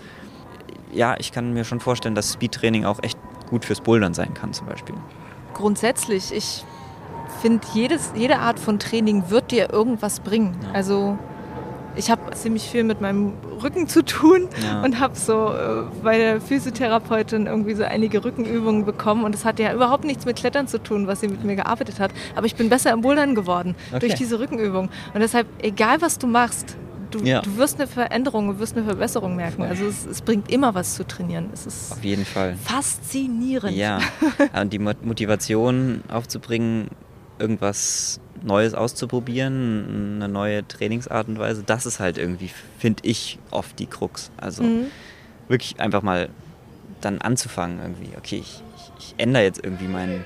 ja, 0.93 1.15
ich 1.19 1.33
kann 1.33 1.53
mir 1.53 1.65
schon 1.65 1.81
vorstellen, 1.81 2.15
dass 2.15 2.31
Speedtraining 2.33 2.85
auch 2.85 3.03
echt 3.03 3.19
gut 3.49 3.65
fürs 3.65 3.81
Bouldern 3.81 4.13
sein 4.13 4.33
kann 4.33 4.53
zum 4.53 4.65
Beispiel 4.67 4.95
grundsätzlich, 5.55 6.31
ich 6.31 6.63
finde, 7.41 7.65
jede 7.73 8.39
Art 8.39 8.59
von 8.59 8.77
Training 8.77 9.29
wird 9.29 9.51
dir 9.51 9.73
irgendwas 9.73 10.19
bringen. 10.19 10.55
Ja. 10.61 10.71
Also 10.73 11.17
ich 11.95 12.11
habe 12.11 12.31
ziemlich 12.31 12.63
viel 12.69 12.83
mit 12.83 13.01
meinem 13.01 13.33
Rücken 13.63 13.87
zu 13.87 14.03
tun 14.03 14.49
ja. 14.61 14.81
und 14.83 14.99
habe 14.99 15.15
so 15.15 15.47
äh, 15.47 15.83
bei 16.03 16.17
der 16.17 16.41
Physiotherapeutin 16.41 17.47
irgendwie 17.47 17.73
so 17.73 17.83
einige 17.83 18.23
Rückenübungen 18.23 18.85
bekommen 18.85 19.23
und 19.23 19.33
das 19.33 19.45
hat 19.45 19.59
ja 19.59 19.73
überhaupt 19.73 20.03
nichts 20.03 20.25
mit 20.25 20.35
Klettern 20.35 20.67
zu 20.67 20.81
tun, 20.81 21.07
was 21.07 21.21
sie 21.21 21.27
mit 21.27 21.43
mir 21.43 21.55
gearbeitet 21.55 21.99
hat. 21.99 22.11
Aber 22.35 22.45
ich 22.45 22.55
bin 22.55 22.69
besser 22.69 22.91
im 22.91 23.01
Bouldern 23.01 23.33
geworden 23.33 23.75
okay. 23.91 23.99
durch 23.99 24.15
diese 24.15 24.39
Rückenübung. 24.39 24.89
Und 25.13 25.19
deshalb, 25.21 25.47
egal 25.59 26.01
was 26.01 26.19
du 26.19 26.27
machst, 26.27 26.75
du, 27.19 27.25
ja. 27.25 27.41
du 27.41 27.57
wirst 27.57 27.79
eine 27.79 27.87
Veränderung, 27.87 28.47
du 28.47 28.59
wirst 28.59 28.75
eine 28.75 28.85
Verbesserung 28.85 29.35
merken. 29.35 29.63
Also 29.63 29.85
es, 29.85 30.05
es, 30.05 30.21
bringt 30.21 30.51
immer 30.51 30.73
was 30.75 30.95
zu 30.95 31.05
trainieren. 31.05 31.49
Es 31.53 31.65
ist 31.65 31.91
Auf 31.91 32.03
jeden 32.03 32.25
Fall. 32.25 32.55
faszinierend. 32.63 33.75
Ja, 33.75 33.99
und 34.61 34.73
die 34.73 34.79
Motivation 34.79 36.03
aufzubringen, 36.07 36.89
irgendwas 37.39 38.19
Neues 38.43 38.73
auszuprobieren, 38.73 40.15
eine 40.15 40.27
neue 40.27 40.67
Trainingsart 40.67 41.27
und 41.27 41.39
Weise, 41.39 41.63
das 41.63 41.85
ist 41.85 41.99
halt 41.99 42.17
irgendwie, 42.17 42.51
finde 42.77 43.03
ich, 43.05 43.39
oft 43.51 43.77
die 43.79 43.87
Krux. 43.87 44.31
Also 44.37 44.63
mhm. 44.63 44.85
wirklich 45.47 45.79
einfach 45.79 46.01
mal 46.01 46.29
dann 47.01 47.19
anzufangen 47.19 47.79
irgendwie, 47.79 48.09
okay, 48.17 48.37
ich, 48.37 48.61
ich, 48.75 48.91
ich 48.99 49.15
ändere 49.17 49.43
jetzt 49.43 49.63
irgendwie 49.63 49.87
mein, 49.87 50.25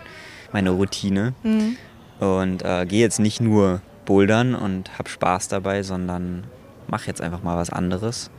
meine 0.51 0.71
Routine 0.71 1.33
mhm. 1.43 1.77
und 2.19 2.63
äh, 2.63 2.85
gehe 2.85 3.01
jetzt 3.01 3.19
nicht 3.19 3.41
nur 3.41 3.81
bouldern 4.05 4.55
und 4.55 4.97
habe 4.97 5.09
Spaß 5.09 5.49
dabei, 5.49 5.83
sondern 5.83 6.45
mach 6.89 7.07
jetzt 7.07 7.21
einfach 7.21 7.43
mal 7.43 7.57
was 7.57 7.69
anderes. 7.69 8.29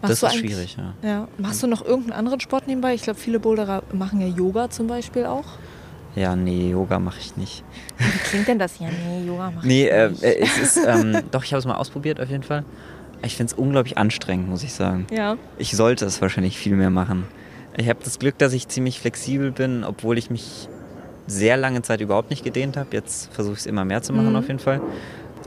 Machst 0.00 0.22
das 0.22 0.32
ist 0.34 0.38
schwierig, 0.38 0.76
ja. 0.76 1.08
ja. 1.08 1.28
Machst 1.38 1.62
du 1.62 1.66
noch 1.66 1.84
irgendeinen 1.84 2.12
anderen 2.12 2.40
Sport 2.40 2.66
nebenbei? 2.66 2.94
Ich 2.94 3.02
glaube, 3.02 3.18
viele 3.18 3.40
Boulderer 3.40 3.82
machen 3.92 4.20
ja 4.20 4.28
Yoga 4.28 4.70
zum 4.70 4.86
Beispiel 4.86 5.26
auch. 5.26 5.44
Ja, 6.14 6.36
nee, 6.36 6.70
Yoga 6.70 6.98
mache 6.98 7.18
ich 7.20 7.36
nicht. 7.36 7.64
Wie 7.98 8.18
klingt 8.28 8.48
denn 8.48 8.58
das? 8.58 8.78
Ja, 8.78 8.88
nee, 8.88 9.26
Yoga 9.26 9.50
mache 9.50 9.66
nee, 9.66 9.86
ich 9.86 9.92
äh, 9.92 10.08
nicht. 10.08 10.22
Äh, 10.22 10.40
es 10.40 10.58
ist, 10.58 10.80
ähm, 10.86 11.22
doch, 11.30 11.42
ich 11.42 11.52
habe 11.52 11.58
es 11.58 11.66
mal 11.66 11.76
ausprobiert 11.76 12.20
auf 12.20 12.28
jeden 12.28 12.42
Fall. 12.42 12.64
Ich 13.24 13.36
finde 13.36 13.52
es 13.52 13.58
unglaublich 13.58 13.98
anstrengend, 13.98 14.48
muss 14.48 14.62
ich 14.62 14.72
sagen. 14.72 15.06
Ja. 15.10 15.36
Ich 15.58 15.74
sollte 15.76 16.04
es 16.04 16.20
wahrscheinlich 16.20 16.58
viel 16.58 16.74
mehr 16.74 16.90
machen. 16.90 17.24
Ich 17.76 17.88
habe 17.88 18.00
das 18.04 18.18
Glück, 18.18 18.36
dass 18.38 18.52
ich 18.52 18.68
ziemlich 18.68 19.00
flexibel 19.00 19.52
bin, 19.52 19.84
obwohl 19.84 20.18
ich 20.18 20.28
mich 20.28 20.68
sehr 21.26 21.56
lange 21.56 21.82
Zeit 21.82 22.00
überhaupt 22.00 22.30
nicht 22.30 22.44
gedehnt 22.44 22.76
habe. 22.76 22.88
Jetzt 22.92 23.32
versuche 23.32 23.54
ich 23.54 23.60
es 23.60 23.66
immer 23.66 23.84
mehr 23.84 24.02
zu 24.02 24.12
machen 24.12 24.30
mhm. 24.30 24.36
auf 24.36 24.48
jeden 24.48 24.58
Fall 24.58 24.82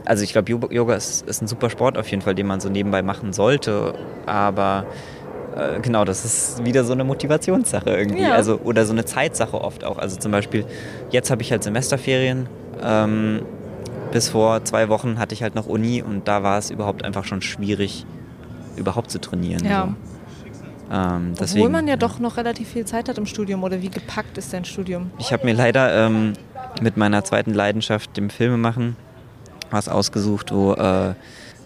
also 0.06 0.22
ich 0.22 0.32
glaube, 0.32 0.50
Yoga 0.50 0.94
ist, 0.94 1.28
ist, 1.28 1.42
ein 1.42 1.48
super 1.48 1.68
Sport 1.68 1.98
auf 1.98 2.08
jeden 2.08 2.22
Fall, 2.22 2.34
den 2.34 2.46
man 2.46 2.60
so 2.60 2.68
nebenbei 2.68 3.02
machen 3.02 3.32
sollte. 3.32 3.94
Aber 4.24 4.86
äh, 5.56 5.80
genau, 5.80 6.04
das 6.04 6.24
ist 6.24 6.64
wieder 6.64 6.84
so 6.84 6.92
eine 6.92 7.04
Motivationssache 7.04 7.90
irgendwie. 7.90 8.22
Ja. 8.22 8.32
Also, 8.32 8.60
oder 8.62 8.86
so 8.86 8.92
eine 8.92 9.04
Zeitsache 9.04 9.60
oft 9.60 9.84
auch. 9.84 9.98
Also 9.98 10.16
zum 10.16 10.32
Beispiel, 10.32 10.64
jetzt 11.10 11.30
habe 11.30 11.42
ich 11.42 11.50
halt 11.50 11.62
Semesterferien. 11.62 12.48
Ähm, 12.82 13.42
bis 14.12 14.28
vor 14.28 14.64
zwei 14.64 14.88
Wochen 14.88 15.18
hatte 15.18 15.34
ich 15.34 15.42
halt 15.42 15.54
noch 15.54 15.66
Uni 15.66 16.02
und 16.02 16.28
da 16.28 16.42
war 16.42 16.58
es 16.58 16.70
überhaupt 16.70 17.04
einfach 17.04 17.24
schon 17.24 17.42
schwierig, 17.42 18.06
überhaupt 18.76 19.10
zu 19.10 19.20
trainieren. 19.20 19.64
Ja. 19.64 19.88
So. 19.88 20.94
Ähm, 20.94 21.34
deswegen, 21.38 21.62
Obwohl 21.62 21.72
man 21.72 21.86
ja, 21.86 21.94
ja, 21.94 21.96
doch 21.96 22.20
noch 22.20 22.36
relativ 22.36 22.68
viel 22.68 22.84
Zeit 22.84 23.08
hat 23.08 23.18
im 23.18 23.26
Studium 23.26 23.64
oder 23.64 23.82
wie 23.82 23.88
gepackt 23.88 24.38
ist 24.38 24.52
dein 24.52 24.64
Studium? 24.64 25.10
Ich 25.18 25.32
habe 25.32 25.44
mir 25.44 25.54
leider 25.54 26.06
ähm, 26.06 26.34
mit 26.80 26.96
meiner 26.96 27.24
zweiten 27.24 27.52
Leidenschaft, 27.52 28.16
dem 28.16 28.30
Filmemachen, 28.30 28.96
was 29.70 29.88
ausgesucht, 29.88 30.52
wo, 30.52 30.74
äh, 30.74 31.14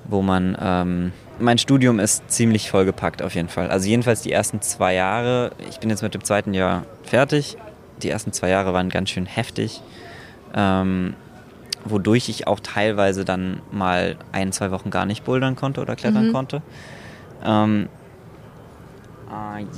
wo 0.04 0.22
man 0.22 0.56
ähm, 0.60 1.12
mein 1.40 1.58
Studium 1.58 1.98
ist 1.98 2.30
ziemlich 2.30 2.70
vollgepackt 2.70 3.22
auf 3.22 3.34
jeden 3.34 3.48
Fall. 3.48 3.70
Also 3.70 3.88
jedenfalls 3.88 4.22
die 4.22 4.32
ersten 4.32 4.60
zwei 4.60 4.94
Jahre. 4.94 5.52
Ich 5.68 5.80
bin 5.80 5.90
jetzt 5.90 6.02
mit 6.02 6.14
dem 6.14 6.22
zweiten 6.22 6.54
Jahr 6.54 6.84
fertig. 7.02 7.56
Die 8.02 8.10
ersten 8.10 8.32
zwei 8.32 8.50
Jahre 8.50 8.72
waren 8.72 8.88
ganz 8.88 9.10
schön 9.10 9.26
heftig, 9.26 9.82
ähm, 10.54 11.14
wodurch 11.84 12.28
ich 12.28 12.46
auch 12.46 12.60
teilweise 12.60 13.24
dann 13.24 13.60
mal 13.70 14.16
ein, 14.32 14.52
zwei 14.52 14.70
Wochen 14.70 14.90
gar 14.90 15.06
nicht 15.06 15.24
bouldern 15.24 15.56
konnte 15.56 15.80
oder 15.80 15.96
klettern 15.96 16.28
mhm. 16.28 16.32
konnte. 16.32 16.62
Ähm, 17.44 17.84
äh, 17.84 17.99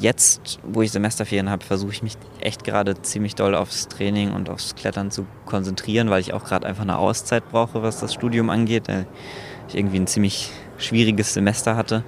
jetzt, 0.00 0.60
wo 0.62 0.82
ich 0.82 0.92
Semesterferien 0.92 1.50
habe, 1.50 1.64
versuche 1.64 1.92
ich 1.92 2.02
mich 2.02 2.16
echt 2.40 2.64
gerade 2.64 3.00
ziemlich 3.02 3.34
doll 3.34 3.54
aufs 3.54 3.88
Training 3.88 4.32
und 4.32 4.48
aufs 4.48 4.74
Klettern 4.74 5.10
zu 5.10 5.26
konzentrieren, 5.46 6.10
weil 6.10 6.20
ich 6.20 6.32
auch 6.32 6.44
gerade 6.44 6.66
einfach 6.66 6.82
eine 6.82 6.98
Auszeit 6.98 7.48
brauche, 7.50 7.82
was 7.82 8.00
das 8.00 8.14
Studium 8.14 8.50
angeht. 8.50 8.84
Ich 9.68 9.74
irgendwie 9.74 9.98
ein 9.98 10.06
ziemlich 10.06 10.50
schwieriges 10.78 11.34
Semester 11.34 11.76
hatte, 11.76 12.04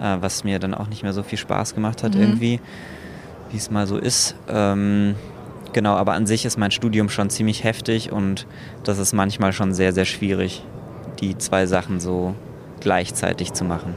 äh, 0.00 0.16
was 0.20 0.44
mir 0.44 0.58
dann 0.58 0.74
auch 0.74 0.88
nicht 0.88 1.02
mehr 1.02 1.12
so 1.12 1.22
viel 1.22 1.38
Spaß 1.38 1.74
gemacht 1.74 2.02
hat 2.02 2.14
mhm. 2.14 2.20
irgendwie, 2.20 2.60
wie 3.50 3.56
es 3.56 3.70
mal 3.70 3.86
so 3.86 3.96
ist. 3.96 4.34
Ähm, 4.48 5.14
genau, 5.72 5.94
aber 5.94 6.14
an 6.14 6.26
sich 6.26 6.44
ist 6.44 6.58
mein 6.58 6.70
Studium 6.70 7.08
schon 7.08 7.30
ziemlich 7.30 7.64
heftig 7.64 8.12
und 8.12 8.46
das 8.84 8.98
ist 8.98 9.12
manchmal 9.12 9.52
schon 9.52 9.72
sehr, 9.72 9.92
sehr 9.92 10.04
schwierig, 10.04 10.64
die 11.20 11.38
zwei 11.38 11.66
Sachen 11.66 12.00
so 12.00 12.34
gleichzeitig 12.80 13.52
zu 13.52 13.64
machen. 13.64 13.94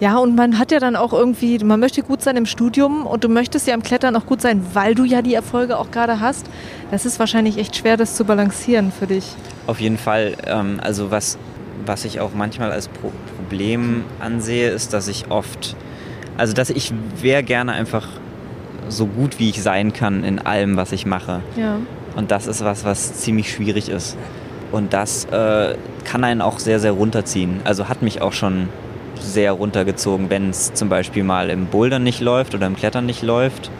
Ja, 0.00 0.18
und 0.18 0.34
man 0.34 0.58
hat 0.58 0.72
ja 0.72 0.80
dann 0.80 0.96
auch 0.96 1.12
irgendwie, 1.12 1.58
man 1.58 1.80
möchte 1.80 2.02
gut 2.02 2.22
sein 2.22 2.36
im 2.36 2.46
Studium 2.46 3.06
und 3.06 3.24
du 3.24 3.28
möchtest 3.28 3.66
ja 3.66 3.74
im 3.74 3.82
Klettern 3.82 4.16
auch 4.16 4.26
gut 4.26 4.40
sein, 4.40 4.64
weil 4.72 4.94
du 4.94 5.04
ja 5.04 5.22
die 5.22 5.34
Erfolge 5.34 5.78
auch 5.78 5.90
gerade 5.90 6.20
hast. 6.20 6.46
Das 6.90 7.06
ist 7.06 7.18
wahrscheinlich 7.18 7.58
echt 7.58 7.76
schwer, 7.76 7.96
das 7.96 8.16
zu 8.16 8.24
balancieren 8.24 8.92
für 8.92 9.06
dich. 9.06 9.24
Auf 9.66 9.80
jeden 9.80 9.98
Fall. 9.98 10.36
Ähm, 10.46 10.80
also 10.82 11.10
was 11.10 11.38
was 11.86 12.04
ich 12.04 12.20
auch 12.20 12.30
manchmal 12.34 12.72
als 12.72 12.88
Pro 12.88 13.12
Problem 13.36 14.04
ansehe, 14.20 14.70
ist, 14.70 14.94
dass 14.94 15.06
ich 15.06 15.30
oft, 15.30 15.76
also 16.38 16.54
dass 16.54 16.70
ich 16.70 16.94
wäre 17.20 17.42
gerne 17.42 17.72
einfach 17.72 18.08
so 18.88 19.06
gut 19.06 19.38
wie 19.38 19.50
ich 19.50 19.62
sein 19.62 19.92
kann 19.92 20.24
in 20.24 20.38
allem, 20.38 20.78
was 20.78 20.92
ich 20.92 21.04
mache. 21.04 21.42
Ja. 21.54 21.76
Und 22.16 22.30
das 22.30 22.46
ist 22.46 22.64
was, 22.64 22.84
was 22.84 23.14
ziemlich 23.20 23.52
schwierig 23.52 23.90
ist. 23.90 24.16
Und 24.72 24.94
das 24.94 25.26
äh, 25.26 25.76
kann 26.04 26.24
einen 26.24 26.40
auch 26.40 26.58
sehr, 26.58 26.80
sehr 26.80 26.92
runterziehen. 26.92 27.60
Also 27.64 27.88
hat 27.88 28.00
mich 28.00 28.22
auch 28.22 28.32
schon 28.32 28.70
sehr 29.20 29.52
runtergezogen, 29.52 30.30
wenn 30.30 30.50
es 30.50 30.74
zum 30.74 30.88
Beispiel 30.88 31.24
mal 31.24 31.50
im 31.50 31.66
Bouldern 31.66 32.02
nicht 32.02 32.20
läuft 32.20 32.54
oder 32.54 32.66
im 32.66 32.76
Klettern 32.76 33.06
nicht 33.06 33.22
läuft, 33.22 33.70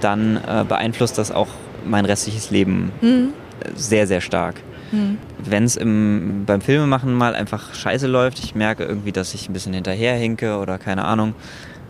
dann 0.00 0.36
äh, 0.36 0.64
beeinflusst 0.68 1.18
das 1.18 1.30
auch 1.30 1.48
mein 1.84 2.04
restliches 2.04 2.50
Leben 2.50 2.92
mhm. 3.00 3.32
sehr, 3.74 4.06
sehr 4.06 4.20
stark. 4.20 4.56
Mhm. 4.92 5.18
Wenn 5.38 5.64
es 5.64 5.78
beim 5.78 6.60
Filmemachen 6.60 7.12
mal 7.14 7.34
einfach 7.34 7.74
scheiße 7.74 8.06
läuft, 8.06 8.38
ich 8.38 8.54
merke 8.54 8.84
irgendwie, 8.84 9.12
dass 9.12 9.34
ich 9.34 9.48
ein 9.48 9.52
bisschen 9.52 9.74
hinterherhinke 9.74 10.58
oder 10.58 10.78
keine 10.78 11.04
Ahnung, 11.04 11.34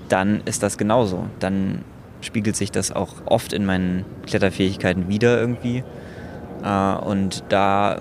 dann 0.09 0.41
ist 0.45 0.63
das 0.63 0.79
genauso. 0.79 1.27
Dann 1.39 1.85
spiegelt 2.21 2.57
sich 2.57 2.73
das 2.73 2.91
auch 2.91 3.15
oft 3.27 3.53
in 3.53 3.65
meinen 3.65 4.05
Kletterfähigkeiten 4.27 5.09
wieder 5.09 5.39
irgendwie. 5.39 5.85
Äh, 6.65 6.95
und 7.05 7.45
da 7.49 8.01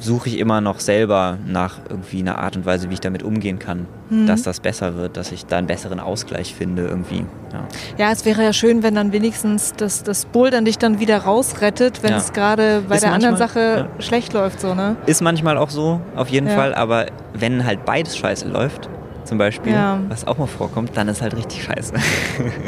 suche 0.00 0.28
ich 0.28 0.38
immer 0.38 0.60
noch 0.60 0.80
selber 0.80 1.38
nach 1.46 1.78
irgendwie 1.88 2.20
einer 2.20 2.38
Art 2.38 2.56
und 2.56 2.66
Weise, 2.66 2.90
wie 2.90 2.94
ich 2.94 3.00
damit 3.00 3.22
umgehen 3.22 3.58
kann, 3.58 3.86
mhm. 4.10 4.26
dass 4.26 4.42
das 4.42 4.60
besser 4.60 4.96
wird, 4.96 5.16
dass 5.16 5.32
ich 5.32 5.46
da 5.46 5.58
einen 5.58 5.66
besseren 5.66 6.00
Ausgleich 6.00 6.54
finde 6.54 6.86
irgendwie. 6.86 7.24
Ja, 7.52 7.66
ja 7.98 8.12
es 8.12 8.24
wäre 8.24 8.42
ja 8.42 8.52
schön, 8.52 8.82
wenn 8.82 8.94
dann 8.94 9.12
wenigstens 9.12 9.72
das, 9.76 10.02
das 10.02 10.24
Bouldern 10.26 10.64
dich 10.64 10.78
dann 10.78 11.00
wieder 11.00 11.18
rausrettet, 11.18 12.02
wenn 12.02 12.10
ja. 12.10 12.16
es 12.18 12.32
gerade 12.32 12.82
bei 12.88 12.96
ist 12.96 13.02
der 13.02 13.10
manchmal, 13.10 13.32
anderen 13.32 13.36
Sache 13.36 13.88
ja. 13.96 14.02
schlecht 14.02 14.32
läuft. 14.32 14.60
So, 14.60 14.74
ne? 14.74 14.96
Ist 15.06 15.22
manchmal 15.22 15.58
auch 15.58 15.70
so, 15.70 16.00
auf 16.14 16.28
jeden 16.28 16.48
Fall, 16.48 16.74
aber 16.74 17.06
wenn 17.34 17.64
halt 17.64 17.84
beides 17.84 18.16
scheiße 18.16 18.48
läuft, 18.48 18.88
zum 19.24 19.38
Beispiel, 19.38 19.74
was 20.08 20.26
auch 20.26 20.38
mal 20.38 20.46
vorkommt, 20.46 20.96
dann 20.96 21.08
ist 21.08 21.20
halt 21.20 21.36
richtig 21.36 21.64
scheiße. 21.64 21.94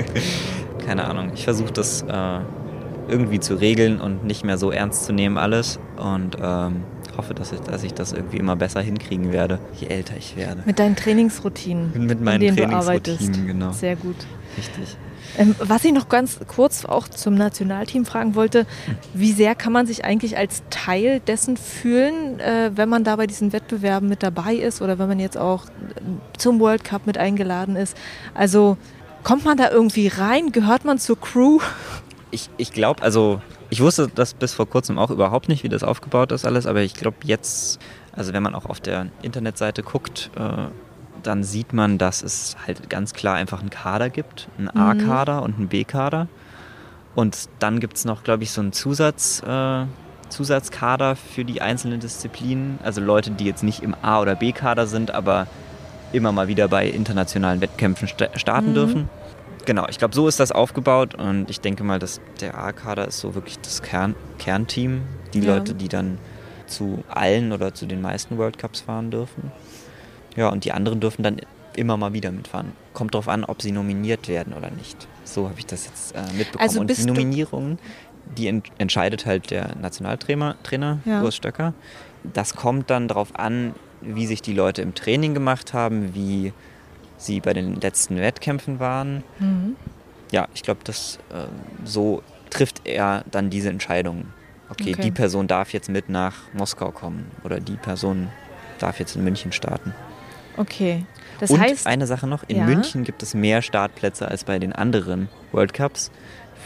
Keine 0.87 1.05
Ahnung, 1.05 1.31
ich 1.35 1.45
versuche 1.45 1.73
das 1.73 2.03
äh, 2.03 2.41
irgendwie 3.09 3.41
zu 3.41 3.55
regeln 3.55 4.01
und 4.01 4.25
nicht 4.25 4.45
mehr 4.45 4.59
so 4.59 4.71
ernst 4.71 5.05
zu 5.05 5.13
nehmen 5.13 5.39
alles 5.39 5.79
und 5.97 6.37
ähm, 6.41 6.85
hoffe, 7.19 7.35
dass 7.35 7.53
ich, 7.53 7.61
dass 7.61 7.83
ich 7.83 7.93
das 7.93 8.13
irgendwie 8.13 8.39
immer 8.39 8.57
besser 8.57 8.81
hinkriegen 8.81 9.33
werde, 9.33 9.59
je 9.79 9.89
älter 9.89 10.17
ich 10.17 10.37
werde. 10.37 10.63
Mit 10.65 10.79
deinen 10.79 10.97
Trainingsroutinen. 10.97 12.07
Mit 12.07 12.21
meinen 12.21 12.41
denen 12.41 12.57
Trainingsroutinen, 12.57 13.33
du 13.33 13.47
genau. 13.47 13.73
Sehr 13.73 13.97
gut. 13.97 14.17
Richtig. 14.57 14.97
Ähm, 15.37 15.55
was 15.59 15.85
ich 15.85 15.93
noch 15.93 16.09
ganz 16.09 16.39
kurz 16.47 16.85
auch 16.85 17.07
zum 17.07 17.35
Nationalteam 17.35 18.07
fragen 18.07 18.35
wollte, 18.35 18.67
wie 19.13 19.33
sehr 19.33 19.55
kann 19.55 19.73
man 19.73 19.87
sich 19.87 20.05
eigentlich 20.05 20.39
als 20.39 20.63
Teil 20.71 21.21
dessen 21.21 21.57
fühlen, 21.57 22.41
äh, 22.41 22.71
wenn 22.75 22.89
man 22.89 23.05
da 23.05 23.17
bei 23.17 23.27
diesen 23.27 23.53
Wettbewerben 23.53 24.09
mit 24.09 24.23
dabei 24.23 24.55
ist 24.55 24.81
oder 24.81 24.99
wenn 24.99 25.09
man 25.09 25.21
jetzt 25.21 25.37
auch 25.37 25.67
zum 26.37 26.61
World 26.61 26.85
Cup 26.85 27.07
mit 27.07 27.19
eingeladen 27.19 27.77
ist? 27.77 27.97
Also 28.35 28.79
kommt 29.23 29.45
man 29.45 29.59
da 29.59 29.71
irgendwie 29.71 30.09
rein? 30.09 30.53
Gehört 30.53 30.85
man 30.85 30.99
zur 30.99 31.21
Crew? 31.21 31.59
Ich, 32.31 32.51
ich 32.57 32.73
glaube, 32.73 33.03
also 33.03 33.41
ich 33.71 33.81
wusste 33.81 34.09
das 34.15 34.35
bis 34.35 34.55
vor 34.55 34.69
kurzem 34.69 34.99
auch 34.99 35.11
überhaupt 35.11 35.49
nicht, 35.49 35.63
wie 35.63 35.69
das 35.69 35.83
aufgebaut 35.83 36.33
ist 36.33 36.45
alles, 36.45 36.67
aber 36.67 36.81
ich 36.83 36.95
glaube 36.95 37.19
jetzt, 37.25 37.81
also 38.13 38.33
wenn 38.33 38.43
man 38.43 38.55
auch 38.55 38.67
auf 38.67 38.81
der 38.81 39.07
Internetseite 39.23 39.83
guckt, 39.83 40.31
äh, 40.37 40.69
dann 41.23 41.43
sieht 41.45 41.73
man, 41.73 41.99
dass 41.99 42.23
es 42.23 42.57
halt 42.67 42.91
ganz 42.91 43.13
klar 43.13 43.37
einfach 43.37 43.61
einen 43.61 43.71
Kader 43.71 44.11
gibt, 44.11 44.49
einen 44.59 44.71
mhm. 44.73 44.81
A-Kader 44.81 45.43
und 45.43 45.57
einen 45.57 45.69
B-Kader. 45.69 46.29
Und 47.15 47.49
dann 47.59 47.81
gibt 47.81 47.97
es 47.97 48.05
noch, 48.05 48.23
glaube 48.23 48.45
ich, 48.45 48.53
so 48.53 48.61
einen 48.61 48.73
Zusatz, 48.73 49.43
äh, 49.43 49.85
Zusatzkader 50.29 51.17
für 51.17 51.45
die 51.45 51.63
einzelnen 51.63 52.01
Disziplinen. 52.01 52.79
Also 52.83 53.01
Leute, 53.01 53.31
die 53.31 53.45
jetzt 53.45 53.63
nicht 53.63 53.83
im 53.83 53.95
A- 54.03 54.21
oder 54.21 54.35
B-Kader 54.35 54.87
sind, 54.87 55.11
aber 55.11 55.47
immer 56.13 56.33
mal 56.33 56.49
wieder 56.49 56.69
bei 56.69 56.89
internationalen 56.89 57.61
Wettkämpfen 57.61 58.09
starten 58.09 58.71
mhm. 58.71 58.75
dürfen. 58.75 59.09
Genau, 59.69 59.85
ich 59.91 59.99
glaube, 59.99 60.15
so 60.15 60.27
ist 60.27 60.41
das 60.41 60.51
aufgebaut 60.51 61.15
und 61.15 61.51
ich 61.51 61.61
denke 61.61 61.85
mal, 61.85 61.99
dass 61.99 62.23
der 62.41 62.57
A-Kader 62.57 63.07
ist 63.07 63.21
so 63.21 63.35
wirklich 63.35 63.59
das 63.59 63.83
Kern 63.83 64.15
Kernteam. 64.39 65.03
Die 65.35 65.41
ja. 65.41 65.57
Leute, 65.57 65.75
die 65.75 65.89
dann 65.89 66.17
zu 66.67 67.05
allen 67.07 67.53
oder 67.53 67.75
zu 67.75 67.85
den 67.85 68.01
meisten 68.01 68.39
World 68.39 68.57
Cups 68.57 68.81
fahren 68.81 69.11
dürfen. 69.11 69.53
Ja, 70.37 70.49
und 70.49 70.65
die 70.65 70.73
anderen 70.73 71.01
dürfen 71.01 71.23
dann 71.23 71.43
immer 71.77 71.99
mal 71.99 72.15
wieder 72.15 72.33
mitfahren. 72.33 72.73
Kommt 72.95 73.13
darauf 73.13 73.29
an, 73.29 73.45
ob 73.45 73.61
sie 73.61 73.71
nominiert 73.71 74.27
werden 74.27 74.55
oder 74.55 74.71
nicht. 74.71 75.07
So 75.25 75.51
habe 75.51 75.59
ich 75.59 75.67
das 75.67 75.85
jetzt 75.85 76.17
äh, 76.17 76.23
mitbekommen. 76.35 76.67
Also 76.67 76.81
und 76.81 76.97
die 76.97 77.05
Nominierungen, 77.05 77.79
die 78.39 78.49
ent 78.49 78.69
entscheidet 78.79 79.27
halt 79.27 79.51
der 79.51 79.77
Nationaltrainer, 79.77 80.57
Trainer, 80.63 81.01
ja. 81.05 81.21
Urs 81.23 81.37
Stöcker. 81.37 81.75
Das 82.23 82.57
kommt 82.57 82.89
dann 82.89 83.07
darauf 83.07 83.39
an, 83.39 83.75
wie 84.01 84.25
sich 84.25 84.41
die 84.41 84.55
Leute 84.55 84.81
im 84.81 84.95
Training 84.95 85.35
gemacht 85.35 85.75
haben, 85.75 86.15
wie 86.15 86.55
sie 87.19 87.41
bei 87.41 87.53
den 87.53 87.81
letzten 87.81 88.17
Wettkämpfen 88.17 88.81
waren. 88.81 89.23
Mhm. 89.39 89.77
Ja, 90.31 90.49
ich 90.55 90.63
glaube, 90.63 90.81
dass 90.85 91.19
äh, 91.31 91.47
so 91.85 92.23
trifft 92.51 92.83
er 92.85 93.25
dann 93.31 93.51
diese 93.51 93.69
Entscheidung. 93.69 94.27
Okay, 94.71 94.93
okay, 94.93 95.03
die 95.03 95.11
Person 95.11 95.47
darf 95.47 95.73
jetzt 95.73 95.89
mit 95.89 96.09
nach 96.09 96.35
Moskau 96.53 96.91
kommen 96.91 97.31
oder 97.43 97.61
die 97.61 97.77
Person 97.77 98.29
darf 98.79 98.99
jetzt 98.99 99.17
in 99.17 99.25
München 99.25 99.53
starten. 99.53 99.95
Okay. 100.57 101.05
Das 101.41 101.51
Und 101.51 101.61
heißt, 101.61 101.87
eine 101.87 102.07
Sache 102.07 102.27
noch, 102.27 102.43
in 102.49 102.59
ja. 102.59 102.65
München 102.65 103.05
gibt 103.05 103.23
es 103.23 103.35
mehr 103.35 103.63
Startplätze 103.63 104.29
als 104.29 104.45
bei 104.45 104.59
den 104.59 104.73
anderen 104.73 105.29
World 105.53 105.73
Cups 105.73 106.11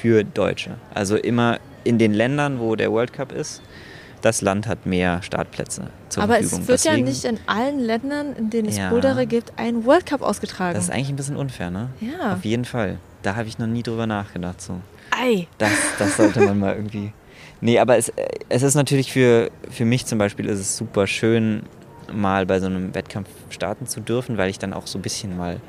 für 0.00 0.24
Deutsche. 0.24 0.76
Also 0.94 1.16
immer 1.16 1.60
in 1.84 1.98
den 1.98 2.14
Ländern, 2.14 2.58
wo 2.58 2.74
der 2.74 2.90
World 2.90 3.12
Cup 3.12 3.32
ist, 3.32 3.60
das 4.22 4.40
Land 4.40 4.66
hat 4.66 4.86
mehr 4.86 5.22
Startplätze 5.22 5.90
zur 6.12 6.22
Aber 6.22 6.34
Verfügung. 6.34 6.58
Aber 6.58 6.62
es 6.62 6.68
wird 6.68 6.84
Deswegen, 6.84 7.06
ja 7.06 7.12
nicht 7.12 7.24
in 7.24 7.38
allen 7.46 7.80
Ländern, 7.80 8.36
in 8.36 8.50
denen 8.50 8.68
es 8.68 8.76
ja, 8.76 8.90
Bouldere 8.90 9.26
gibt, 9.26 9.52
ein 9.56 9.84
World 9.84 10.06
Cup 10.06 10.22
ausgetragen. 10.22 10.74
Das 10.74 10.84
ist 10.84 10.90
eigentlich 10.90 11.08
ein 11.08 11.16
bisschen 11.16 11.36
unfair, 11.36 11.70
ne? 11.70 11.88
Ja. 12.00 12.34
Auf 12.34 12.44
jeden 12.44 12.64
Fall. 12.64 12.98
Da 13.22 13.36
habe 13.36 13.48
ich 13.48 13.58
noch 13.58 13.66
nie 13.66 13.82
drüber 13.82 14.06
nachgedacht. 14.06 14.60
So. 14.60 14.80
Ei. 15.10 15.46
Das, 15.58 15.70
das 15.98 16.16
sollte 16.16 16.40
man 16.40 16.58
mal 16.58 16.76
irgendwie. 16.76 17.12
Nee, 17.64 17.78
aber 17.78 17.96
es, 17.96 18.12
es 18.48 18.64
ist 18.64 18.74
natürlich 18.74 19.12
für, 19.12 19.48
für 19.70 19.84
mich 19.84 20.04
zum 20.06 20.18
Beispiel 20.18 20.46
ist 20.46 20.58
es 20.58 20.76
super 20.76 21.06
schön, 21.06 21.62
mal 22.12 22.44
bei 22.44 22.58
so 22.58 22.66
einem 22.66 22.92
Wettkampf 22.92 23.28
starten 23.50 23.86
zu 23.86 24.00
dürfen, 24.00 24.36
weil 24.36 24.50
ich 24.50 24.58
dann 24.58 24.72
auch 24.72 24.88
so 24.88 24.98
ein 24.98 25.02
bisschen 25.02 25.36
mal 25.36 25.60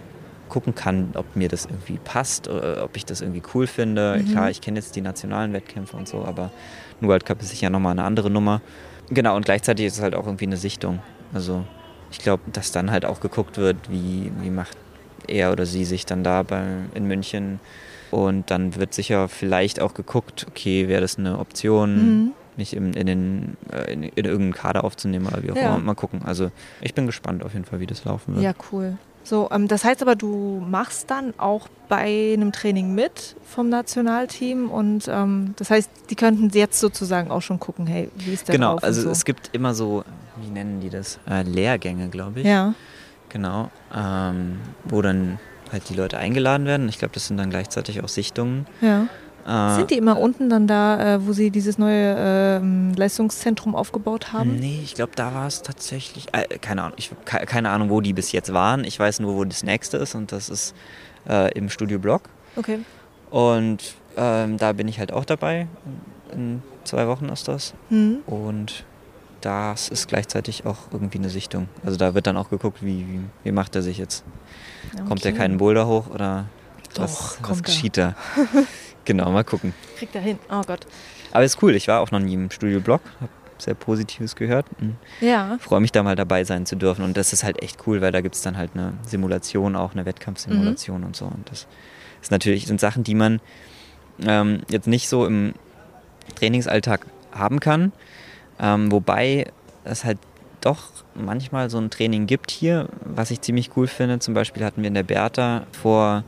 gucken 0.50 0.74
kann, 0.74 1.12
ob 1.14 1.36
mir 1.36 1.50
das 1.50 1.66
irgendwie 1.66 2.00
passt, 2.04 2.48
oder 2.48 2.84
ob 2.84 2.98
ich 2.98 3.06
das 3.06 3.22
irgendwie 3.22 3.44
cool 3.54 3.68
finde. 3.68 4.20
Mhm. 4.20 4.32
Klar, 4.32 4.50
ich 4.50 4.60
kenne 4.60 4.80
jetzt 4.80 4.96
die 4.96 5.02
nationalen 5.02 5.54
Wettkämpfe 5.54 5.96
und 5.96 6.08
so, 6.08 6.26
aber 6.26 6.50
ein 7.00 7.08
World 7.08 7.28
Cup 7.28 7.41
ist 7.44 7.50
sicher 7.50 7.70
nochmal 7.70 7.91
eine 7.91 8.04
andere 8.04 8.32
Nummer. 8.32 8.62
Genau, 9.14 9.36
und 9.36 9.45
gleichzeitig 9.45 9.86
ist 9.86 9.97
es 9.97 10.01
halt 10.01 10.16
auch 10.16 10.26
irgendwie 10.26 10.45
eine 10.45 10.57
Sichtung. 10.57 10.99
Also 11.34 11.64
ich 12.11 12.20
glaube, 12.20 12.43
dass 12.51 12.72
dann 12.72 12.91
halt 12.91 13.05
auch 13.05 13.20
geguckt 13.20 13.57
wird, 13.57 13.78
wie, 13.89 14.32
wie 14.39 14.49
macht 14.49 14.78
er 15.28 15.51
oder 15.51 15.66
sie 15.66 15.86
sich 15.86 16.05
dann 16.05 16.24
da 16.24 16.43
bei, 16.43 16.64
in 16.93 17.07
München. 17.07 17.59
Und 18.11 18.51
dann 18.51 18.76
wird 18.76 18.93
sicher 18.93 19.28
vielleicht 19.28 19.80
auch 19.80 19.93
geguckt, 19.93 20.45
okay, 20.47 20.88
wäre 20.88 21.01
das 21.01 21.18
eine 21.18 21.39
Option, 21.39 21.95
mhm. 21.95 22.32
mich 22.57 22.76
in, 22.76 22.93
in, 22.93 23.07
den, 23.07 23.57
äh, 23.72 23.91
in, 23.91 24.03
in, 24.03 24.26
irgendeinen 24.26 24.53
Kader 24.53 24.84
aufzunehmen 24.84 25.26
oder 25.26 25.41
wie 25.41 25.51
auch 25.51 25.55
ja. 25.55 25.76
immer. 25.76 25.80
Mal 25.80 25.95
gucken. 25.95 26.22
Also 26.24 26.51
ich 26.82 26.93
bin 26.93 27.07
gespannt 27.07 27.43
auf 27.43 27.53
jeden 27.53 27.66
Fall, 27.66 27.80
wie 27.80 27.88
das 27.88 28.05
laufen 28.05 28.36
wird. 28.36 28.43
Ja, 28.43 28.53
cool. 28.72 28.97
So, 29.24 29.50
ähm, 29.52 29.68
das 29.68 29.84
heißt 29.86 30.02
aber, 30.02 30.16
du 30.16 30.64
machst 30.70 31.10
dann 31.10 31.34
auch 31.38 31.68
bei 31.88 32.34
einem 32.34 32.52
Training 32.52 32.94
mit 32.94 33.36
vom 33.46 33.70
Nationalteam 33.70 34.70
und 34.70 35.08
ähm, 35.08 35.54
das 35.58 35.70
heißt, 35.70 35.90
die 36.10 36.16
könnten 36.16 36.50
jetzt 36.50 36.80
sozusagen 36.80 37.32
auch 37.32 37.42
schon 37.42 37.60
gucken, 37.60 37.88
hey, 37.88 38.10
wie 38.16 38.34
ist 38.34 38.48
der 38.48 38.56
Genau, 38.56 38.78
also 38.78 39.02
so. 39.02 39.10
es 39.10 39.26
gibt 39.26 39.50
immer 39.54 39.74
so, 39.74 40.04
wie 40.42 40.50
nennen 40.50 40.82
die 40.82 40.90
das? 40.90 41.20
Äh, 41.30 41.44
Lehrgänge, 41.44 42.10
glaube 42.10 42.42
ich. 42.42 42.46
Ja. 42.46 42.74
Genau, 43.30 43.72
ähm, 43.96 44.60
wo 44.84 45.02
dann 45.02 45.40
halt 45.72 45.90
die 45.90 45.96
Leute 45.96 46.18
eingeladen 46.18 46.66
werden. 46.68 46.88
Ich 46.90 47.00
glaube, 47.00 47.14
das 47.14 47.28
sind 47.28 47.38
dann 47.38 47.50
gleichzeitig 47.50 48.04
auch 48.04 48.10
Sichtungen. 48.10 48.68
Ja. 48.82 49.08
Äh, 49.46 49.76
Sind 49.76 49.91
die 49.91 49.98
immer 49.98 50.20
unten 50.20 50.50
dann 50.50 50.68
da, 50.68 51.16
äh, 51.16 51.28
wo 51.28 51.34
sie 51.34 51.52
dieses 51.52 51.78
neue 51.78 52.62
äh, 52.62 52.96
Leistungszentrum 52.98 53.76
aufgebaut 53.76 54.32
haben? 54.32 54.56
Nee, 54.56 54.80
ich 54.84 54.96
glaube, 54.96 55.12
da 55.16 55.34
war 55.34 55.48
es 55.48 55.62
tatsächlich. 55.62 56.28
Äh, 56.34 56.58
keine 56.60 56.84
Ahnung, 56.84 56.98
ich 56.98 57.12
habe 57.12 57.46
keine 57.46 57.70
Ahnung, 57.70 57.89
wo 57.89 58.02
die 58.02 58.14
bis 58.14 58.32
jetzt 58.32 58.54
waren. 58.54 58.84
Ich 58.84 59.00
weiß 59.00 59.20
nur, 59.20 59.36
wo 59.36 59.44
das 59.44 59.64
nächste 59.64 59.98
ist 59.98 60.16
und 60.16 60.32
das 60.32 60.50
ist 60.50 60.74
äh, 61.28 61.52
im 61.58 61.70
Studio 61.70 62.00
Block. 62.00 62.24
Okay. 62.56 62.80
Und 63.30 63.96
ähm, 64.16 64.58
da 64.58 64.74
bin 64.74 64.88
ich 64.88 65.00
halt 65.00 65.12
auch 65.12 65.26
dabei. 65.26 65.68
In 66.32 66.62
zwei 66.84 67.08
Wochen 67.08 67.26
ist 67.30 67.48
das. 67.48 67.74
Mhm. 67.89 68.20
Und 68.26 68.86
das 69.41 69.89
ist 69.89 70.08
gleichzeitig 70.08 70.66
auch 70.66 70.78
irgendwie 70.91 71.18
eine 71.18 71.30
Sichtung. 71.30 71.68
Also 71.84 71.98
da 71.98 72.14
wird 72.14 72.28
dann 72.28 72.38
auch 72.38 72.50
geguckt, 72.50 72.82
wie, 72.82 73.06
wie, 73.08 73.20
wie 73.44 73.52
macht 73.52 73.76
er 73.76 73.82
sich 73.82 73.98
jetzt. 73.98 74.24
Okay. 74.94 75.04
Kommt 75.08 75.26
er 75.26 75.34
keinen 75.34 75.58
Boulder 75.58 75.86
hoch 75.88 76.10
oder 76.10 76.46
Doch, 76.94 77.02
was, 77.04 77.38
was 77.41 77.64
geschieht 77.64 77.98
da? 77.98 78.16
Genau, 79.06 79.32
mal 79.32 79.43
gucken. 79.43 79.74
Kriegt 79.97 80.16
er 80.16 80.22
hin. 80.22 80.39
Oh 80.49 80.62
Gott. 80.66 80.86
Aber 81.32 81.43
ist 81.43 81.62
cool. 81.62 81.76
Ich 81.76 81.88
war 81.88 82.01
auch 82.01 82.12
noch 82.12 82.20
nie 82.20 82.36
im 82.36 82.51
Studio-Blog. 82.51 83.01
Habe 83.20 83.32
sehr 83.58 83.74
Positives 83.74 84.36
gehört. 84.36 84.66
Ja. 85.22 85.58
Freue 85.60 85.80
mich 85.80 85.91
da 85.91 86.04
mal 86.04 86.16
dabei 86.16 86.43
sein 86.43 86.66
zu 86.66 86.76
dürfen. 86.76 87.04
Und 87.04 87.18
das 87.18 87.34
ist 87.34 87.43
halt 87.43 87.62
echt 87.62 87.88
cool, 87.88 88.01
weil 88.01 88.12
da 88.12 88.22
gibt 88.22 88.36
es 88.36 88.41
dann 88.41 88.58
halt 88.58 88.72
eine 88.74 88.93
Simulation, 89.08 89.76
auch 89.76 89.93
eine 89.93 90.06
Wettkampfsimulation 90.06 91.01
mhm. 91.01 91.08
und 91.08 91.16
so. 91.16 91.26
Und 91.26 91.49
das 91.49 91.68
ist 92.22 92.32
natürlich 92.32 92.68
sind 92.68 92.80
Sachen, 92.80 93.04
die 93.04 93.16
man 93.16 93.39
ähm, 94.26 94.62
jetzt 94.70 94.88
nicht 94.88 95.08
so 95.10 95.26
im 95.26 95.54
Trainingsalltag 96.36 97.06
haben 97.32 97.60
kann. 97.60 97.91
Ähm, 98.60 98.91
wobei 98.91 99.51
es 99.84 100.06
halt 100.06 100.20
doch 100.62 100.91
manchmal 101.16 101.70
so 101.70 101.78
ein 101.78 101.89
Training 101.89 102.28
gibt 102.28 102.51
hier, 102.51 102.88
was 103.04 103.32
ich 103.32 103.41
ziemlich 103.41 103.72
cool 103.76 103.88
finde. 103.88 104.20
Zum 104.20 104.34
Beispiel 104.34 104.64
hatten 104.64 104.82
wir 104.82 104.88
in 104.88 104.93
der 104.93 105.04
Bertha 105.04 105.66
vor 105.72 106.24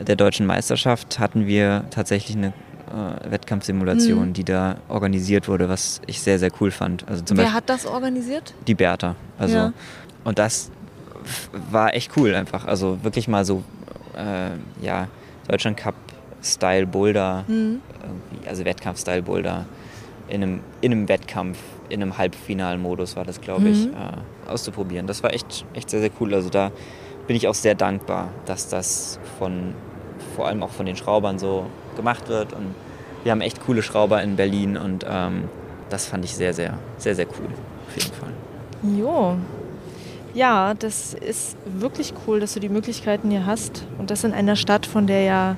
der 0.00 0.16
deutschen 0.16 0.46
Meisterschaft 0.46 1.18
hatten 1.18 1.46
wir 1.46 1.84
tatsächlich 1.90 2.36
eine 2.36 2.48
äh, 2.48 3.30
Wettkampfsimulation, 3.30 4.28
mhm. 4.28 4.32
die 4.32 4.44
da 4.44 4.76
organisiert 4.88 5.48
wurde, 5.48 5.68
was 5.68 6.00
ich 6.06 6.20
sehr, 6.20 6.38
sehr 6.38 6.50
cool 6.60 6.70
fand. 6.70 7.06
Also 7.08 7.22
zum 7.22 7.36
Wer 7.36 7.44
Beispiel 7.44 7.56
hat 7.56 7.68
das 7.68 7.86
organisiert? 7.86 8.54
Die 8.66 8.74
Bertha. 8.74 9.16
Also, 9.38 9.56
ja. 9.56 9.72
Und 10.24 10.38
das 10.38 10.70
war 11.70 11.94
echt 11.94 12.16
cool 12.16 12.34
einfach. 12.34 12.66
Also 12.66 13.02
wirklich 13.02 13.28
mal 13.28 13.44
so, 13.44 13.62
äh, 14.16 14.50
ja, 14.84 15.08
Deutschland 15.48 15.76
Cup 15.76 15.94
Style 16.42 16.86
Boulder, 16.86 17.44
mhm. 17.46 17.80
also 18.48 18.64
Wettkampf-Style 18.64 19.22
Boulder 19.22 19.64
in 20.28 20.42
einem, 20.42 20.60
in 20.80 20.92
einem 20.92 21.08
Wettkampf, 21.08 21.58
in 21.88 22.02
einem 22.02 22.18
Halbfinalmodus 22.18 23.16
war 23.16 23.24
das, 23.24 23.40
glaube 23.40 23.68
ich, 23.68 23.86
mhm. 23.86 23.92
äh, 23.92 24.50
auszuprobieren. 24.50 25.06
Das 25.06 25.22
war 25.22 25.32
echt, 25.32 25.64
echt 25.74 25.90
sehr, 25.90 26.00
sehr 26.00 26.10
cool. 26.20 26.34
Also 26.34 26.48
da 26.48 26.72
bin 27.26 27.36
ich 27.36 27.48
auch 27.48 27.54
sehr 27.54 27.74
dankbar, 27.74 28.28
dass 28.46 28.68
das 28.68 29.18
von, 29.38 29.74
vor 30.36 30.48
allem 30.48 30.62
auch 30.62 30.70
von 30.70 30.86
den 30.86 30.96
Schraubern 30.96 31.38
so 31.38 31.66
gemacht 31.96 32.28
wird. 32.28 32.52
Und 32.52 32.74
wir 33.24 33.32
haben 33.32 33.40
echt 33.40 33.64
coole 33.64 33.82
Schrauber 33.82 34.22
in 34.22 34.36
Berlin 34.36 34.76
und 34.76 35.06
ähm, 35.08 35.44
das 35.90 36.06
fand 36.06 36.24
ich 36.24 36.34
sehr, 36.34 36.54
sehr, 36.54 36.78
sehr, 36.98 37.14
sehr 37.14 37.26
cool. 37.26 37.48
Auf 37.88 37.96
jeden 37.96 38.14
Fall. 38.14 38.32
Jo. 38.96 39.36
Ja, 40.34 40.74
das 40.74 41.14
ist 41.14 41.56
wirklich 41.66 42.14
cool, 42.26 42.40
dass 42.40 42.54
du 42.54 42.60
die 42.60 42.70
Möglichkeiten 42.70 43.30
hier 43.30 43.44
hast. 43.44 43.84
Und 43.98 44.10
das 44.10 44.24
in 44.24 44.32
einer 44.32 44.56
Stadt, 44.56 44.86
von 44.86 45.06
der 45.06 45.22
ja 45.22 45.56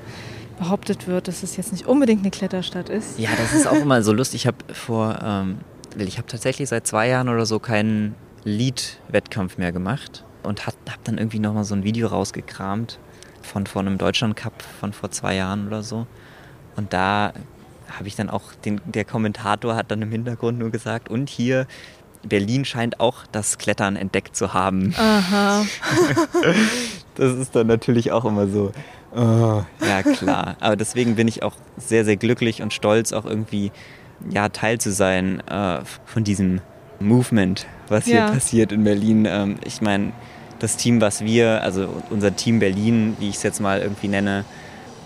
behauptet 0.58 1.06
wird, 1.06 1.28
dass 1.28 1.42
es 1.42 1.56
jetzt 1.56 1.72
nicht 1.72 1.86
unbedingt 1.86 2.22
eine 2.22 2.30
Kletterstadt 2.30 2.88
ist. 2.88 3.18
Ja, 3.18 3.30
das 3.36 3.52
ist 3.52 3.66
auch 3.66 3.74
immer 3.74 4.02
so 4.02 4.12
lustig. 4.12 4.42
Ich 4.42 4.46
habe 4.46 4.58
vor, 4.72 5.18
ähm, 5.22 5.58
ich 5.96 6.18
habe 6.18 6.26
tatsächlich 6.26 6.68
seit 6.68 6.86
zwei 6.86 7.08
Jahren 7.08 7.28
oder 7.28 7.46
so 7.46 7.58
keinen 7.58 8.14
Lead-Wettkampf 8.44 9.58
mehr 9.58 9.72
gemacht 9.72 10.23
und 10.44 10.66
habe 10.66 10.76
dann 11.04 11.18
irgendwie 11.18 11.38
nochmal 11.38 11.64
so 11.64 11.74
ein 11.74 11.84
Video 11.84 12.08
rausgekramt 12.08 12.98
von 13.42 13.66
vor 13.66 13.82
einem 13.82 13.98
Deutschland 13.98 14.36
Cup 14.36 14.62
von 14.80 14.92
vor 14.92 15.10
zwei 15.10 15.34
Jahren 15.34 15.66
oder 15.66 15.82
so. 15.82 16.06
Und 16.76 16.92
da 16.92 17.32
habe 17.90 18.08
ich 18.08 18.16
dann 18.16 18.30
auch, 18.30 18.42
den, 18.64 18.80
der 18.86 19.04
Kommentator 19.04 19.76
hat 19.76 19.90
dann 19.90 20.02
im 20.02 20.10
Hintergrund 20.10 20.58
nur 20.58 20.70
gesagt, 20.70 21.08
und 21.08 21.28
hier, 21.28 21.66
Berlin 22.26 22.64
scheint 22.64 23.00
auch 23.00 23.26
das 23.32 23.58
Klettern 23.58 23.96
entdeckt 23.96 24.34
zu 24.34 24.54
haben. 24.54 24.94
Aha. 24.96 25.64
das 27.14 27.34
ist 27.34 27.54
dann 27.54 27.66
natürlich 27.66 28.12
auch 28.12 28.24
immer 28.24 28.46
so. 28.46 28.72
Oh, 29.14 29.62
ja, 29.86 30.02
klar. 30.02 30.56
Aber 30.60 30.76
deswegen 30.76 31.16
bin 31.16 31.28
ich 31.28 31.42
auch 31.42 31.54
sehr, 31.76 32.04
sehr 32.04 32.16
glücklich 32.16 32.62
und 32.62 32.72
stolz, 32.72 33.12
auch 33.12 33.26
irgendwie 33.26 33.70
ja, 34.30 34.48
Teil 34.48 34.78
zu 34.78 34.90
sein 34.90 35.40
äh, 35.48 35.80
von 36.06 36.24
diesem 36.24 36.60
Movement, 36.98 37.66
was 37.88 38.06
ja. 38.06 38.26
hier 38.26 38.34
passiert 38.34 38.72
in 38.72 38.84
Berlin. 38.84 39.26
Ähm, 39.28 39.56
ich 39.64 39.82
meine, 39.82 40.12
das 40.64 40.76
Team, 40.76 41.00
was 41.00 41.22
wir, 41.24 41.62
also 41.62 42.02
unser 42.10 42.34
Team 42.34 42.58
Berlin, 42.58 43.16
wie 43.20 43.28
ich 43.28 43.36
es 43.36 43.42
jetzt 43.42 43.60
mal 43.60 43.80
irgendwie 43.80 44.08
nenne, 44.08 44.44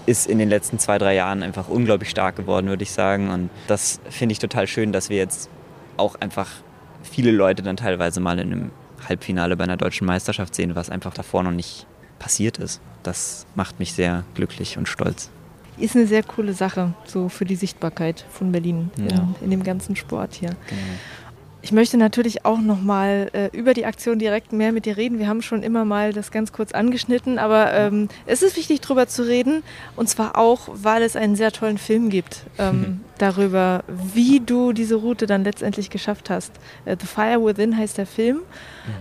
ist 0.07 0.27
in 0.27 0.39
den 0.39 0.49
letzten 0.49 0.79
zwei, 0.79 0.99
drei 0.99 1.15
Jahren 1.15 1.43
einfach 1.43 1.69
unglaublich 1.69 2.09
stark 2.09 2.37
geworden, 2.37 2.69
würde 2.69 2.83
ich 2.83 2.93
sagen. 2.93 3.29
Und 3.29 3.51
das 3.67 4.01
finde 4.09 4.33
ich 4.33 4.39
total 4.39 4.67
schön, 4.67 4.93
dass 4.93 5.11
wir 5.11 5.19
jetzt 5.19 5.51
auch 5.97 6.15
einfach 6.15 6.49
viele 7.03 7.31
Leute 7.33 7.63
dann 7.63 7.77
teilweise 7.77 8.21
mal 8.21 8.39
in 8.39 8.53
einem 8.53 8.71
Halbfinale 9.07 9.57
bei 9.57 9.65
einer 9.65 9.77
deutschen 9.77 10.07
Meisterschaft 10.07 10.55
sehen, 10.55 10.75
was 10.75 10.91
einfach 10.91 11.13
davor 11.13 11.43
noch 11.43 11.51
nicht 11.51 11.87
passiert 12.19 12.59
ist. 12.59 12.81
Das 13.03 13.47
macht 13.55 13.79
mich 13.79 13.93
sehr 13.93 14.25
glücklich 14.35 14.79
und 14.79 14.89
stolz. 14.89 15.31
Ist 15.77 15.95
eine 15.95 16.07
sehr 16.07 16.23
coole 16.23 16.55
Sache, 16.55 16.95
so 17.05 17.29
für 17.29 17.45
die 17.45 17.55
Sichtbarkeit 17.55 18.25
von 18.31 18.51
Berlin 18.51 18.91
ja. 18.97 19.17
in, 19.17 19.35
in, 19.43 19.51
dem 19.51 19.63
ganzen 19.63 19.95
Sport 19.95 20.35
hier. 20.35 20.51
Genau. 20.69 20.83
Ich 21.61 21.73
möchte 21.73 21.97
natürlich 21.97 22.45
auch 22.45 22.61
noch 22.61 22.81
mal 22.81 23.31
äh, 23.33 23.57
über 23.57 23.75
die 23.75 23.85
Aktion 23.85 24.21
direkt 24.21 24.53
mehr 24.53 24.71
mit 24.71 24.87
dir 24.87 24.97
reden. 24.97 25.19
Wir 25.19 25.27
haben 25.27 25.43
schon 25.43 25.65
immer 25.65 25.85
mal 25.85 26.13
das 26.13 26.31
ganz 26.31 26.53
kurz 26.53 26.71
angeschnitten, 26.73 27.39
aber 27.39 27.73
ähm, 27.75 28.09
es 28.27 28.43
ist 28.43 28.57
wichtig, 28.57 28.81
darüber 28.81 29.09
zu 29.09 29.27
reden. 29.27 29.65
Und 29.97 30.09
zwar 30.09 30.39
auch, 30.39 30.69
weil 30.73 31.03
es 31.03 31.17
einen 31.17 31.35
sehr 31.35 31.51
tollen 31.51 31.77
Film 31.79 32.11
gibt 32.11 32.43
ähm, 32.59 33.01
darüber, 33.19 33.83
wie 33.89 34.39
du 34.39 34.73
diese 34.73 34.95
Route 34.95 35.27
dann 35.27 35.43
letztendlich 35.43 35.91
geschafft 35.91 36.31
hast. 36.31 36.53
Äh, 36.85 36.97
The 36.99 37.07
Fire 37.07 37.45
Within 37.45 37.77
heißt 37.77 37.99
der 37.99 38.07
Film. 38.07 38.37
Mhm. 38.37 38.43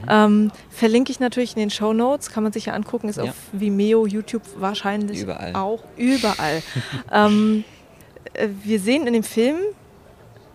Ähm, 0.09 0.51
verlinke 0.71 1.11
ich 1.11 1.19
natürlich 1.19 1.55
in 1.55 1.59
den 1.59 1.69
Show 1.69 1.93
Notes, 1.93 2.31
kann 2.31 2.41
man 2.41 2.53
sich 2.53 2.65
ja 2.65 2.73
angucken. 2.73 3.07
Ist 3.07 3.17
ja. 3.17 3.25
auf 3.25 3.35
Vimeo, 3.51 4.07
YouTube 4.07 4.43
wahrscheinlich 4.57 5.21
überall. 5.21 5.53
auch 5.53 5.83
überall. 5.95 6.63
ähm, 7.11 7.63
äh, 8.33 8.47
wir 8.63 8.79
sehen 8.79 9.05
in 9.05 9.13
dem 9.13 9.23
Film 9.23 9.57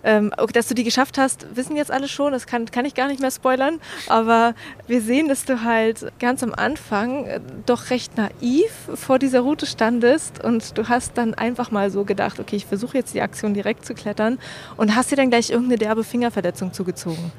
ähm, 0.04 0.32
dass 0.52 0.68
du 0.68 0.74
die 0.74 0.84
geschafft 0.84 1.18
hast, 1.18 1.46
wissen 1.54 1.76
jetzt 1.76 1.90
alle 1.90 2.08
schon, 2.08 2.32
das 2.32 2.46
kann, 2.46 2.66
kann 2.66 2.84
ich 2.84 2.94
gar 2.94 3.08
nicht 3.08 3.20
mehr 3.20 3.30
spoilern, 3.30 3.80
aber 4.08 4.54
wir 4.86 5.00
sehen, 5.00 5.28
dass 5.28 5.44
du 5.44 5.62
halt 5.62 6.12
ganz 6.18 6.42
am 6.42 6.54
Anfang 6.54 7.26
äh, 7.26 7.40
doch 7.66 7.90
recht 7.90 8.16
naiv 8.16 8.70
vor 8.94 9.18
dieser 9.18 9.40
Route 9.40 9.66
standest 9.66 10.42
und 10.42 10.76
du 10.76 10.88
hast 10.88 11.16
dann 11.18 11.34
einfach 11.34 11.70
mal 11.70 11.90
so 11.90 12.04
gedacht, 12.04 12.40
okay, 12.40 12.56
ich 12.56 12.66
versuche 12.66 12.98
jetzt 12.98 13.14
die 13.14 13.22
Aktion 13.22 13.54
direkt 13.54 13.86
zu 13.86 13.94
klettern 13.94 14.38
und 14.76 14.94
hast 14.94 15.10
dir 15.10 15.16
dann 15.16 15.30
gleich 15.30 15.50
irgendeine 15.50 15.78
derbe 15.78 16.04
Fingerverletzung 16.04 16.72
zugezogen. 16.72 17.32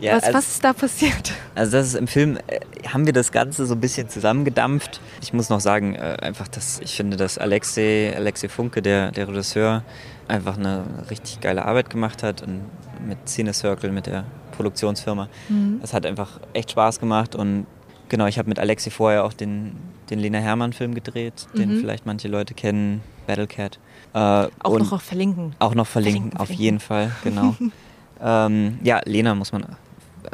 Ja, 0.00 0.16
was, 0.16 0.24
also, 0.24 0.38
was 0.38 0.48
ist 0.48 0.64
da 0.64 0.72
passiert? 0.72 1.32
Also 1.54 1.72
das 1.72 1.88
ist 1.88 1.94
im 1.94 2.08
Film, 2.08 2.38
äh, 2.46 2.60
haben 2.88 3.04
wir 3.04 3.12
das 3.12 3.30
Ganze 3.30 3.66
so 3.66 3.74
ein 3.74 3.80
bisschen 3.80 4.08
zusammengedampft. 4.08 5.00
Ich 5.20 5.32
muss 5.34 5.50
noch 5.50 5.60
sagen, 5.60 5.94
äh, 5.94 6.16
einfach, 6.20 6.48
dass 6.48 6.80
ich 6.80 6.96
finde, 6.96 7.16
dass 7.16 7.36
Alexei, 7.36 8.12
Alexei 8.16 8.48
Funke, 8.48 8.80
der, 8.80 9.12
der 9.12 9.28
Regisseur, 9.28 9.84
einfach 10.28 10.56
eine 10.56 10.84
richtig 11.10 11.40
geile 11.40 11.64
Arbeit 11.64 11.90
gemacht 11.90 12.22
hat 12.22 12.42
und 12.42 12.62
mit 13.06 13.28
Cine 13.28 13.52
Circle, 13.52 13.90
mit 13.92 14.06
der 14.06 14.24
Produktionsfirma. 14.52 15.28
Mhm. 15.48 15.80
Es 15.82 15.92
hat 15.92 16.06
einfach 16.06 16.40
echt 16.52 16.70
Spaß 16.70 17.00
gemacht 17.00 17.34
und 17.34 17.66
genau, 18.08 18.26
ich 18.26 18.38
habe 18.38 18.48
mit 18.48 18.58
Alexi 18.58 18.90
vorher 18.90 19.24
auch 19.24 19.32
den, 19.32 19.76
den 20.10 20.18
Lena 20.18 20.38
Hermann-Film 20.38 20.94
gedreht, 20.94 21.46
mhm. 21.52 21.58
den 21.58 21.80
vielleicht 21.80 22.06
manche 22.06 22.28
Leute 22.28 22.54
kennen, 22.54 23.02
Battlecat. 23.26 23.78
Äh, 24.14 24.18
auch 24.18 24.78
noch 24.78 25.00
verlinken. 25.00 25.54
Auch 25.58 25.74
noch 25.74 25.86
verlinken, 25.86 26.32
verlinken 26.32 26.40
auf 26.40 26.46
verlinken. 26.46 26.64
jeden 26.64 26.80
Fall, 26.80 27.10
genau. 27.24 27.56
ähm, 28.22 28.78
ja, 28.82 29.00
Lena 29.04 29.34
muss 29.34 29.52
man, 29.52 29.64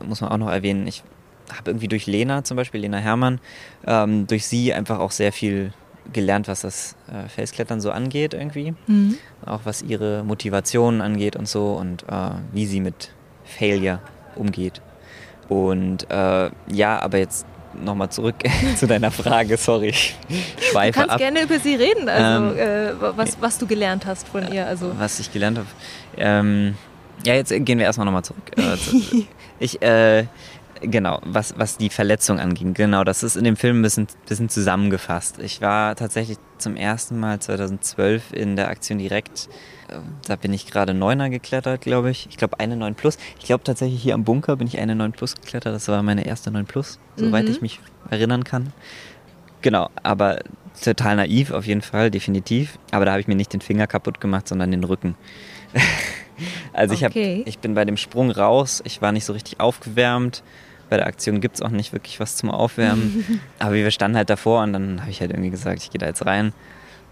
muss 0.04 0.20
man 0.20 0.30
auch 0.30 0.38
noch 0.38 0.50
erwähnen. 0.50 0.86
Ich 0.86 1.02
habe 1.56 1.70
irgendwie 1.70 1.88
durch 1.88 2.06
Lena 2.06 2.44
zum 2.44 2.56
Beispiel, 2.56 2.80
Lena 2.80 2.98
Hermann, 2.98 3.40
ähm, 3.86 4.26
durch 4.26 4.46
sie 4.46 4.74
einfach 4.74 4.98
auch 4.98 5.12
sehr 5.12 5.32
viel 5.32 5.72
gelernt, 6.12 6.48
was 6.48 6.62
das 6.62 6.96
äh, 7.12 7.28
Felsklettern 7.28 7.80
so 7.80 7.90
angeht 7.90 8.34
irgendwie. 8.34 8.74
Mhm. 8.86 9.18
Auch 9.44 9.60
was 9.64 9.82
ihre 9.82 10.22
Motivation 10.24 11.00
angeht 11.00 11.36
und 11.36 11.48
so 11.48 11.72
und 11.72 12.04
äh, 12.04 12.30
wie 12.52 12.66
sie 12.66 12.80
mit 12.80 13.10
Failure 13.44 14.00
umgeht. 14.34 14.80
Und 15.48 16.10
äh, 16.10 16.50
ja, 16.70 17.00
aber 17.00 17.18
jetzt 17.18 17.46
nochmal 17.74 18.10
zurück 18.10 18.36
zu 18.76 18.86
deiner 18.86 19.10
Frage, 19.10 19.56
sorry. 19.56 19.88
Ich 19.88 20.16
schweife 20.70 20.92
du 20.92 21.06
kannst 21.06 21.14
ab. 21.14 21.18
gerne 21.18 21.42
über 21.42 21.58
sie 21.58 21.74
reden, 21.74 22.08
also 22.08 22.54
ähm, 22.54 22.58
äh, 22.58 23.16
was, 23.16 23.40
was 23.40 23.58
du 23.58 23.66
gelernt 23.66 24.06
hast 24.06 24.28
von 24.28 24.50
ihr. 24.52 24.66
Also. 24.66 24.92
Was 24.98 25.20
ich 25.20 25.32
gelernt 25.32 25.58
habe. 25.58 25.68
Ähm, 26.16 26.74
ja, 27.24 27.34
jetzt 27.34 27.50
gehen 27.50 27.78
wir 27.78 27.86
erstmal 27.86 28.04
nochmal 28.04 28.24
zurück. 28.24 28.50
Äh, 28.56 28.76
ich, 29.58 29.82
äh, 29.82 30.26
genau, 30.80 31.20
was, 31.24 31.54
was 31.56 31.76
die 31.76 31.90
Verletzung 31.90 32.38
anging, 32.40 32.74
genau, 32.74 33.04
das 33.04 33.22
ist 33.22 33.36
in 33.36 33.44
dem 33.44 33.56
Film 33.56 33.80
ein 33.80 33.82
bisschen, 33.82 34.06
bisschen 34.26 34.48
zusammengefasst. 34.48 35.38
Ich 35.38 35.60
war 35.60 35.96
tatsächlich 35.96 36.38
zum 36.58 36.76
ersten 36.76 37.18
Mal 37.18 37.40
2012 37.40 38.32
in 38.32 38.56
der 38.56 38.68
Aktion 38.68 38.98
direkt 38.98 39.48
da 40.26 40.36
bin 40.36 40.52
ich 40.52 40.66
gerade 40.66 40.94
Neuner 40.94 41.30
geklettert, 41.30 41.80
glaube 41.80 42.10
ich. 42.10 42.26
Ich 42.30 42.36
glaube 42.36 42.60
eine 42.60 42.76
9 42.76 42.94
Plus. 42.94 43.18
Ich 43.38 43.46
glaube 43.46 43.64
tatsächlich 43.64 44.02
hier 44.02 44.14
am 44.14 44.24
Bunker 44.24 44.56
bin 44.56 44.66
ich 44.66 44.78
eine 44.78 44.94
9 44.94 45.12
Plus 45.12 45.34
geklettert. 45.34 45.74
Das 45.74 45.88
war 45.88 46.02
meine 46.02 46.26
erste 46.26 46.50
9 46.50 46.66
Plus, 46.66 46.98
soweit 47.16 47.44
mhm. 47.44 47.50
ich 47.50 47.62
mich 47.62 47.80
erinnern 48.10 48.44
kann. 48.44 48.72
Genau, 49.62 49.90
aber 50.02 50.40
total 50.82 51.16
naiv 51.16 51.50
auf 51.50 51.66
jeden 51.66 51.82
Fall, 51.82 52.10
definitiv. 52.10 52.78
Aber 52.90 53.04
da 53.04 53.12
habe 53.12 53.20
ich 53.20 53.28
mir 53.28 53.34
nicht 53.34 53.52
den 53.52 53.60
Finger 53.60 53.86
kaputt 53.86 54.20
gemacht, 54.20 54.48
sondern 54.48 54.70
den 54.70 54.84
Rücken. 54.84 55.16
also 56.72 56.94
ich, 56.94 57.04
okay. 57.04 57.40
hab, 57.40 57.48
ich 57.48 57.58
bin 57.58 57.74
bei 57.74 57.84
dem 57.84 57.96
Sprung 57.96 58.30
raus, 58.30 58.82
ich 58.84 59.00
war 59.02 59.12
nicht 59.12 59.24
so 59.24 59.32
richtig 59.32 59.58
aufgewärmt. 59.58 60.42
Bei 60.88 60.96
der 60.96 61.06
Aktion 61.06 61.40
gibt 61.40 61.56
es 61.56 61.62
auch 61.62 61.70
nicht 61.70 61.92
wirklich 61.92 62.20
was 62.20 62.36
zum 62.36 62.50
Aufwärmen. 62.50 63.40
aber 63.58 63.74
wir 63.74 63.90
standen 63.90 64.16
halt 64.16 64.30
davor 64.30 64.62
und 64.62 64.72
dann 64.72 65.00
habe 65.00 65.10
ich 65.10 65.20
halt 65.20 65.30
irgendwie 65.30 65.50
gesagt, 65.50 65.82
ich 65.82 65.90
gehe 65.90 65.98
da 65.98 66.06
jetzt 66.06 66.24
rein. 66.26 66.52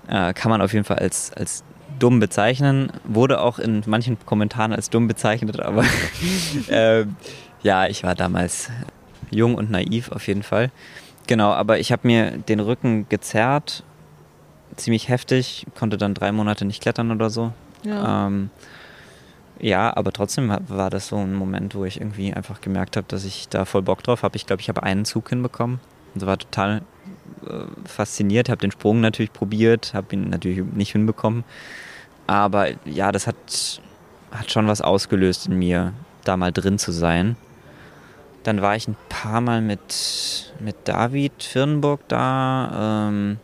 Äh, 0.09 0.33
kann 0.33 0.51
man 0.51 0.61
auf 0.61 0.73
jeden 0.73 0.85
Fall 0.85 0.99
als, 0.99 1.33
als 1.33 1.65
dumm 1.99 2.21
bezeichnen. 2.21 2.91
Wurde 3.05 3.41
auch 3.41 3.59
in 3.59 3.83
manchen 3.87 4.19
Kommentaren 4.25 4.73
als 4.73 4.91
dumm 4.91 5.09
bezeichnet, 5.09 5.61
aber 5.61 5.85
äh, 6.69 7.05
ja, 7.63 7.87
ich 7.87 8.03
war 8.05 8.15
damals 8.15 8.71
jung 9.31 9.55
und 9.55 9.71
naiv 9.71 10.13
auf 10.13 10.27
jeden 10.29 10.43
Fall. 10.43 10.71
Genau, 11.27 11.53
aber 11.53 11.79
ich 11.81 11.91
habe 11.91 12.07
mir 12.07 12.31
den 12.31 12.61
Rücken 12.61 13.09
gezerrt, 13.09 13.83
ziemlich 14.77 15.09
heftig, 15.09 15.67
konnte 15.77 15.97
dann 15.97 16.15
drei 16.15 16.31
Monate 16.31 16.65
nicht 16.65 16.81
klettern 16.81 17.11
oder 17.11 17.31
so. 17.31 17.53
Ja, 17.83 18.27
ähm, 18.27 18.51
ja 19.61 19.97
aber 19.97 20.13
trotzdem 20.13 20.55
war 20.69 20.91
das 20.91 21.09
so 21.09 21.17
ein 21.17 21.35
Moment, 21.35 21.75
wo 21.75 21.85
ich 21.85 22.01
irgendwie 22.01 22.33
einfach 22.33 22.61
gemerkt 22.61 22.97
habe, 22.97 23.07
dass 23.09 23.25
ich 23.25 23.49
da 23.49 23.65
voll 23.65 23.83
Bock 23.83 24.03
drauf 24.03 24.23
habe. 24.23 24.37
Ich 24.37 24.47
glaube, 24.47 24.63
ich 24.63 24.69
habe 24.69 24.83
einen 24.83 25.05
Zug 25.05 25.29
hinbekommen 25.29 25.81
und 26.15 26.27
war 26.27 26.39
total 26.39 26.83
äh, 27.47 27.65
fasziniert, 27.85 28.49
habe 28.49 28.61
den 28.61 28.71
Sprung 28.71 29.01
natürlich 29.01 29.33
probiert, 29.33 29.95
habe 29.95 30.15
ihn 30.15 30.31
natürlich 30.31 30.65
nicht 30.65 30.93
hinbekommen. 30.93 31.45
Aber 32.27 32.69
ja, 32.85 33.13
das 33.13 33.27
hat, 33.27 33.81
hat 34.33 34.51
schon 34.51 34.67
was 34.67 34.81
ausgelöst 34.81 35.47
in 35.47 35.59
mir, 35.59 35.93
da 36.25 36.37
mal 36.37 36.53
drin 36.53 36.79
zu 36.79 36.93
sein. 36.93 37.37
Dann 38.43 38.63
war 38.63 38.77
ich 38.77 38.89
ein 38.89 38.97
paar 39.09 39.41
Mal 39.41 39.61
mit, 39.61 40.53
mit 40.61 40.77
David 40.85 41.43
Firnburg 41.43 42.01
da. 42.09 43.09
Ähm, 43.09 43.39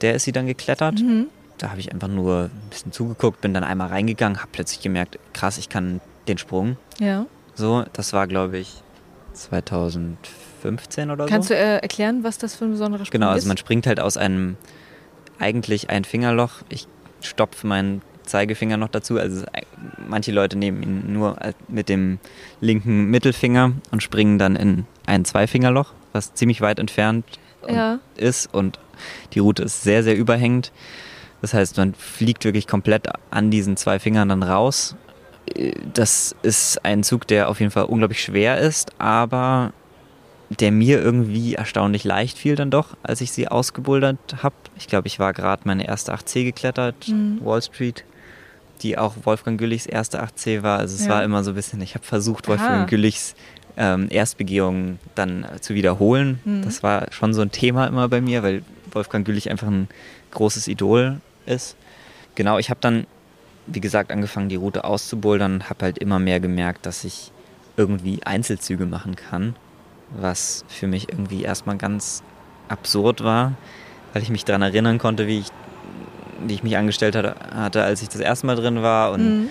der 0.00 0.14
ist 0.14 0.24
sie 0.24 0.32
dann 0.32 0.46
geklettert. 0.46 1.00
Mhm. 1.00 1.28
Da 1.58 1.70
habe 1.70 1.80
ich 1.80 1.92
einfach 1.92 2.08
nur 2.08 2.44
ein 2.44 2.70
bisschen 2.70 2.92
zugeguckt, 2.92 3.40
bin 3.40 3.52
dann 3.52 3.64
einmal 3.64 3.88
reingegangen, 3.88 4.38
habe 4.38 4.48
plötzlich 4.52 4.80
gemerkt, 4.80 5.18
krass, 5.32 5.58
ich 5.58 5.68
kann 5.68 6.00
den 6.28 6.38
Sprung. 6.38 6.76
Ja. 7.00 7.26
So, 7.54 7.84
das 7.92 8.12
war, 8.12 8.26
glaube 8.26 8.58
ich, 8.58 8.82
2015 9.32 11.10
oder 11.10 11.26
Kannst 11.26 11.30
so. 11.30 11.34
Kannst 11.36 11.50
du 11.50 11.54
äh, 11.54 11.78
erklären, 11.78 12.24
was 12.24 12.38
das 12.38 12.54
für 12.54 12.64
ein 12.64 12.72
besonderer 12.72 13.04
Sprung 13.04 13.06
ist? 13.06 13.10
Genau, 13.10 13.28
also 13.30 13.48
man 13.48 13.56
springt 13.56 13.86
halt 13.86 14.00
aus 14.00 14.16
einem 14.16 14.56
eigentlich 15.38 15.90
ein 15.90 16.04
Fingerloch. 16.04 16.62
Ich 16.68 16.86
stopfe 17.20 17.66
meinen 17.66 18.02
Zeigefinger 18.24 18.76
noch 18.76 18.88
dazu. 18.88 19.18
Also 19.18 19.44
manche 20.06 20.32
Leute 20.32 20.56
nehmen 20.56 20.82
ihn 20.82 21.12
nur 21.12 21.36
mit 21.66 21.88
dem 21.88 22.18
linken 22.60 23.06
Mittelfinger 23.06 23.72
und 23.90 24.02
springen 24.02 24.38
dann 24.38 24.54
in 24.56 24.86
ein 25.06 25.24
Zweifingerloch, 25.24 25.92
was 26.12 26.34
ziemlich 26.34 26.60
weit 26.60 26.78
entfernt 26.78 27.24
ja. 27.66 27.98
ist 28.16 28.52
und 28.52 28.78
die 29.32 29.38
Route 29.38 29.62
ist 29.64 29.82
sehr, 29.82 30.02
sehr 30.02 30.16
überhängend. 30.16 30.72
Das 31.40 31.54
heißt, 31.54 31.76
man 31.76 31.94
fliegt 31.94 32.44
wirklich 32.44 32.66
komplett 32.66 33.08
an 33.30 33.50
diesen 33.50 33.76
zwei 33.76 33.98
Fingern 33.98 34.28
dann 34.28 34.42
raus. 34.42 34.96
Das 35.94 36.34
ist 36.42 36.84
ein 36.84 37.02
Zug, 37.02 37.26
der 37.26 37.48
auf 37.48 37.60
jeden 37.60 37.70
Fall 37.70 37.84
unglaublich 37.84 38.22
schwer 38.22 38.58
ist, 38.58 38.92
aber 38.98 39.72
der 40.50 40.72
mir 40.72 41.00
irgendwie 41.00 41.54
erstaunlich 41.54 42.04
leicht 42.04 42.38
fiel 42.38 42.56
dann 42.56 42.70
doch, 42.70 42.96
als 43.02 43.20
ich 43.20 43.32
sie 43.32 43.48
ausgebouldert 43.48 44.42
habe. 44.42 44.54
Ich 44.78 44.86
glaube, 44.86 45.06
ich 45.06 45.18
war 45.18 45.32
gerade 45.32 45.62
meine 45.64 45.86
erste 45.86 46.14
8C 46.14 46.44
geklettert, 46.44 47.08
mhm. 47.08 47.40
Wall 47.42 47.62
Street, 47.62 48.04
die 48.82 48.96
auch 48.96 49.14
Wolfgang 49.24 49.58
Güllichs 49.58 49.86
erste 49.86 50.22
8C 50.22 50.62
war. 50.62 50.78
Also 50.78 50.96
es 50.96 51.04
ja. 51.04 51.10
war 51.10 51.24
immer 51.24 51.44
so 51.44 51.50
ein 51.50 51.54
bisschen, 51.54 51.80
ich 51.82 51.94
habe 51.94 52.04
versucht, 52.04 52.48
Wolfgang 52.48 52.80
Aha. 52.80 52.84
Güllichs 52.84 53.34
ähm, 53.76 54.08
Erstbegehung 54.10 54.98
dann 55.14 55.46
zu 55.60 55.74
wiederholen. 55.74 56.40
Mhm. 56.44 56.62
Das 56.62 56.82
war 56.82 57.12
schon 57.12 57.34
so 57.34 57.42
ein 57.42 57.52
Thema 57.52 57.86
immer 57.86 58.08
bei 58.08 58.20
mir, 58.20 58.42
weil 58.42 58.62
Wolfgang 58.92 59.26
Güllich 59.26 59.50
einfach 59.50 59.68
ein 59.68 59.88
großes 60.30 60.66
Idol 60.68 61.20
ist. 61.48 61.76
Genau, 62.34 62.58
ich 62.58 62.70
habe 62.70 62.80
dann, 62.80 63.06
wie 63.66 63.80
gesagt, 63.80 64.12
angefangen, 64.12 64.48
die 64.48 64.56
Route 64.56 64.84
auszubouldern 64.84 65.54
und 65.54 65.70
habe 65.70 65.86
halt 65.86 65.98
immer 65.98 66.18
mehr 66.18 66.40
gemerkt, 66.40 66.86
dass 66.86 67.04
ich 67.04 67.32
irgendwie 67.76 68.20
Einzelzüge 68.24 68.86
machen 68.86 69.16
kann 69.16 69.54
was 70.10 70.64
für 70.68 70.86
mich 70.86 71.08
irgendwie 71.10 71.42
erstmal 71.42 71.76
ganz 71.76 72.22
absurd 72.68 73.22
war, 73.22 73.54
weil 74.12 74.22
ich 74.22 74.30
mich 74.30 74.44
daran 74.44 74.62
erinnern 74.62 74.98
konnte, 74.98 75.26
wie 75.26 75.40
ich, 75.40 75.46
wie 76.46 76.54
ich 76.54 76.62
mich 76.62 76.76
angestellt 76.76 77.16
hatte, 77.16 77.82
als 77.82 78.02
ich 78.02 78.08
das 78.08 78.20
erste 78.20 78.46
Mal 78.46 78.56
drin 78.56 78.82
war 78.82 79.12
und 79.12 79.42
mhm. 79.42 79.48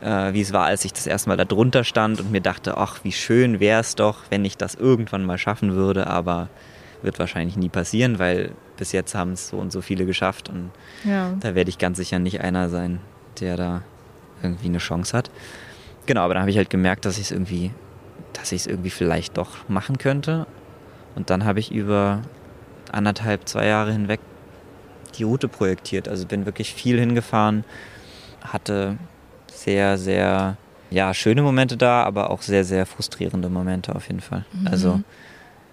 äh, 0.00 0.32
wie 0.32 0.40
es 0.40 0.52
war, 0.52 0.66
als 0.66 0.84
ich 0.84 0.92
das 0.92 1.06
erste 1.06 1.28
Mal 1.28 1.36
da 1.36 1.44
drunter 1.44 1.84
stand 1.84 2.20
und 2.20 2.30
mir 2.30 2.40
dachte, 2.40 2.76
ach, 2.76 3.00
wie 3.04 3.12
schön 3.12 3.60
wäre 3.60 3.80
es 3.80 3.94
doch, 3.94 4.18
wenn 4.30 4.44
ich 4.44 4.56
das 4.56 4.74
irgendwann 4.74 5.24
mal 5.24 5.38
schaffen 5.38 5.74
würde, 5.74 6.06
aber 6.06 6.48
wird 7.02 7.18
wahrscheinlich 7.18 7.56
nie 7.56 7.68
passieren, 7.68 8.18
weil 8.18 8.52
bis 8.82 8.92
jetzt 8.92 9.14
haben 9.14 9.32
es 9.32 9.48
so 9.48 9.58
und 9.58 9.70
so 9.70 9.80
viele 9.80 10.06
geschafft 10.06 10.48
und 10.48 10.70
ja. 11.04 11.34
da 11.38 11.54
werde 11.54 11.70
ich 11.70 11.78
ganz 11.78 11.98
sicher 11.98 12.18
nicht 12.18 12.40
einer 12.40 12.68
sein, 12.68 13.00
der 13.40 13.56
da 13.56 13.82
irgendwie 14.42 14.66
eine 14.66 14.78
Chance 14.78 15.16
hat. 15.16 15.30
Genau, 16.06 16.22
aber 16.22 16.34
dann 16.34 16.40
habe 16.40 16.50
ich 16.50 16.56
halt 16.56 16.68
gemerkt, 16.68 17.04
dass 17.04 17.16
ich 17.16 17.26
es 17.26 17.30
irgendwie 17.30 17.70
dass 18.32 18.52
ich 18.52 18.62
es 18.62 18.66
irgendwie 18.66 18.90
vielleicht 18.90 19.36
doch 19.36 19.68
machen 19.68 19.98
könnte. 19.98 20.46
Und 21.14 21.30
dann 21.30 21.44
habe 21.44 21.60
ich 21.60 21.72
über 21.72 22.22
anderthalb, 22.90 23.48
zwei 23.48 23.66
Jahre 23.66 23.92
hinweg 23.92 24.20
die 25.16 25.24
Route 25.24 25.48
projektiert. 25.48 26.08
Also 26.08 26.26
bin 26.26 26.46
wirklich 26.46 26.72
viel 26.72 26.98
hingefahren, 26.98 27.64
hatte 28.42 28.96
sehr, 29.52 29.98
sehr 29.98 30.56
ja, 30.90 31.14
schöne 31.14 31.42
Momente 31.42 31.76
da, 31.76 32.02
aber 32.04 32.30
auch 32.30 32.42
sehr, 32.42 32.64
sehr 32.64 32.86
frustrierende 32.86 33.48
Momente 33.48 33.94
auf 33.94 34.08
jeden 34.08 34.20
Fall. 34.20 34.44
Mhm. 34.52 34.66
Also 34.66 35.00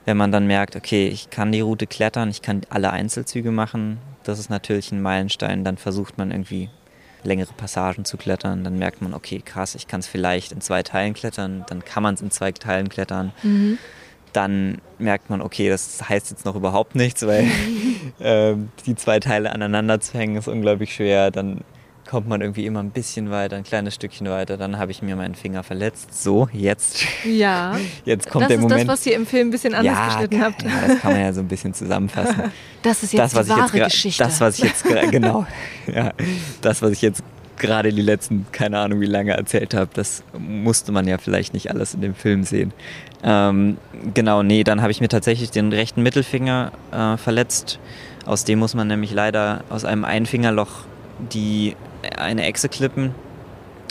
wenn 0.10 0.18
man 0.18 0.32
dann 0.32 0.48
merkt, 0.48 0.76
okay, 0.76 1.08
ich 1.08 1.30
kann 1.30 1.52
die 1.52 1.60
Route 1.62 1.86
klettern, 1.86 2.32
ich 2.32 2.42
kann 2.42 2.62
alle 2.72 2.90
Einzelzüge 2.90 3.52
machen, 3.52 4.00
das 4.24 4.40
ist 4.40 4.50
natürlich 4.50 4.92
ein 4.92 5.04
Meilenstein, 5.04 5.64
dann 5.64 5.78
versucht 5.78 6.18
man 6.18 6.32
irgendwie 6.32 6.72
längere 7.22 7.54
Passagen 7.54 8.06
zu 8.06 8.18
klettern. 8.18 8.64
Dann 8.64 8.80
merkt 8.80 9.04
man, 9.04 9.14
okay, 9.14 9.40
krass, 9.46 9.76
ich 9.76 9.88
kann 9.88 10.00
es 10.00 10.08
vielleicht 10.08 10.52
in 10.52 10.62
zwei 10.62 10.82
Teilen 10.82 11.14
klettern, 11.14 11.64
dann 11.70 11.86
kann 11.86 12.02
man 12.02 12.16
es 12.16 12.22
in 12.22 12.32
zwei 12.32 12.52
Teilen 12.52 12.90
klettern. 12.90 13.34
Mhm. 13.44 13.78
Dann 14.34 14.82
merkt 14.98 15.30
man, 15.30 15.42
okay, 15.42 15.70
das 15.70 16.10
heißt 16.10 16.32
jetzt 16.32 16.44
noch 16.44 16.56
überhaupt 16.56 16.96
nichts, 16.96 17.28
weil 17.28 17.46
äh, 18.18 18.56
die 18.88 18.96
zwei 18.96 19.20
Teile 19.20 19.52
aneinander 19.52 20.00
zu 20.00 20.18
hängen 20.18 20.38
ist 20.38 20.48
unglaublich 20.48 20.92
schwer. 20.92 21.30
Dann 21.30 21.62
kommt 22.10 22.28
man 22.28 22.42
irgendwie 22.42 22.66
immer 22.66 22.82
ein 22.82 22.90
bisschen 22.90 23.30
weiter, 23.30 23.56
ein 23.56 23.64
kleines 23.64 23.94
Stückchen 23.94 24.28
weiter. 24.28 24.58
Dann 24.58 24.80
habe 24.80 24.90
ich 24.90 25.04
mir 25.04 25.16
meinen 25.16 25.36
Finger 25.36 25.62
verletzt. 25.62 26.24
So, 26.24 26.50
jetzt. 26.52 27.06
Ja. 27.24 27.78
Jetzt 28.06 28.30
kommt 28.30 28.44
das 28.44 28.50
der 28.50 28.58
Moment. 28.58 28.72
Das 28.72 28.82
ist 28.82 28.88
das, 28.88 29.00
was 29.00 29.06
ihr 29.06 29.16
im 29.16 29.26
Film 29.28 29.50
ein 29.50 29.52
bisschen 29.52 29.76
anders 29.76 29.96
ja, 29.96 30.08
geschnitten 30.08 30.42
habt. 30.42 30.64
Ja, 30.64 30.70
das 30.88 31.00
kann 31.02 31.12
man 31.14 31.22
ja 31.22 31.34
so 31.34 31.42
ein 31.42 31.48
bisschen 31.48 31.74
zusammenfassen. 31.74 32.52
Das 32.82 33.04
ist 33.04 33.12
jetzt 33.12 33.36
das, 33.36 33.46
die 33.46 33.52
wahre 33.52 33.78
jetzt, 33.78 33.92
Geschichte. 33.92 34.24
Das, 34.24 34.40
was 34.40 34.58
ich 34.58 34.64
jetzt 34.64 34.86
genau. 35.12 35.46
Ja, 35.94 36.14
das, 36.62 36.82
was 36.82 36.92
ich 36.92 37.02
jetzt 37.02 37.24
gerade 37.58 37.92
die 37.92 38.02
letzten, 38.02 38.46
keine 38.54 38.80
Ahnung 38.80 39.02
wie 39.02 39.06
lange 39.06 39.34
erzählt 39.34 39.74
habe, 39.74 39.90
das 39.94 40.24
musste 40.38 40.94
man 40.94 41.06
ja 41.06 41.18
vielleicht 41.18 41.54
nicht 41.54 41.72
alles 41.72 41.94
in 41.94 42.00
dem 42.00 42.16
Film 42.16 42.46
sehen. 42.46 42.72
Ähm, 43.22 43.78
genau, 44.14 44.44
nee, 44.44 44.64
dann 44.64 44.82
habe 44.82 44.92
ich 44.92 45.02
mir 45.02 45.10
tatsächlich 45.10 45.52
den 45.52 45.74
rechten 45.74 46.02
Mittelfinger 46.02 46.72
äh, 46.94 47.18
verletzt. 47.18 47.80
Aus 48.26 48.46
dem 48.46 48.60
muss 48.60 48.76
man 48.76 48.88
nämlich 48.88 49.14
leider 49.14 49.66
aus 49.70 49.84
einem 49.84 50.06
Einfingerloch 50.06 50.86
die 51.34 51.76
eine 52.18 52.44
Echse 52.44 52.70
klippen. 52.70 53.14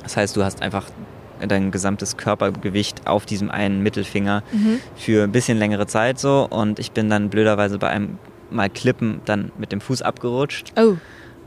Das 0.03 0.17
heißt, 0.17 0.37
du 0.37 0.45
hast 0.45 0.63
einfach 0.63 0.87
dein 1.47 1.71
gesamtes 1.71 2.17
Körpergewicht 2.17 3.07
auf 3.07 3.27
diesem 3.27 3.51
einen 3.51 3.83
Mittelfinger 3.83 4.43
mhm. 4.51 4.81
für 4.97 5.25
ein 5.25 5.33
bisschen 5.33 5.59
längere 5.59 5.87
Zeit 5.87 6.19
so 6.19 6.47
und 6.51 6.79
ich 6.79 6.93
bin 6.93 7.09
dann 7.09 7.31
blöderweise 7.31 7.79
bei 7.79 7.89
einem 7.89 8.19
Mal 8.51 8.71
Klippen 8.71 9.21
dann 9.27 9.53
mit 9.59 9.73
dem 9.73 9.81
Fuß 9.81 10.03
abgerutscht 10.03 10.73
oh. 10.77 10.97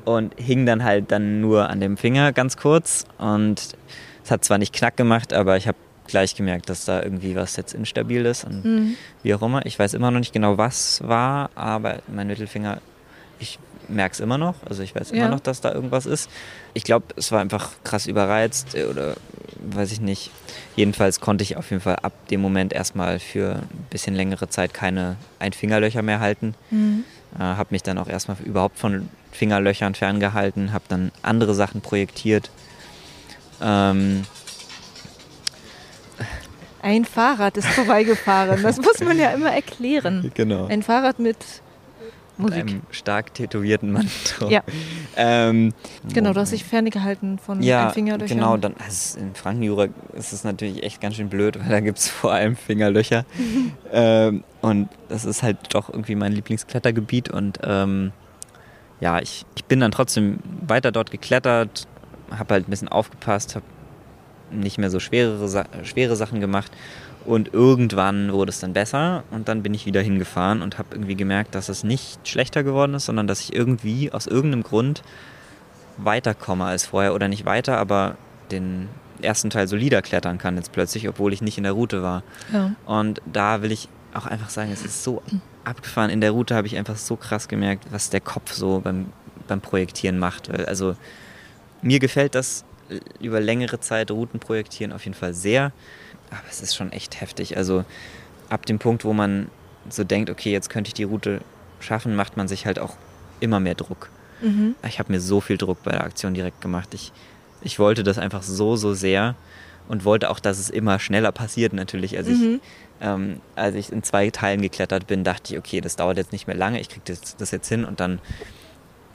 und 0.06 0.34
hing 0.40 0.66
dann 0.66 0.84
halt 0.84 1.12
dann 1.12 1.42
nur 1.42 1.70
an 1.70 1.80
dem 1.80 1.98
Finger 1.98 2.32
ganz 2.32 2.58
kurz 2.58 3.06
und 3.18 3.76
es 4.24 4.32
hat 4.32 4.46
zwar 4.46 4.60
nicht 4.60 4.72
knack 4.72 4.98
gemacht, 4.98 5.34
aber 5.34 5.58
ich 5.58 5.68
habe 5.68 5.78
gleich 6.06 6.36
gemerkt, 6.36 6.70
dass 6.70 6.86
da 6.86 7.02
irgendwie 7.02 7.36
was 7.36 7.56
jetzt 7.56 7.74
instabil 7.74 8.26
ist 8.26 8.44
und 8.44 8.64
mhm. 8.64 8.96
wie 9.24 9.34
auch 9.34 9.42
immer. 9.42 9.66
Ich 9.66 9.80
weiß 9.80 9.94
immer 9.94 10.12
noch 10.12 10.20
nicht 10.20 10.34
genau, 10.34 10.58
was 10.58 11.02
war, 11.04 11.50
aber 11.56 12.00
mein 12.08 12.28
Mittelfinger, 12.28 12.82
ich 13.40 13.58
merke 13.92 14.14
es 14.14 14.20
immer 14.20 14.38
noch. 14.38 14.56
Also 14.68 14.84
ich 14.84 14.96
weiß 14.96 15.12
immer 15.12 15.24
ja. 15.24 15.30
noch, 15.30 15.40
dass 15.40 15.62
da 15.62 15.72
irgendwas 15.74 16.06
ist. 16.06 16.30
Ich 16.74 16.84
glaube, 16.84 17.06
es 17.16 17.32
war 17.32 17.40
einfach 17.42 17.72
krass 17.84 18.08
überreizt 18.08 18.76
äh, 18.76 18.86
oder 18.86 19.16
weiß 19.64 19.92
ich 19.92 20.02
nicht. 20.02 20.32
Jedenfalls 20.76 21.20
konnte 21.20 21.44
ich 21.44 21.58
auf 21.58 21.70
jeden 21.70 21.82
Fall 21.82 21.98
ab 21.98 22.14
dem 22.30 22.42
Moment 22.42 22.74
erstmal 22.74 23.20
für 23.20 23.56
ein 23.56 23.86
bisschen 23.90 24.16
längere 24.16 24.50
Zeit 24.50 24.74
keine 24.74 25.18
Einfingerlöcher 25.40 26.02
mehr 26.02 26.20
halten. 26.20 26.56
Mhm. 26.70 27.04
Äh, 27.36 27.40
habe 27.40 27.70
mich 27.72 27.84
dann 27.84 27.98
auch 27.98 28.08
erstmal 28.08 28.38
überhaupt 28.44 28.80
von 28.80 29.10
Fingerlöchern 29.32 29.96
ferngehalten, 29.96 30.74
habe 30.74 30.84
dann 30.88 31.12
andere 31.22 31.54
Sachen 31.54 31.82
projektiert. 31.82 32.50
Ähm, 33.62 34.26
ein 36.82 37.06
Fahrrad 37.06 37.58
ist 37.58 37.68
vorbeigefahren. 37.68 38.64
Das 38.64 38.78
muss 38.78 39.00
man 39.02 39.18
ja 39.18 39.32
immer 39.34 39.52
erklären. 39.52 40.32
Genau. 40.34 40.66
Ein 40.66 40.82
Fahrrad 40.82 41.20
mit 41.20 41.38
Musik. 42.38 42.66
Mit 42.66 42.74
einem 42.74 42.82
stark 42.92 43.34
tätowierten 43.34 43.92
Mann 43.92 44.10
drauf. 44.38 44.50
Ja. 44.52 44.64
Ähm, 45.16 45.74
genau, 46.14 46.34
du 46.34 46.40
hast 46.40 46.52
dich 46.52 46.64
ferngehalten 46.64 47.38
von 47.38 47.62
ja, 47.62 47.90
Fingerlöchern. 47.90 48.38
Genau, 48.38 48.58
dann 48.58 48.76
also 48.84 49.20
in 49.20 49.36
Frankenjura 49.36 49.88
ist 50.14 50.34
es 50.34 50.44
natürlich 50.44 50.84
echt 50.84 51.02
ganz 51.02 51.16
schön 51.16 51.30
blöd, 51.30 51.60
weil 51.60 51.70
da 51.70 51.80
gibt 51.80 52.00
es 52.00 52.08
vor 52.08 52.32
allem 52.32 52.56
Fingerlöcher. 52.56 53.26
ähm, 53.92 54.44
und 54.62 54.90
das 55.10 55.26
ist 55.26 55.44
halt 55.44 55.58
doch 55.74 55.90
irgendwie 55.90 56.16
mein 56.16 56.32
Lieblingsklettergebiet. 56.34 57.30
Und 57.30 57.60
ähm, 57.64 58.12
ja, 59.00 59.20
ich, 59.20 59.46
ich 59.56 59.66
bin 59.66 59.80
dann 59.80 59.92
trotzdem 59.92 60.40
weiter 60.66 60.92
dort 60.92 61.12
geklettert, 61.12 61.88
habe 62.32 62.54
halt 62.54 62.68
ein 62.68 62.72
bisschen 62.72 62.88
aufgepasst, 62.88 63.56
habe 63.56 63.66
nicht 64.52 64.78
mehr 64.78 64.90
so 64.90 65.00
schwere, 65.00 65.66
schwere 65.84 66.16
Sachen 66.16 66.40
gemacht 66.40 66.72
und 67.26 67.54
irgendwann 67.54 68.32
wurde 68.34 68.50
es 68.50 68.60
dann 68.60 68.74
besser 68.74 69.24
und 69.32 69.48
dann 69.48 69.64
bin 69.64 69.74
ich 69.74 69.86
wieder 69.86 70.02
hingefahren 70.02 70.62
und 70.62 70.78
habe 70.78 70.90
irgendwie 70.92 71.16
gemerkt, 71.16 71.56
dass 71.56 71.70
es 71.70 71.84
nicht 71.84 72.28
schlechter 72.28 72.64
geworden 72.64 72.94
ist, 72.96 73.06
sondern 73.06 73.28
dass 73.28 73.42
ich 73.42 73.54
irgendwie 73.54 74.12
aus 74.12 74.28
irgendeinem 74.28 74.64
Grund 74.64 75.04
weiterkomme 75.98 76.66
als 76.66 76.86
vorher 76.86 77.14
oder 77.14 77.28
nicht 77.28 77.46
weiter, 77.46 77.78
aber 77.78 78.16
den 78.50 78.90
ersten 79.22 79.50
Teil 79.50 79.68
solider 79.68 80.02
klettern 80.02 80.38
kann 80.38 80.56
jetzt 80.56 80.72
plötzlich, 80.72 81.08
obwohl 81.08 81.34
ich 81.34 81.42
nicht 81.42 81.58
in 81.58 81.64
der 81.64 81.74
Route 81.74 82.02
war. 82.02 82.24
Ja. 82.52 82.74
Und 82.86 83.22
da 83.32 83.62
will 83.62 83.72
ich 83.72 83.88
auch 84.14 84.26
einfach 84.26 84.50
sagen, 84.50 84.72
es 84.72 84.84
ist 84.84 85.04
so 85.04 85.22
abgefahren. 85.64 86.10
In 86.10 86.22
der 86.22 86.32
Route 86.32 86.56
habe 86.56 86.68
ich 86.68 86.76
einfach 86.76 86.98
so 86.98 87.16
krass 87.16 87.48
gemerkt, 87.48 87.86
was 87.92 88.10
der 88.10 88.22
Kopf 88.22 88.54
so 88.54 88.82
beim, 88.84 89.08
beim 89.48 89.62
Projektieren 89.62 90.18
macht. 90.18 90.50
Also 90.50 90.96
mir 91.82 92.00
gefällt 92.00 92.36
das 92.36 92.66
über 93.20 93.40
längere 93.40 93.80
Zeit 93.80 94.12
Routen 94.12 94.40
projektieren 94.40 94.92
auf 94.92 95.06
jeden 95.06 95.16
Fall 95.16 95.34
sehr 95.34 95.72
aber 96.32 96.48
es 96.50 96.62
ist 96.62 96.76
schon 96.76 96.92
echt 96.92 97.22
heftig. 97.22 97.58
Also 97.58 97.86
ab 98.50 98.66
dem 98.66 98.80
Punkt, 98.80 99.06
wo 99.06 99.14
man 99.14 99.50
so 99.90 100.04
denkt, 100.04 100.30
okay, 100.30 100.52
jetzt 100.52 100.70
könnte 100.70 100.90
ich 100.90 100.94
die 100.94 101.04
Route 101.04 101.42
schaffen, 101.80 102.16
macht 102.16 102.38
man 102.38 102.48
sich 102.48 102.66
halt 102.66 102.80
auch 102.80 102.96
immer 103.40 103.60
mehr 103.60 103.76
Druck. 103.76 104.10
Mhm. 104.42 104.76
Ich 104.88 105.00
habe 105.00 105.12
mir 105.12 105.20
so 105.20 105.42
viel 105.42 105.58
Druck 105.58 105.84
bei 105.84 105.92
der 105.92 106.04
Aktion 106.04 106.34
direkt 106.34 106.62
gemacht. 106.62 106.94
Ich, 106.94 107.12
ich 107.62 107.80
wollte 107.80 108.04
das 108.04 108.18
einfach 108.18 108.44
so, 108.44 108.76
so 108.76 108.94
sehr 108.94 109.36
und 109.88 110.06
wollte 110.06 110.30
auch, 110.30 110.40
dass 110.40 110.60
es 110.60 110.70
immer 110.70 111.00
schneller 111.00 111.32
passiert 111.32 111.74
natürlich. 111.74 112.18
Als, 112.18 112.28
mhm. 112.28 112.62
ich, 112.62 113.06
ähm, 113.06 113.42
als 113.56 113.76
ich 113.76 113.92
in 113.92 114.04
zwei 114.04 114.30
Teilen 114.30 114.62
geklettert 114.62 115.08
bin, 115.08 115.24
dachte 115.24 115.54
ich, 115.54 115.60
okay, 115.60 115.82
das 115.82 115.96
dauert 115.96 116.18
jetzt 116.18 116.32
nicht 116.32 116.48
mehr 116.48 116.56
lange, 116.56 116.80
ich 116.80 116.90
kriege 116.90 117.02
das, 117.06 117.36
das 117.36 117.52
jetzt 117.52 117.68
hin 117.68 117.86
und 117.86 118.00
dann 118.00 118.20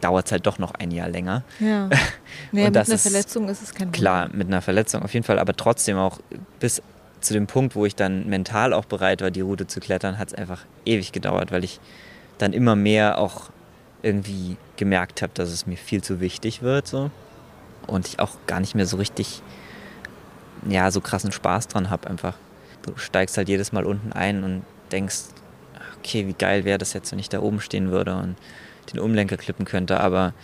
dauert 0.01 0.27
es 0.27 0.33
halt 0.33 0.47
doch 0.47 0.59
noch 0.59 0.75
ein 0.75 0.91
Jahr 0.91 1.09
länger. 1.09 1.43
Ja. 1.61 1.89
Naja, 2.53 2.67
mit 2.69 2.77
einer 2.77 2.99
Verletzung 2.99 3.49
ist 3.49 3.63
es 3.63 3.73
kein 3.73 3.89
Problem. 3.89 3.93
Klar, 3.93 4.29
mit 4.33 4.47
einer 4.47 4.61
Verletzung 4.61 5.03
auf 5.03 5.13
jeden 5.15 5.25
Fall, 5.25 5.39
aber 5.39 5.57
trotzdem 5.57 5.97
auch 5.97 6.21
bis 6.61 6.83
zu 7.21 7.33
dem 7.33 7.47
Punkt, 7.47 7.75
wo 7.75 7.87
ich 7.87 7.97
dann 7.97 8.29
mental 8.29 8.73
auch 8.73 8.85
bereit 8.85 9.21
war, 9.21 9.31
die 9.31 9.41
Route 9.41 9.67
zu 9.67 9.81
klettern, 9.81 10.19
hat 10.19 10.29
es 10.29 10.35
einfach 10.35 10.65
ewig 10.85 11.13
gedauert, 11.13 11.51
weil 11.51 11.65
ich 11.65 11.81
dann 12.39 12.53
immer 12.53 12.77
mehr 12.77 13.19
auch 13.19 13.51
irgendwie 14.03 14.57
gemerkt 14.77 15.23
habe, 15.23 15.33
dass 15.35 15.51
es 15.51 15.67
mir 15.67 15.77
viel 15.77 16.03
zu 16.03 16.21
wichtig 16.21 16.63
wird. 16.63 16.87
So. 16.87 17.11
Und 17.87 18.07
ich 18.07 18.21
auch 18.21 18.37
gar 18.47 18.61
nicht 18.61 18.75
mehr 18.75 18.87
so 18.87 18.97
richtig, 18.97 19.43
ja, 20.69 20.91
so 20.91 21.01
krassen 21.01 21.33
Spaß 21.33 21.69
dran 21.69 21.91
habe 21.91 22.09
einfach. 22.09 22.35
Du 22.83 22.97
steigst 22.97 23.37
halt 23.37 23.49
jedes 23.49 23.73
Mal 23.73 23.85
unten 23.85 24.13
ein 24.13 24.45
und 24.45 24.63
denkst, 24.93 25.25
okay, 25.99 26.27
wie 26.27 26.35
geil 26.35 26.65
wäre 26.65 26.79
das 26.79 26.93
jetzt, 26.93 27.11
wenn 27.11 27.19
ich 27.19 27.29
da 27.29 27.41
oben 27.41 27.61
stehen 27.61 27.91
würde 27.91 28.15
und 28.15 28.37
den 28.93 29.01
Umlenker 29.01 29.37
klippen 29.37 29.65
könnte. 29.65 30.01
Aber 30.01 30.35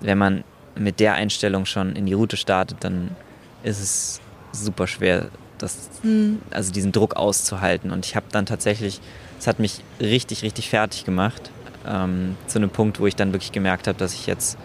wenn 0.00 0.18
man 0.18 0.44
mit 0.74 0.98
der 1.00 1.14
Einstellung 1.14 1.66
schon 1.66 1.94
in 1.94 2.06
die 2.06 2.14
Route 2.14 2.36
startet, 2.36 2.78
dann 2.80 3.14
ist 3.62 3.80
es 3.80 4.20
super 4.52 4.86
schwer, 4.86 5.28
das, 5.58 5.90
mhm. 6.02 6.40
also 6.50 6.72
diesen 6.72 6.92
Druck 6.92 7.16
auszuhalten. 7.16 7.90
Und 7.90 8.06
ich 8.06 8.16
habe 8.16 8.26
dann 8.30 8.46
tatsächlich, 8.46 9.00
es 9.38 9.46
hat 9.46 9.58
mich 9.58 9.82
richtig, 10.00 10.42
richtig 10.42 10.70
fertig 10.70 11.04
gemacht, 11.04 11.50
ähm, 11.86 12.36
zu 12.46 12.58
einem 12.58 12.70
Punkt, 12.70 13.00
wo 13.00 13.06
ich 13.06 13.16
dann 13.16 13.32
wirklich 13.32 13.52
gemerkt 13.52 13.88
habe, 13.88 13.98
dass 13.98 14.14
ich 14.14 14.26
jetzt 14.26 14.56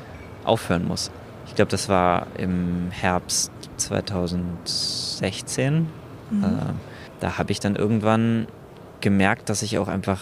aufhören 0.43 0.87
muss. 0.87 1.11
Ich 1.47 1.55
glaube, 1.55 1.71
das 1.71 1.89
war 1.89 2.27
im 2.37 2.91
Herbst 2.91 3.51
2016. 3.77 5.87
Mhm. 6.29 6.43
Äh, 6.43 6.47
da 7.19 7.37
habe 7.37 7.51
ich 7.51 7.59
dann 7.59 7.75
irgendwann 7.75 8.47
gemerkt, 9.01 9.49
dass 9.49 9.61
ich 9.61 9.77
auch 9.77 9.87
einfach 9.87 10.21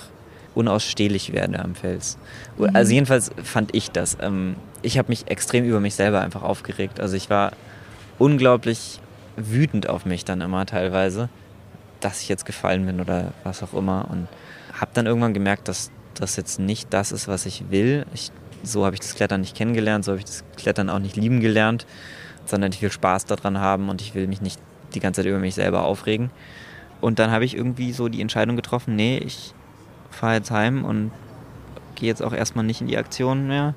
unausstehlich 0.54 1.34
werde 1.34 1.60
am 1.60 1.76
Fels. 1.76 2.18
Mhm. 2.58 2.76
Also 2.76 2.94
jedenfalls 2.94 3.32
fand 3.44 3.74
ich 3.74 3.92
das. 3.92 4.18
Ähm, 4.22 4.56
ich 4.82 4.98
habe 4.98 5.10
mich 5.10 5.28
extrem 5.28 5.66
über 5.66 5.80
mich 5.80 5.96
selber 5.96 6.22
einfach 6.22 6.44
aufgeregt. 6.44 7.00
Also 7.00 7.16
ich 7.16 7.30
war 7.30 7.52
unglaublich 8.20 9.00
wütend 9.50 9.90
auf 9.90 10.06
mich 10.06 10.26
dann 10.26 10.42
immer 10.42 10.66
teilweise, 10.66 11.30
dass 12.00 12.22
ich 12.22 12.30
jetzt 12.30 12.46
gefallen 12.46 12.86
bin 12.86 13.00
oder 13.00 13.34
was 13.44 13.64
auch 13.64 13.74
immer. 13.74 14.08
Und 14.10 14.28
habe 14.74 14.92
dann 14.94 15.06
irgendwann 15.06 15.34
gemerkt, 15.34 15.68
dass 15.68 15.92
das 16.14 16.36
jetzt 16.36 16.60
nicht 16.60 16.94
das 16.94 17.12
ist, 17.12 17.28
was 17.28 17.46
ich 17.46 17.70
will. 17.70 18.06
Ich, 18.14 18.32
so 18.64 18.86
habe 18.86 18.96
ich 18.96 19.00
das 19.00 19.16
Klettern 19.16 19.42
nicht 19.42 19.56
kennengelernt, 19.56 20.06
so 20.06 20.12
habe 20.12 20.20
ich 20.20 20.26
das 20.26 20.44
Klettern 20.58 20.90
auch 20.90 21.00
nicht 21.00 21.16
lieben 21.16 21.40
gelernt, 21.40 21.86
sondern 22.46 22.72
ich 22.72 22.82
will 22.82 22.92
Spaß 22.92 23.26
daran 23.26 23.60
haben 23.60 23.90
und 23.90 24.02
ich 24.02 24.16
will 24.16 24.28
mich 24.28 24.42
nicht 24.42 24.60
die 24.94 25.00
ganze 25.00 25.22
Zeit 25.22 25.30
über 25.30 25.40
mich 25.40 25.56
selber 25.56 25.84
aufregen. 25.84 26.32
Und 27.00 27.20
dann 27.20 27.32
habe 27.32 27.46
ich 27.46 27.56
irgendwie 27.56 27.94
so 27.94 28.10
die 28.10 28.22
Entscheidung 28.22 28.56
getroffen, 28.56 28.96
nee, 28.96 29.18
ich 29.18 29.54
fahre 30.12 30.36
jetzt 30.36 30.52
heim 30.52 30.86
und 30.86 31.12
gehe 31.96 32.10
jetzt 32.10 32.22
auch 32.22 32.34
erstmal 32.34 32.66
nicht 32.66 32.82
in 32.82 32.88
die 32.88 32.98
Aktion 32.98 33.48
mehr, 33.48 33.74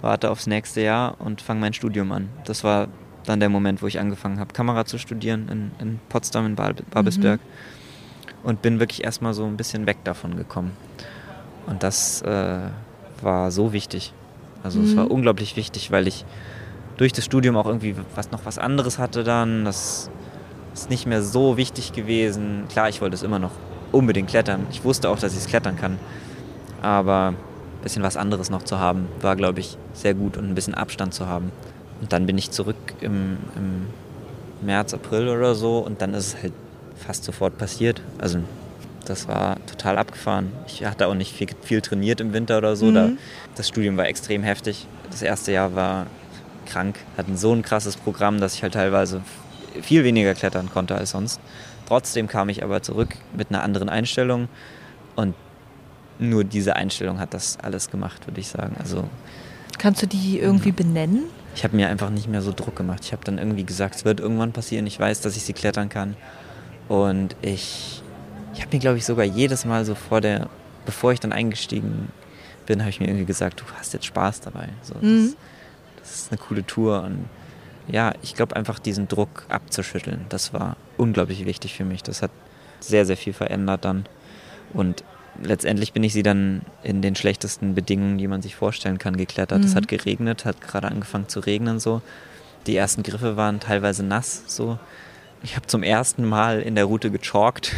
warte 0.00 0.30
aufs 0.30 0.46
nächste 0.46 0.80
Jahr 0.80 1.20
und 1.20 1.42
fange 1.42 1.60
mein 1.60 1.74
Studium 1.74 2.12
an. 2.12 2.28
Das 2.44 2.64
war 2.64 2.88
dann 3.24 3.40
der 3.40 3.48
Moment, 3.48 3.82
wo 3.82 3.86
ich 3.86 3.98
angefangen 3.98 4.38
habe, 4.38 4.52
Kamera 4.52 4.84
zu 4.84 4.98
studieren 4.98 5.48
in, 5.48 5.70
in 5.86 6.00
Potsdam, 6.08 6.46
in 6.46 6.56
Babelsberg. 6.56 7.40
Mhm. 7.40 8.44
Und 8.48 8.60
bin 8.60 8.78
wirklich 8.78 9.04
erstmal 9.04 9.32
so 9.32 9.46
ein 9.46 9.56
bisschen 9.56 9.86
weg 9.86 9.98
davon 10.04 10.36
gekommen. 10.36 10.72
Und 11.66 11.82
das 11.82 12.20
äh, 12.22 12.58
war 13.22 13.50
so 13.50 13.72
wichtig. 13.72 14.12
Also 14.62 14.80
mhm. 14.80 14.84
es 14.84 14.96
war 14.96 15.10
unglaublich 15.10 15.56
wichtig, 15.56 15.90
weil 15.90 16.06
ich 16.06 16.24
durch 16.96 17.12
das 17.12 17.24
Studium 17.24 17.56
auch 17.56 17.66
irgendwie 17.66 17.96
was, 18.14 18.30
noch 18.30 18.44
was 18.44 18.58
anderes 18.58 18.98
hatte 18.98 19.24
dann. 19.24 19.64
Das 19.64 20.10
ist 20.74 20.90
nicht 20.90 21.06
mehr 21.06 21.22
so 21.22 21.56
wichtig 21.56 21.92
gewesen. 21.92 22.64
Klar, 22.68 22.88
ich 22.88 23.00
wollte 23.00 23.14
es 23.14 23.22
immer 23.22 23.38
noch 23.38 23.52
unbedingt 23.92 24.28
klettern. 24.28 24.66
Ich 24.70 24.84
wusste 24.84 25.08
auch, 25.08 25.18
dass 25.18 25.32
ich 25.32 25.38
es 25.38 25.46
klettern 25.46 25.76
kann. 25.76 25.98
Aber 26.82 27.28
ein 27.28 27.36
bisschen 27.82 28.02
was 28.02 28.16
anderes 28.16 28.50
noch 28.50 28.62
zu 28.62 28.78
haben, 28.78 29.08
war, 29.20 29.36
glaube 29.36 29.60
ich, 29.60 29.78
sehr 29.92 30.14
gut 30.14 30.36
und 30.36 30.48
ein 30.50 30.54
bisschen 30.54 30.74
Abstand 30.74 31.14
zu 31.14 31.26
haben. 31.26 31.50
Und 32.00 32.12
dann 32.12 32.26
bin 32.26 32.38
ich 32.38 32.50
zurück 32.50 32.76
im, 33.00 33.38
im 33.56 33.86
März, 34.62 34.94
April 34.94 35.28
oder 35.28 35.54
so 35.54 35.78
und 35.78 36.02
dann 36.02 36.14
ist 36.14 36.28
es 36.28 36.42
halt 36.42 36.52
fast 36.96 37.24
sofort 37.24 37.58
passiert. 37.58 38.02
Also 38.18 38.40
das 39.04 39.28
war 39.28 39.56
total 39.66 39.98
abgefahren. 39.98 40.52
Ich 40.66 40.84
hatte 40.84 41.06
auch 41.06 41.14
nicht 41.14 41.34
viel, 41.34 41.48
viel 41.62 41.80
trainiert 41.80 42.20
im 42.20 42.32
Winter 42.32 42.58
oder 42.58 42.76
so. 42.76 42.86
Mhm. 42.86 42.94
Da, 42.94 43.08
das 43.56 43.68
Studium 43.68 43.96
war 43.96 44.06
extrem 44.06 44.42
heftig. 44.42 44.86
Das 45.10 45.22
erste 45.22 45.52
Jahr 45.52 45.74
war 45.74 46.06
krank, 46.66 46.98
hatten 47.16 47.36
so 47.36 47.52
ein 47.52 47.62
krasses 47.62 47.96
Programm, 47.96 48.40
dass 48.40 48.54
ich 48.54 48.62
halt 48.62 48.74
teilweise 48.74 49.20
viel 49.82 50.04
weniger 50.04 50.34
klettern 50.34 50.70
konnte 50.72 50.94
als 50.94 51.10
sonst. 51.10 51.40
Trotzdem 51.86 52.28
kam 52.28 52.48
ich 52.48 52.62
aber 52.62 52.82
zurück 52.82 53.16
mit 53.36 53.50
einer 53.50 53.62
anderen 53.62 53.88
Einstellung 53.88 54.48
und 55.16 55.34
nur 56.18 56.44
diese 56.44 56.76
Einstellung 56.76 57.18
hat 57.18 57.34
das 57.34 57.58
alles 57.60 57.90
gemacht, 57.90 58.26
würde 58.26 58.40
ich 58.40 58.48
sagen. 58.48 58.76
Also 58.78 59.04
Kannst 59.78 60.02
du 60.02 60.06
die 60.06 60.38
irgendwie 60.38 60.70
ja. 60.70 60.74
benennen? 60.74 61.24
Ich 61.54 61.62
habe 61.62 61.76
mir 61.76 61.88
einfach 61.88 62.10
nicht 62.10 62.28
mehr 62.28 62.42
so 62.42 62.52
Druck 62.52 62.76
gemacht. 62.76 63.00
Ich 63.04 63.12
habe 63.12 63.24
dann 63.24 63.38
irgendwie 63.38 63.64
gesagt, 63.64 63.94
es 63.94 64.04
wird 64.04 64.20
irgendwann 64.20 64.52
passieren. 64.52 64.86
Ich 64.86 64.98
weiß, 64.98 65.20
dass 65.20 65.36
ich 65.36 65.44
sie 65.44 65.52
klettern 65.52 65.88
kann. 65.88 66.16
Und 66.88 67.36
ich, 67.42 68.02
ich 68.54 68.60
habe 68.60 68.74
mir, 68.74 68.80
glaube 68.80 68.98
ich, 68.98 69.04
sogar 69.04 69.24
jedes 69.24 69.64
Mal 69.64 69.84
so 69.84 69.94
vor 69.94 70.20
der, 70.20 70.48
bevor 70.84 71.12
ich 71.12 71.20
dann 71.20 71.32
eingestiegen 71.32 72.08
bin, 72.66 72.80
habe 72.80 72.90
ich 72.90 73.00
mir 73.00 73.06
irgendwie 73.06 73.24
gesagt, 73.24 73.60
du 73.60 73.64
hast 73.78 73.92
jetzt 73.94 74.06
Spaß 74.06 74.40
dabei. 74.40 74.68
So, 74.82 74.94
mhm. 75.00 75.34
das, 75.96 76.08
das 76.10 76.14
ist 76.16 76.32
eine 76.32 76.38
coole 76.38 76.66
Tour. 76.66 77.02
Und 77.02 77.28
ja, 77.86 78.14
ich 78.22 78.34
glaube 78.34 78.56
einfach 78.56 78.78
diesen 78.78 79.06
Druck 79.08 79.46
abzuschütteln, 79.48 80.26
das 80.30 80.52
war 80.52 80.76
unglaublich 80.96 81.44
wichtig 81.44 81.74
für 81.74 81.84
mich. 81.84 82.02
Das 82.02 82.22
hat 82.22 82.30
sehr, 82.80 83.06
sehr 83.06 83.16
viel 83.16 83.32
verändert 83.32 83.84
dann. 83.84 84.06
Und 84.72 85.04
letztendlich 85.42 85.92
bin 85.92 86.02
ich 86.04 86.12
sie 86.12 86.22
dann 86.22 86.62
in 86.82 87.02
den 87.02 87.14
schlechtesten 87.14 87.74
Bedingungen, 87.74 88.18
die 88.18 88.28
man 88.28 88.42
sich 88.42 88.54
vorstellen 88.54 88.98
kann, 88.98 89.16
geklettert. 89.16 89.60
Mhm. 89.60 89.66
Es 89.66 89.74
hat 89.74 89.88
geregnet, 89.88 90.44
hat 90.44 90.60
gerade 90.60 90.88
angefangen 90.88 91.28
zu 91.28 91.40
regnen 91.40 91.80
so. 91.80 92.02
Die 92.66 92.76
ersten 92.76 93.02
Griffe 93.02 93.36
waren 93.36 93.60
teilweise 93.60 94.02
nass 94.02 94.44
so. 94.46 94.78
Ich 95.42 95.56
habe 95.56 95.66
zum 95.66 95.82
ersten 95.82 96.24
Mal 96.24 96.62
in 96.62 96.74
der 96.74 96.86
Route 96.86 97.10
gechalkt 97.10 97.72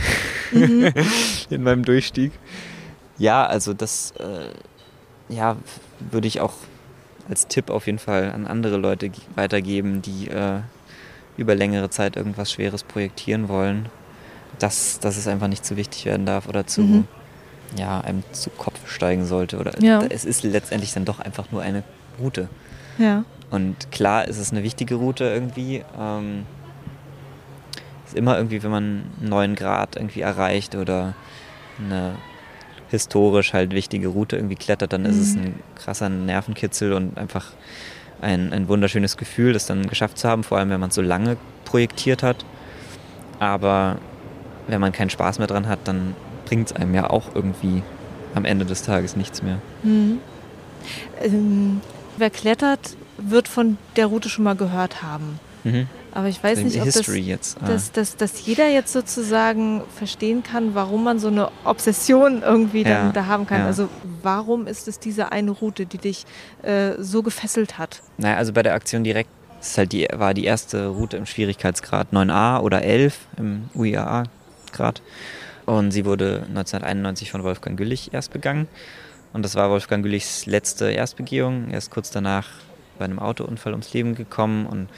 mhm. 0.53 0.93
in 1.51 1.63
meinem 1.63 1.85
Durchstieg. 1.85 2.33
Ja, 3.19 3.45
also 3.47 3.75
das 3.75 4.13
äh, 4.19 4.51
ja, 5.29 5.57
würde 6.11 6.29
ich 6.29 6.41
auch 6.41 6.55
als 7.29 7.49
Tipp 7.49 7.71
auf 7.71 7.87
jeden 7.87 7.99
Fall 7.99 8.31
an 8.31 8.47
andere 8.47 8.77
Leute 8.77 9.11
weitergeben, 9.35 10.03
die 10.03 10.29
äh, 10.29 10.61
über 11.37 11.55
längere 11.55 11.91
Zeit 11.91 12.17
irgendwas 12.17 12.53
Schweres 12.53 12.85
projektieren 12.85 13.49
wollen, 13.49 13.89
dass, 14.59 15.01
dass 15.01 15.17
es 15.17 15.27
einfach 15.27 15.49
nicht 15.49 15.65
zu 15.65 15.77
wichtig 15.77 16.05
werden 16.05 16.27
darf 16.27 16.49
oder 16.49 16.67
zu, 16.67 16.83
mhm. 16.83 17.09
Ja, 17.77 18.01
einem 18.01 18.23
zu 18.33 18.51
Kopf 18.51 18.89
steigen 18.89 19.27
sollte. 19.27 19.59
Oder 19.59 19.81
ja. 19.83 20.03
es 20.09 20.25
ist 20.25 20.45
letztendlich 20.45 20.93
dann 20.93 21.05
doch 21.05 21.21
einfach 21.21 21.51
nur 21.51 21.63
eine 21.63 21.83
Route. 22.21 22.49
Ja. 22.99 23.25
Und 23.51 23.91
klar 23.93 24.27
ist 24.27 24.39
es 24.39 24.51
eine 24.53 24.63
wichtige 24.63 24.97
Route 24.97 25.25
irgendwie. 25.25 25.85
Ähm, 25.99 26.47
ist 28.07 28.17
immer 28.17 28.37
irgendwie, 28.37 28.63
wenn 28.63 28.71
man 28.71 28.85
einen 29.21 29.29
neuen 29.29 29.55
Grad 29.55 29.97
irgendwie 29.97 30.21
erreicht 30.21 30.75
oder 30.75 31.15
eine 31.79 32.17
historisch 32.89 33.53
halt 33.53 33.73
wichtige 33.73 34.09
Route 34.09 34.37
irgendwie 34.37 34.55
klettert, 34.55 34.93
dann 34.93 35.03
mhm. 35.03 35.11
ist 35.11 35.19
es 35.19 35.35
mhm. 35.35 35.43
ein 35.43 35.61
krasser 35.75 36.09
Nervenkitzel 36.09 36.93
und 36.93 37.19
einfach 37.19 37.53
ein, 38.21 38.53
ein 38.53 38.69
wunderschönes 38.69 39.17
Gefühl, 39.17 39.53
das 39.53 39.67
dann 39.67 39.87
geschafft 39.87 40.19
zu 40.19 40.29
haben, 40.29 40.45
vor 40.45 40.59
allem 40.59 40.71
wenn 40.71 40.81
man 40.81 40.91
es 40.91 40.95
so 40.95 41.03
lange 41.03 41.37
projektiert 41.65 42.23
hat. 42.23 42.45
Aber 43.39 43.99
wenn 44.69 44.81
man 44.81 44.93
keinen 44.93 45.11
Spaß 45.11 45.39
mehr 45.39 45.49
dran 45.49 45.69
hat, 45.69 45.81
dann 45.85 46.15
bringt 46.47 46.71
es 46.71 46.77
einem 46.77 46.95
ja 46.95 47.11
auch 47.11 47.35
irgendwie 47.35 47.83
am 48.35 48.47
Ende 48.47 48.65
des 48.65 48.83
Tages 48.83 49.17
nichts 49.17 49.43
mehr. 49.43 49.59
Mhm. 49.83 50.21
Ähm, 51.21 51.81
wer 52.17 52.31
klettert, 52.31 52.97
wird 53.19 53.49
von 53.49 53.77
der 53.97 54.07
Route 54.07 54.29
schon 54.29 54.45
mal 54.45 54.57
gehört 54.57 55.03
haben. 55.03 55.39
Mhm. 55.65 55.89
Aber 56.13 56.29
ich 56.29 56.43
weiß 56.43 56.61
nicht, 56.61 56.81
ob 56.81 56.87
das, 56.87 57.07
jetzt, 57.15 57.59
ah. 57.61 57.67
dass, 57.67 57.93
dass, 57.93 58.17
dass 58.17 58.47
jeder 58.47 58.69
jetzt 58.69 58.91
sozusagen 58.91 59.83
verstehen 59.99 60.43
kann, 60.43 60.75
warum 60.75 61.05
man 61.05 61.19
so 61.19 61.29
eine 61.29 61.51
Obsession 61.65 62.41
irgendwie 62.43 62.85
ja, 62.85 63.13
da 63.13 63.27
haben 63.27 63.47
kann. 63.47 63.61
Ja. 63.61 63.67
Also 63.67 63.91
warum 64.23 64.67
ist 64.67 64.89
es 64.89 64.99
diese 64.99 65.31
eine 65.31 65.51
Route, 65.51 65.85
die 65.85 65.99
dich 65.99 66.25
äh, 66.63 66.93
so 66.99 67.23
gefesselt 67.23 67.77
hat? 67.77 68.01
Naja, 68.17 68.39
also 68.39 68.55
bei 68.55 68.63
der 68.63 68.73
Aktion 68.73 69.05
direkt 69.05 69.29
ist 69.61 69.77
halt 69.77 69.93
die, 69.93 70.09
war 70.11 70.33
die 70.33 70.45
erste 70.45 70.87
Route 70.87 71.19
im 71.19 71.27
Schwierigkeitsgrad 71.27 72.13
9a 72.13 72.61
oder 72.61 72.83
11 72.83 73.19
im 73.37 73.69
UIAA-Grad. 73.75 75.03
Und 75.67 75.91
sie 75.91 76.05
wurde 76.05 76.45
1991 76.49 77.31
von 77.31 77.43
Wolfgang 77.43 77.77
Güllich 77.77 78.15
erst 78.15 78.33
begangen. 78.33 78.69
Und 79.33 79.45
das 79.45 79.55
war 79.57 79.69
Wolfgang 79.69 80.03
Güllichs 80.03 80.47
letzte 80.47 80.91
Erstbegehung. 80.91 81.69
Er 81.71 81.79
ist 81.79 81.91
kurz 81.91 82.11
danach 82.11 82.49
bei 82.99 83.05
einem 83.05 83.19
Autounfall 83.19 83.73
ums 83.73 83.93
Leben 83.93 84.15
gekommen 84.15 84.67
und 84.67 84.89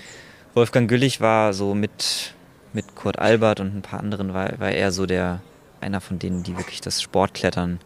Wolfgang 0.55 0.89
Güllich 0.89 1.21
war 1.21 1.53
so 1.53 1.75
mit, 1.75 2.35
mit 2.73 2.95
Kurt 2.95 3.19
Albert 3.19 3.61
und 3.61 3.77
ein 3.77 3.83
paar 3.83 4.01
anderen, 4.01 4.35
war, 4.35 4.59
war 4.59 4.71
er 4.71 4.93
so 4.93 5.07
der, 5.07 5.41
einer 5.81 6.01
von 6.01 6.19
denen, 6.19 6.43
die 6.43 6.57
wirklich 6.57 6.81
das 6.81 7.03
Sportklettern 7.03 7.81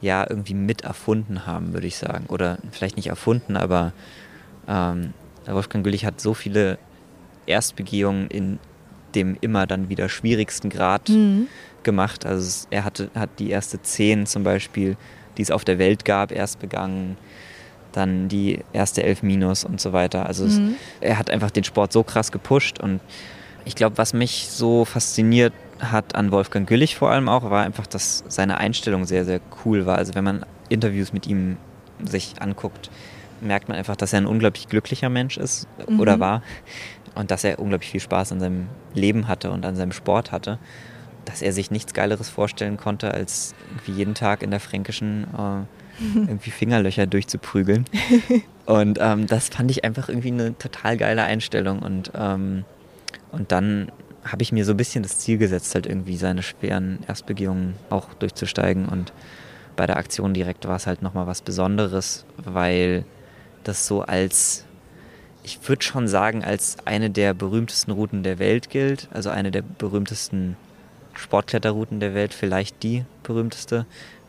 ja 0.00 0.26
irgendwie 0.28 0.54
mit 0.54 0.82
erfunden 0.82 1.46
haben, 1.46 1.72
würde 1.72 1.86
ich 1.86 1.96
sagen. 1.96 2.26
Oder 2.28 2.58
vielleicht 2.70 2.96
nicht 2.96 3.08
erfunden, 3.08 3.56
aber 3.56 3.92
ähm, 4.68 5.14
Wolfgang 5.46 5.84
Güllich 5.84 6.04
hat 6.04 6.20
so 6.20 6.34
viele 6.34 6.78
Erstbegehungen 7.46 8.28
in 8.28 8.58
dem 9.14 9.36
immer 9.40 9.66
dann 9.66 9.88
wieder 9.88 10.08
schwierigsten 10.08 10.68
Grad 10.68 11.08
mhm. 11.08 11.48
Gemacht. 11.86 12.26
Also 12.26 12.66
er 12.68 12.84
hatte, 12.84 13.10
hat 13.14 13.30
die 13.38 13.48
erste 13.48 13.80
zehn 13.80 14.26
zum 14.26 14.44
Beispiel, 14.44 14.98
die 15.38 15.42
es 15.42 15.50
auf 15.50 15.64
der 15.64 15.78
Welt 15.78 16.04
gab, 16.04 16.30
erst 16.30 16.60
begangen 16.60 17.16
dann 17.92 18.28
die 18.28 18.60
erste 18.74 19.02
Elf 19.02 19.22
Minus 19.22 19.64
und 19.64 19.80
so 19.80 19.94
weiter. 19.94 20.26
Also 20.26 20.44
mhm. 20.44 20.76
es, 21.00 21.08
er 21.08 21.18
hat 21.18 21.30
einfach 21.30 21.50
den 21.50 21.64
Sport 21.64 21.94
so 21.94 22.02
krass 22.02 22.30
gepusht 22.30 22.78
und 22.78 23.00
ich 23.64 23.74
glaube, 23.74 23.96
was 23.96 24.12
mich 24.12 24.48
so 24.50 24.84
fasziniert 24.84 25.54
hat 25.80 26.14
an 26.14 26.30
Wolfgang 26.30 26.68
Güllich 26.68 26.96
vor 26.96 27.10
allem 27.10 27.28
auch, 27.28 27.50
war 27.50 27.64
einfach, 27.64 27.86
dass 27.86 28.22
seine 28.28 28.58
Einstellung 28.58 29.06
sehr, 29.06 29.24
sehr 29.24 29.40
cool 29.64 29.86
war. 29.86 29.96
Also 29.96 30.14
wenn 30.14 30.24
man 30.24 30.46
Interviews 30.68 31.12
mit 31.12 31.26
ihm 31.26 31.56
sich 32.04 32.34
anguckt, 32.40 32.90
merkt 33.40 33.68
man 33.68 33.76
einfach, 33.76 33.96
dass 33.96 34.12
er 34.12 34.20
ein 34.20 34.26
unglaublich 34.26 34.68
glücklicher 34.68 35.08
Mensch 35.08 35.36
ist 35.36 35.66
mhm. 35.88 36.00
oder 36.00 36.20
war 36.20 36.42
und 37.14 37.30
dass 37.30 37.44
er 37.44 37.58
unglaublich 37.58 37.90
viel 37.90 38.00
Spaß 38.00 38.32
an 38.32 38.40
seinem 38.40 38.68
Leben 38.94 39.26
hatte 39.26 39.50
und 39.50 39.64
an 39.64 39.74
seinem 39.74 39.92
Sport 39.92 40.32
hatte. 40.32 40.58
Dass 41.26 41.42
er 41.42 41.52
sich 41.52 41.70
nichts 41.70 41.92
Geileres 41.92 42.30
vorstellen 42.30 42.78
konnte, 42.78 43.12
als 43.12 43.54
wie 43.84 43.92
jeden 43.92 44.14
Tag 44.14 44.42
in 44.42 44.50
der 44.50 44.60
fränkischen 44.60 45.24
äh, 45.24 45.64
irgendwie 46.14 46.50
Fingerlöcher 46.50 47.06
durchzuprügeln. 47.06 47.84
Und 48.66 48.98
ähm, 49.00 49.26
das 49.26 49.48
fand 49.48 49.70
ich 49.70 49.84
einfach 49.84 50.08
irgendwie 50.08 50.32
eine 50.32 50.56
total 50.58 50.96
geile 50.96 51.22
Einstellung. 51.22 51.80
Und, 51.80 52.12
ähm, 52.14 52.64
und 53.32 53.52
dann 53.52 53.92
habe 54.24 54.42
ich 54.42 54.52
mir 54.52 54.64
so 54.64 54.72
ein 54.72 54.76
bisschen 54.76 55.02
das 55.02 55.18
Ziel 55.18 55.38
gesetzt, 55.38 55.74
halt 55.74 55.86
irgendwie 55.86 56.16
seine 56.16 56.42
schweren 56.42 56.98
Erstbegehungen 57.06 57.74
auch 57.90 58.12
durchzusteigen. 58.14 58.86
Und 58.86 59.12
bei 59.76 59.86
der 59.86 59.96
Aktion 59.96 60.34
direkt 60.34 60.66
war 60.66 60.76
es 60.76 60.86
halt 60.86 61.02
nochmal 61.02 61.26
was 61.26 61.42
Besonderes, 61.42 62.24
weil 62.36 63.04
das 63.62 63.86
so 63.86 64.02
als, 64.02 64.64
ich 65.44 65.60
würde 65.68 65.82
schon 65.82 66.08
sagen, 66.08 66.44
als 66.44 66.76
eine 66.84 67.10
der 67.10 67.34
berühmtesten 67.34 67.92
Routen 67.92 68.22
der 68.22 68.38
Welt 68.38 68.70
gilt. 68.70 69.08
Also 69.12 69.30
eine 69.30 69.50
der 69.50 69.62
berühmtesten 69.62 70.56
Sportkletterrouten 71.16 72.00
der 72.00 72.14
Welt, 72.14 72.34
vielleicht 72.34 72.82
die 72.82 73.04
berühmteste 73.22 73.86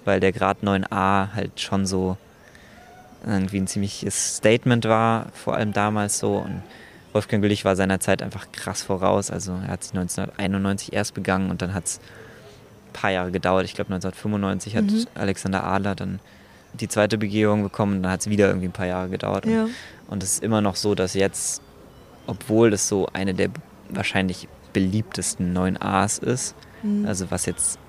weil 0.07 0.21
der 0.21 0.31
Grad 0.31 0.63
9a 0.63 1.33
halt 1.33 1.59
schon 1.59 1.85
so 1.85 2.15
irgendwie 3.25 3.57
ein 3.57 3.67
ziemliches 3.67 4.37
Statement 4.37 4.85
war, 4.85 5.27
vor 5.33 5.55
allem 5.55 5.73
damals 5.73 6.17
so. 6.17 6.37
Und 6.37 6.63
Wolfgang 7.11 7.43
Güllich 7.43 7.65
war 7.65 7.75
seiner 7.75 7.99
Zeit 7.99 8.23
einfach 8.23 8.49
krass 8.53 8.81
voraus. 8.83 9.29
Also 9.29 9.51
er 9.51 9.67
hat 9.67 9.83
sich 9.83 9.93
1991 9.93 10.93
erst 10.93 11.13
begangen 11.13 11.51
und 11.51 11.61
dann 11.61 11.73
hat 11.73 11.85
es 11.85 11.99
ein 11.99 12.93
paar 12.93 13.11
Jahre 13.11 13.31
gedauert. 13.31 13.65
Ich 13.65 13.75
glaube 13.75 13.93
1995 13.93 14.77
hat 14.77 14.85
mhm. 14.85 15.05
Alexander 15.15 15.65
Adler 15.65 15.93
dann 15.93 16.19
die 16.73 16.87
zweite 16.87 17.17
Begehung 17.17 17.63
bekommen 17.63 17.97
und 17.97 18.03
dann 18.03 18.13
hat 18.13 18.21
es 18.21 18.29
wieder 18.29 18.47
irgendwie 18.47 18.69
ein 18.69 18.73
paar 18.73 18.87
Jahre 18.87 19.09
gedauert. 19.09 19.45
Ja. 19.45 19.67
Und 20.07 20.23
es 20.23 20.35
ist 20.35 20.43
immer 20.43 20.61
noch 20.61 20.77
so, 20.77 20.95
dass 20.95 21.15
jetzt, 21.15 21.61
obwohl 22.27 22.71
es 22.71 22.87
so 22.87 23.09
eine 23.11 23.33
der 23.33 23.49
wahrscheinlich 23.89 24.47
beliebtesten 24.71 25.57
9As 25.57 26.23
ist, 26.23 26.55
mhm. 26.83 27.05
also 27.05 27.29
was 27.31 27.45
jetzt 27.45 27.79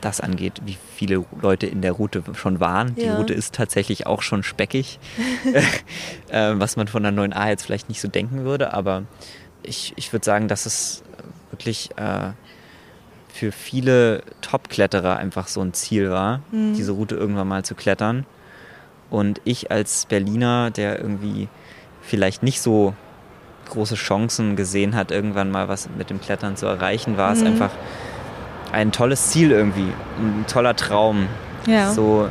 das 0.00 0.20
angeht, 0.20 0.60
wie 0.64 0.76
viele 0.96 1.24
Leute 1.40 1.66
in 1.66 1.80
der 1.80 1.92
Route 1.92 2.22
schon 2.34 2.60
waren. 2.60 2.94
Die 2.94 3.08
Route 3.08 3.32
ist 3.32 3.54
tatsächlich 3.54 4.06
auch 4.06 4.20
schon 4.20 4.42
speckig, 4.42 4.98
äh, 6.28 6.52
was 6.56 6.76
man 6.76 6.88
von 6.88 7.02
der 7.02 7.12
9a 7.12 7.48
jetzt 7.48 7.64
vielleicht 7.64 7.88
nicht 7.88 8.02
so 8.02 8.08
denken 8.08 8.44
würde, 8.44 8.74
aber 8.74 9.04
ich, 9.62 9.94
ich 9.96 10.12
würde 10.12 10.24
sagen, 10.24 10.46
dass 10.46 10.66
es 10.66 11.02
wirklich 11.50 11.90
äh, 11.96 12.32
für 13.28 13.50
viele 13.50 14.22
Top-Kletterer 14.42 15.16
einfach 15.16 15.48
so 15.48 15.60
ein 15.60 15.72
Ziel 15.72 16.10
war, 16.10 16.40
mhm. 16.52 16.74
diese 16.74 16.92
Route 16.92 17.16
irgendwann 17.16 17.48
mal 17.48 17.64
zu 17.64 17.74
klettern. 17.74 18.26
Und 19.10 19.40
ich 19.44 19.70
als 19.70 20.06
Berliner, 20.06 20.70
der 20.70 20.98
irgendwie 21.00 21.48
vielleicht 22.02 22.42
nicht 22.42 22.60
so 22.60 22.94
große 23.68 23.94
Chancen 23.94 24.56
gesehen 24.56 24.94
hat, 24.94 25.10
irgendwann 25.10 25.50
mal 25.50 25.68
was 25.68 25.88
mit 25.96 26.10
dem 26.10 26.20
Klettern 26.20 26.56
zu 26.56 26.66
erreichen, 26.66 27.16
war 27.16 27.30
mhm. 27.30 27.36
es 27.36 27.46
einfach 27.46 27.70
ein 28.72 28.92
tolles 28.92 29.28
Ziel 29.30 29.52
irgendwie, 29.52 29.92
ein 30.18 30.44
toller 30.48 30.74
Traum. 30.74 31.28
Ja. 31.66 31.92
So 31.92 32.28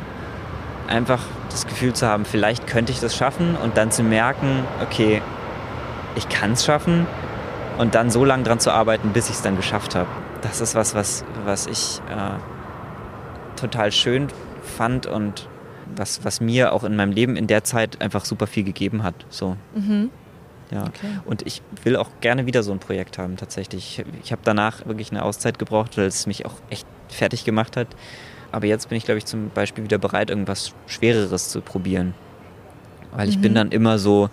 einfach 0.86 1.22
das 1.50 1.66
Gefühl 1.66 1.92
zu 1.92 2.06
haben, 2.06 2.24
vielleicht 2.24 2.66
könnte 2.66 2.92
ich 2.92 3.00
das 3.00 3.16
schaffen 3.16 3.56
und 3.56 3.76
dann 3.76 3.90
zu 3.90 4.02
merken, 4.02 4.64
okay, 4.82 5.22
ich 6.16 6.28
kann 6.28 6.52
es 6.52 6.64
schaffen 6.64 7.06
und 7.78 7.94
dann 7.94 8.10
so 8.10 8.24
lange 8.24 8.44
dran 8.44 8.60
zu 8.60 8.70
arbeiten, 8.70 9.10
bis 9.10 9.28
ich 9.28 9.36
es 9.36 9.42
dann 9.42 9.56
geschafft 9.56 9.94
habe. 9.94 10.08
Das 10.42 10.60
ist 10.60 10.74
was, 10.74 10.94
was, 10.94 11.24
was 11.44 11.66
ich 11.66 12.00
äh, 12.10 13.58
total 13.58 13.92
schön 13.92 14.28
fand 14.76 15.06
und 15.06 15.48
was, 15.96 16.24
was 16.24 16.40
mir 16.40 16.72
auch 16.72 16.84
in 16.84 16.96
meinem 16.96 17.12
Leben 17.12 17.36
in 17.36 17.46
der 17.46 17.64
Zeit 17.64 18.00
einfach 18.00 18.24
super 18.24 18.46
viel 18.46 18.64
gegeben 18.64 19.02
hat. 19.02 19.14
So. 19.28 19.56
Mhm. 19.74 20.10
Ja. 20.74 20.82
Okay. 20.82 21.06
Und 21.24 21.46
ich 21.46 21.62
will 21.84 21.96
auch 21.96 22.10
gerne 22.20 22.46
wieder 22.46 22.62
so 22.62 22.72
ein 22.72 22.80
Projekt 22.80 23.16
haben, 23.16 23.36
tatsächlich. 23.36 24.00
Ich, 24.00 24.04
ich 24.24 24.32
habe 24.32 24.42
danach 24.44 24.84
wirklich 24.86 25.10
eine 25.12 25.24
Auszeit 25.24 25.58
gebraucht, 25.58 25.96
weil 25.96 26.06
es 26.06 26.26
mich 26.26 26.44
auch 26.44 26.54
echt 26.68 26.86
fertig 27.08 27.44
gemacht 27.44 27.76
hat. 27.76 27.86
Aber 28.50 28.66
jetzt 28.66 28.88
bin 28.88 28.98
ich, 28.98 29.04
glaube 29.04 29.18
ich, 29.18 29.24
zum 29.24 29.50
Beispiel 29.50 29.84
wieder 29.84 29.98
bereit, 29.98 30.30
irgendwas 30.30 30.72
Schwereres 30.86 31.48
zu 31.48 31.60
probieren. 31.60 32.14
Weil 33.12 33.28
ich 33.28 33.38
mhm. 33.38 33.42
bin 33.42 33.54
dann 33.54 33.72
immer 33.72 33.98
so, 33.98 34.30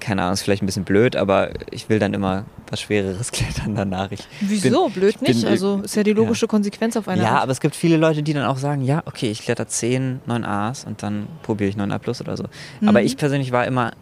keine 0.00 0.22
Ahnung, 0.22 0.34
ist 0.34 0.42
vielleicht 0.42 0.62
ein 0.62 0.66
bisschen 0.66 0.84
blöd, 0.84 1.16
aber 1.16 1.50
ich 1.70 1.88
will 1.88 1.98
dann 1.98 2.12
immer 2.12 2.44
was 2.70 2.80
Schwereres 2.80 3.32
klettern 3.32 3.74
danach. 3.74 4.10
Ich 4.12 4.20
Wieso? 4.40 4.88
Bin, 4.88 5.00
blöd 5.00 5.22
nicht? 5.22 5.40
Bin, 5.40 5.48
also 5.48 5.80
ist 5.82 5.96
ja 5.96 6.02
die 6.02 6.12
logische 6.12 6.46
ja. 6.46 6.50
Konsequenz 6.50 6.96
auf 6.96 7.08
einer 7.08 7.22
Ja, 7.22 7.30
Art. 7.36 7.42
aber 7.44 7.52
es 7.52 7.60
gibt 7.60 7.74
viele 7.74 7.96
Leute, 7.96 8.22
die 8.22 8.34
dann 8.34 8.44
auch 8.44 8.58
sagen, 8.58 8.82
ja, 8.82 9.02
okay, 9.06 9.30
ich 9.30 9.42
kletter 9.42 9.66
10, 9.66 10.20
9 10.26 10.44
A's 10.44 10.84
und 10.84 11.02
dann 11.02 11.26
probiere 11.42 11.70
ich 11.70 11.76
9A 11.76 11.98
plus 11.98 12.20
oder 12.20 12.36
so. 12.36 12.44
Mhm. 12.80 12.88
Aber 12.88 13.02
ich 13.02 13.16
persönlich 13.16 13.52
war 13.52 13.66
immer 13.66 13.92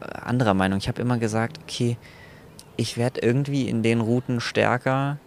anderer 0.00 0.54
Meinung. 0.54 0.78
Ich 0.78 0.88
habe 0.88 1.00
immer 1.00 1.18
gesagt, 1.18 1.58
okay, 1.62 1.96
ich 2.76 2.96
werde 2.96 3.20
irgendwie 3.20 3.68
in 3.68 3.82
den 3.82 4.00
Routen 4.00 4.40
stärker, 4.40 5.18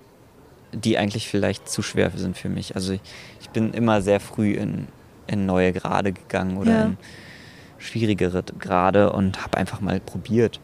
die 0.72 0.98
eigentlich 0.98 1.28
vielleicht 1.28 1.68
zu 1.70 1.82
schwer 1.82 2.12
sind 2.16 2.38
für 2.38 2.50
mich. 2.50 2.76
Also 2.76 2.94
ich, 2.94 3.02
ich 3.42 3.50
bin 3.50 3.74
immer 3.74 4.02
sehr 4.02 4.20
früh 4.20 4.54
in, 4.54 4.88
in 5.28 5.46
neue 5.46 5.74
Grade 5.74 6.14
gegangen 6.14 6.58
oder 6.58 6.72
ja. 6.72 6.86
in 6.86 6.98
schwierigere 7.80 8.44
Grade 8.44 9.12
und 9.12 9.44
habe 9.44 9.58
einfach 9.58 9.82
mal 9.82 10.00
probiert. 10.00 10.60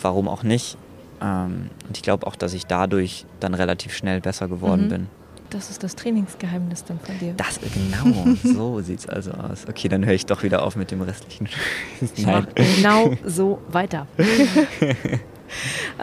Warum 0.00 0.28
auch 0.28 0.42
nicht? 0.42 0.76
Ähm, 1.22 1.70
und 1.86 1.96
ich 1.96 2.02
glaube 2.02 2.26
auch, 2.26 2.36
dass 2.36 2.52
ich 2.54 2.66
dadurch 2.66 3.26
dann 3.40 3.54
relativ 3.54 3.94
schnell 3.94 4.20
besser 4.20 4.48
geworden 4.48 4.86
mhm. 4.86 4.88
bin. 4.88 5.06
Das 5.54 5.70
ist 5.70 5.84
das 5.84 5.94
Trainingsgeheimnis 5.94 6.82
dann 6.82 6.98
von 6.98 7.16
dir. 7.20 7.32
Das, 7.36 7.60
genau, 7.60 8.34
so 8.42 8.80
sieht 8.80 8.98
es 8.98 9.08
also 9.08 9.30
aus. 9.30 9.66
Okay, 9.68 9.86
dann 9.88 10.04
höre 10.04 10.14
ich 10.14 10.26
doch 10.26 10.42
wieder 10.42 10.64
auf 10.64 10.74
mit 10.74 10.90
dem 10.90 11.00
restlichen. 11.00 11.48
Ich 12.16 12.26
mach 12.26 12.46
genau 12.54 13.12
so 13.24 13.60
weiter. 13.68 14.08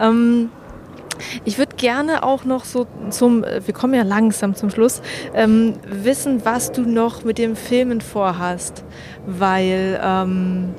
ähm, 0.00 0.48
ich 1.44 1.58
würde 1.58 1.76
gerne 1.76 2.22
auch 2.22 2.46
noch 2.46 2.64
so 2.64 2.86
zum, 3.10 3.42
wir 3.42 3.74
kommen 3.74 3.92
ja 3.92 4.04
langsam 4.04 4.54
zum 4.54 4.70
Schluss, 4.70 5.02
ähm, 5.34 5.74
wissen, 5.84 6.46
was 6.46 6.72
du 6.72 6.82
noch 6.82 7.22
mit 7.22 7.36
dem 7.36 7.54
Filmen 7.54 8.00
vorhast. 8.00 8.84
Weil 9.26 10.00
ähm, 10.02 10.70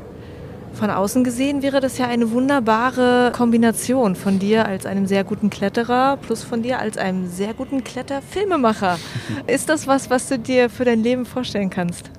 von 0.74 0.89
außen 0.89 1.24
gesehen 1.24 1.61
wäre 1.61 1.80
das 1.80 1.97
ja 1.97 2.07
eine 2.07 2.32
wunderbare 2.32 3.32
Kombination 3.36 4.15
von 4.15 4.39
dir 4.39 4.65
als 4.65 4.86
einem 4.86 5.05
sehr 5.05 5.24
guten 5.24 5.49
Kletterer 5.49 6.17
plus 6.17 6.43
von 6.43 6.63
dir 6.63 6.80
als 6.80 6.97
einem 6.97 7.30
sehr 7.30 7.53
guten 7.53 7.84
Kletterfilmemacher. 7.84 8.97
Ist 9.47 9.69
das 9.69 9.88
was, 9.88 10.09
was 10.09 10.28
du 10.30 10.39
dir 10.39 10.69
für 10.69 10.86
dein 10.86 11.03
Leben 11.03 11.26
vorstellen 11.26 11.69
kannst? 11.69 12.09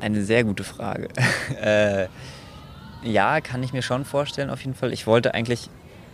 Eine 0.00 0.22
sehr 0.22 0.44
gute 0.44 0.64
Frage. 0.64 1.08
äh, 1.62 2.08
ja, 3.02 3.40
kann 3.40 3.62
ich 3.62 3.72
mir 3.72 3.82
schon 3.82 4.04
vorstellen, 4.04 4.50
auf 4.50 4.60
jeden 4.60 4.74
Fall. 4.74 4.92
Ich 4.92 5.06
wollte 5.06 5.34
eigentlich 5.34 5.70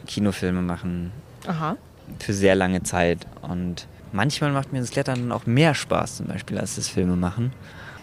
Kinofilme 0.06 0.62
machen. 0.62 1.12
Aha. 1.46 1.76
Für 2.18 2.32
sehr 2.32 2.54
lange 2.54 2.82
Zeit. 2.82 3.26
Und 3.42 3.86
manchmal 4.12 4.52
macht 4.52 4.72
mir 4.72 4.80
das 4.80 4.90
Klettern 4.90 5.32
auch 5.32 5.46
mehr 5.46 5.74
Spaß, 5.74 6.18
zum 6.18 6.26
Beispiel, 6.26 6.58
als 6.58 6.76
das 6.76 6.88
Filme 6.88 7.16
machen. 7.16 7.52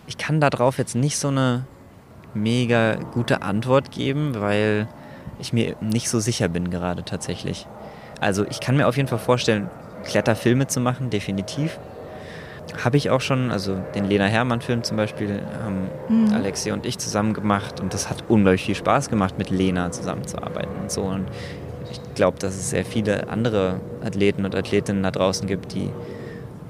Ich 0.08 0.18
kann 0.18 0.40
darauf 0.40 0.78
jetzt 0.78 0.96
nicht 0.96 1.18
so 1.18 1.30
eine 1.30 1.66
mega 2.42 2.96
gute 2.96 3.42
Antwort 3.42 3.92
geben, 3.92 4.36
weil 4.40 4.88
ich 5.40 5.54
mir 5.54 5.76
nicht 5.82 6.10
so 6.10 6.20
sicher 6.20 6.48
bin 6.48 6.70
gerade 6.70 7.04
tatsächlich. 7.04 7.68
Also 8.20 8.46
ich 8.50 8.60
kann 8.60 8.78
mir 8.78 8.88
auf 8.88 8.98
jeden 8.98 9.10
Fall 9.10 9.20
vorstellen, 9.20 9.70
Kletterfilme 10.04 10.68
zu 10.68 10.80
machen, 10.80 11.10
definitiv. 11.10 11.78
Habe 12.84 12.98
ich 12.98 13.10
auch 13.10 13.22
schon, 13.22 13.52
also 13.52 13.78
den 13.96 14.06
Lena 14.06 14.26
Hermann-Film 14.26 14.84
zum 14.84 14.98
Beispiel, 14.98 15.42
haben 15.64 15.90
mhm. 16.10 16.34
Alexia 16.34 16.74
und 16.74 16.86
ich 16.86 16.98
zusammen 16.98 17.34
gemacht 17.34 17.80
und 17.80 17.94
das 17.94 18.10
hat 18.10 18.24
unglaublich 18.28 18.64
viel 18.64 18.76
Spaß 18.76 19.10
gemacht, 19.10 19.38
mit 19.38 19.50
Lena 19.50 19.92
zusammenzuarbeiten 19.92 20.76
und 20.82 20.92
so. 20.92 21.04
Und 21.04 21.26
ich 21.92 22.00
glaube, 22.16 22.40
dass 22.40 22.56
es 22.56 22.70
sehr 22.70 22.84
viele 22.84 23.30
andere 23.30 23.80
Athleten 24.04 24.44
und 24.44 24.54
Athletinnen 24.54 25.04
da 25.04 25.12
draußen 25.12 25.48
gibt, 25.48 25.74
die 25.74 25.90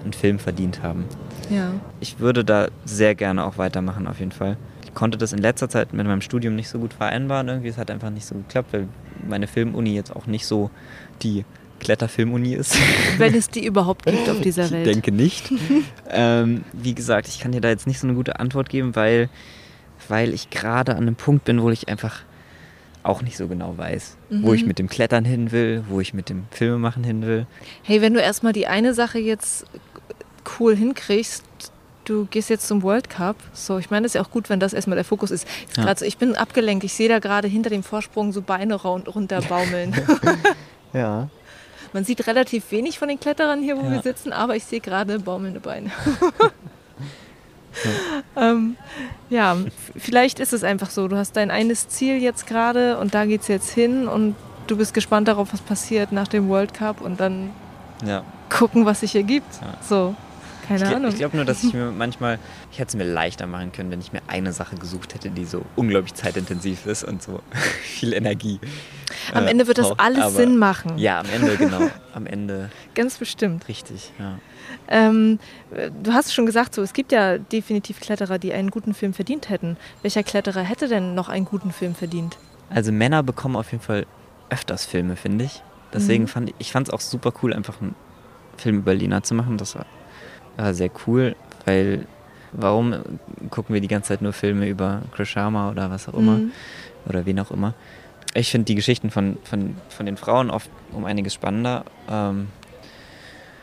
einen 0.04 0.14
Film 0.14 0.38
verdient 0.40 0.84
haben. 0.84 1.06
Ja. 1.50 1.72
Ich 2.00 2.20
würde 2.20 2.46
da 2.46 2.68
sehr 2.86 3.16
gerne 3.16 3.46
auch 3.46 3.58
weitermachen, 3.58 4.08
auf 4.08 4.20
jeden 4.20 4.32
Fall 4.32 4.58
konnte 4.98 5.20
das 5.20 5.32
in 5.32 5.38
letzter 5.38 5.70
Zeit 5.70 5.94
mit 5.94 6.08
meinem 6.08 6.22
Studium 6.22 6.56
nicht 6.56 6.70
so 6.70 6.80
gut 6.80 6.92
vereinbaren. 6.92 7.48
Irgendwie, 7.48 7.68
es 7.68 7.78
hat 7.78 7.92
einfach 7.92 8.10
nicht 8.10 8.26
so 8.26 8.34
geklappt, 8.34 8.74
weil 8.74 8.88
meine 9.30 9.46
Filmuni 9.46 9.94
jetzt 9.94 10.16
auch 10.16 10.26
nicht 10.26 10.48
so 10.48 10.72
die 11.22 11.46
Kletterfilmuni 11.80 12.56
ist. 12.56 12.76
Wenn 13.20 13.36
es 13.36 13.48
die 13.52 13.64
überhaupt 13.64 14.08
gibt 14.08 14.28
auf 14.28 14.42
dieser 14.42 14.72
Welt. 14.72 14.88
Ich 14.88 14.94
denke 14.94 15.12
nicht. 15.12 15.54
ähm, 16.10 16.64
wie 16.74 16.96
gesagt, 16.96 17.28
ich 17.28 17.40
kann 17.40 17.52
dir 17.52 17.62
da 17.62 17.70
jetzt 17.70 17.86
nicht 17.86 18.00
so 18.00 18.08
eine 18.08 18.16
gute 18.16 18.40
Antwort 18.40 18.70
geben, 18.70 18.96
weil, 18.96 19.30
weil 20.08 20.34
ich 20.34 20.50
gerade 20.50 20.94
an 20.94 21.04
einem 21.04 21.16
Punkt 21.16 21.46
bin, 21.46 21.62
wo 21.62 21.70
ich 21.70 21.90
einfach 21.90 22.24
auch 23.04 23.22
nicht 23.22 23.38
so 23.38 23.48
genau 23.48 23.78
weiß, 23.78 24.18
mhm. 24.32 24.42
wo 24.42 24.54
ich 24.56 24.64
mhm. 24.64 24.70
mit 24.70 24.80
dem 24.80 24.90
Klettern 24.90 25.26
hin 25.26 25.52
will, 25.52 25.84
wo 25.90 26.02
ich 26.02 26.16
mit 26.16 26.28
dem 26.28 26.46
Filmemachen 26.50 27.04
hin 27.04 27.24
will. 27.24 27.46
Hey, 27.84 28.02
wenn 28.02 28.16
du 28.16 28.20
erstmal 28.20 28.52
die 28.52 28.66
eine 28.66 28.96
Sache 28.96 29.20
jetzt 29.20 29.68
cool 30.60 30.76
hinkriegst, 30.76 31.44
du 32.10 32.26
gehst 32.26 32.50
jetzt 32.50 32.68
zum 32.68 32.84
World 32.84 33.10
Cup. 33.10 33.36
So, 33.54 33.78
ich 33.78 33.90
meine, 33.90 34.06
es 34.06 34.12
ist 34.12 34.16
ja 34.16 34.22
auch 34.22 34.32
gut, 34.32 34.50
wenn 34.50 34.60
das 34.60 34.74
erstmal 34.74 34.96
der 34.96 35.06
Fokus 35.06 35.32
ist. 35.32 35.48
ist 35.70 35.78
ja. 35.78 35.96
so, 35.96 36.06
ich 36.06 36.18
bin 36.18 36.36
abgelenkt. 36.36 36.84
Ich 36.84 36.94
sehe 36.94 37.10
da 37.10 37.20
gerade 37.20 37.48
hinter 37.48 37.70
dem 37.70 37.84
Vorsprung 37.84 38.32
so 38.32 38.42
Beine 38.42 38.76
runter 38.76 39.42
baumeln. 39.42 39.94
ja. 40.94 41.30
Man 41.94 42.04
sieht 42.04 42.28
relativ 42.28 42.72
wenig 42.72 43.00
von 43.00 43.08
den 43.08 43.20
Kletterern 43.20 43.62
hier, 43.62 43.78
wo 43.78 43.84
ja. 43.84 43.92
wir 43.92 44.02
sitzen, 44.02 44.34
aber 44.34 44.56
ich 44.56 44.66
sehe 44.66 44.80
gerade 44.80 45.20
baumelnde 45.20 45.60
Beine. 45.60 45.92
ja. 47.84 47.92
ähm, 48.52 48.76
ja, 49.30 49.58
vielleicht 49.96 50.40
ist 50.40 50.54
es 50.54 50.64
einfach 50.64 50.90
so. 50.90 51.08
Du 51.08 51.18
hast 51.18 51.36
dein 51.36 51.52
eines 51.52 51.88
Ziel 51.90 52.18
jetzt 52.18 52.48
gerade 52.48 52.98
und 52.98 53.14
da 53.14 53.26
geht 53.26 53.42
es 53.42 53.48
jetzt 53.48 53.72
hin 53.72 54.08
und 54.08 54.36
du 54.68 54.78
bist 54.78 54.94
gespannt 54.94 55.28
darauf, 55.28 55.54
was 55.54 55.62
passiert 55.62 56.12
nach 56.12 56.28
dem 56.28 56.50
World 56.50 56.74
Cup 56.74 57.02
und 57.02 57.20
dann 57.20 57.52
ja. 58.06 58.24
gucken, 58.50 58.86
was 58.86 59.00
sich 59.02 59.16
ergibt. 59.16 59.54
So. 59.88 60.16
Keine 60.68 60.84
ich, 60.84 60.96
Ahnung. 60.96 61.12
Ich 61.12 61.18
glaube 61.18 61.36
nur, 61.36 61.46
dass 61.46 61.64
ich 61.64 61.74
mir 61.76 61.92
manchmal, 61.92 62.40
ich 62.72 62.80
hätte 62.80 62.90
es 62.90 62.96
mir 62.96 63.06
leichter 63.06 63.48
machen 63.48 63.72
können, 63.72 63.92
wenn 63.92 64.00
ich 64.00 64.14
mir 64.14 64.22
eine 64.28 64.54
Sache 64.54 64.76
gesucht 64.76 65.14
hätte, 65.14 65.30
die 65.30 65.46
so 65.46 65.66
unglaublich 65.76 66.14
zeitintensiv 66.14 66.86
ist 66.86 67.04
und 67.04 67.22
so 67.22 67.42
viel 67.82 68.14
Energie. 68.14 68.60
Am 69.34 69.46
äh, 69.46 69.52
Ende 69.52 69.68
wird 69.68 69.78
das 69.78 69.98
alles 69.98 70.20
Aber, 70.20 70.32
Sinn 70.32 70.58
machen. 70.58 70.98
Ja, 70.98 71.20
am 71.20 71.28
Ende, 71.34 71.58
genau. 71.58 71.90
Am 72.14 72.26
Ende. 72.26 72.72
Ganz 72.96 73.18
bestimmt. 73.18 73.68
Richtig, 73.68 74.12
ja. 74.18 74.40
Ähm, 74.88 75.38
du 76.02 76.14
hast 76.14 76.34
schon 76.34 76.48
gesagt, 76.48 76.74
so, 76.74 76.82
es 76.82 76.94
gibt 76.94 77.12
ja 77.12 77.38
definitiv 77.38 78.00
Kletterer, 78.00 78.40
die 78.40 78.54
einen 78.54 78.72
guten 78.72 78.96
Film 78.96 79.14
verdient 79.14 79.50
hätten. 79.50 79.78
Welcher 80.02 80.24
Kletterer 80.24 80.62
hätte 80.62 80.88
denn 80.88 81.14
noch 81.14 81.30
einen 81.30 81.46
guten 81.46 81.72
Film 81.72 81.94
verdient? 81.94 82.38
Also 82.72 82.92
Männer 82.92 83.22
bekommen 83.22 83.56
auf 83.56 83.72
jeden 83.72 83.84
Fall 83.84 84.08
öfters 84.50 84.86
Filme, 84.86 85.16
finde 85.16 85.46
ich. 85.46 85.62
Deswegen 85.94 86.24
mhm. 86.24 86.28
fand 86.28 86.50
ich, 86.50 86.56
ich 86.60 86.72
fand 86.72 86.88
es 86.88 86.94
auch 86.94 87.02
super 87.02 87.32
cool, 87.42 87.54
einfach 87.54 87.82
einen 87.82 87.96
Film 88.58 88.80
über 88.80 88.94
Lina 88.94 89.24
zu 89.24 89.36
machen. 89.36 89.58
Das 89.58 89.78
war 90.58 90.66
war 90.66 90.74
sehr 90.74 90.90
cool, 91.06 91.36
weil 91.66 92.06
warum 92.52 92.96
gucken 93.50 93.74
wir 93.74 93.82
die 93.82 93.88
ganze 93.88 94.10
Zeit 94.10 94.22
nur 94.22 94.34
Filme 94.34 94.68
über 94.68 95.02
Chris 95.14 95.30
Sharma 95.30 95.70
oder 95.70 95.90
was 95.90 96.08
auch 96.08 96.14
immer 96.16 96.38
mhm. 96.38 96.52
oder 97.08 97.26
wen 97.26 97.40
auch 97.40 97.52
immer. 97.52 97.74
Ich 98.34 98.52
finde 98.52 98.66
die 98.66 98.76
Geschichten 98.76 99.10
von, 99.10 99.38
von, 99.44 99.76
von 99.90 100.06
den 100.06 100.18
Frauen 100.18 100.50
oft 100.50 100.70
um 100.92 101.06
einiges 101.06 101.34
spannender, 101.34 101.86
ähm, 102.10 102.48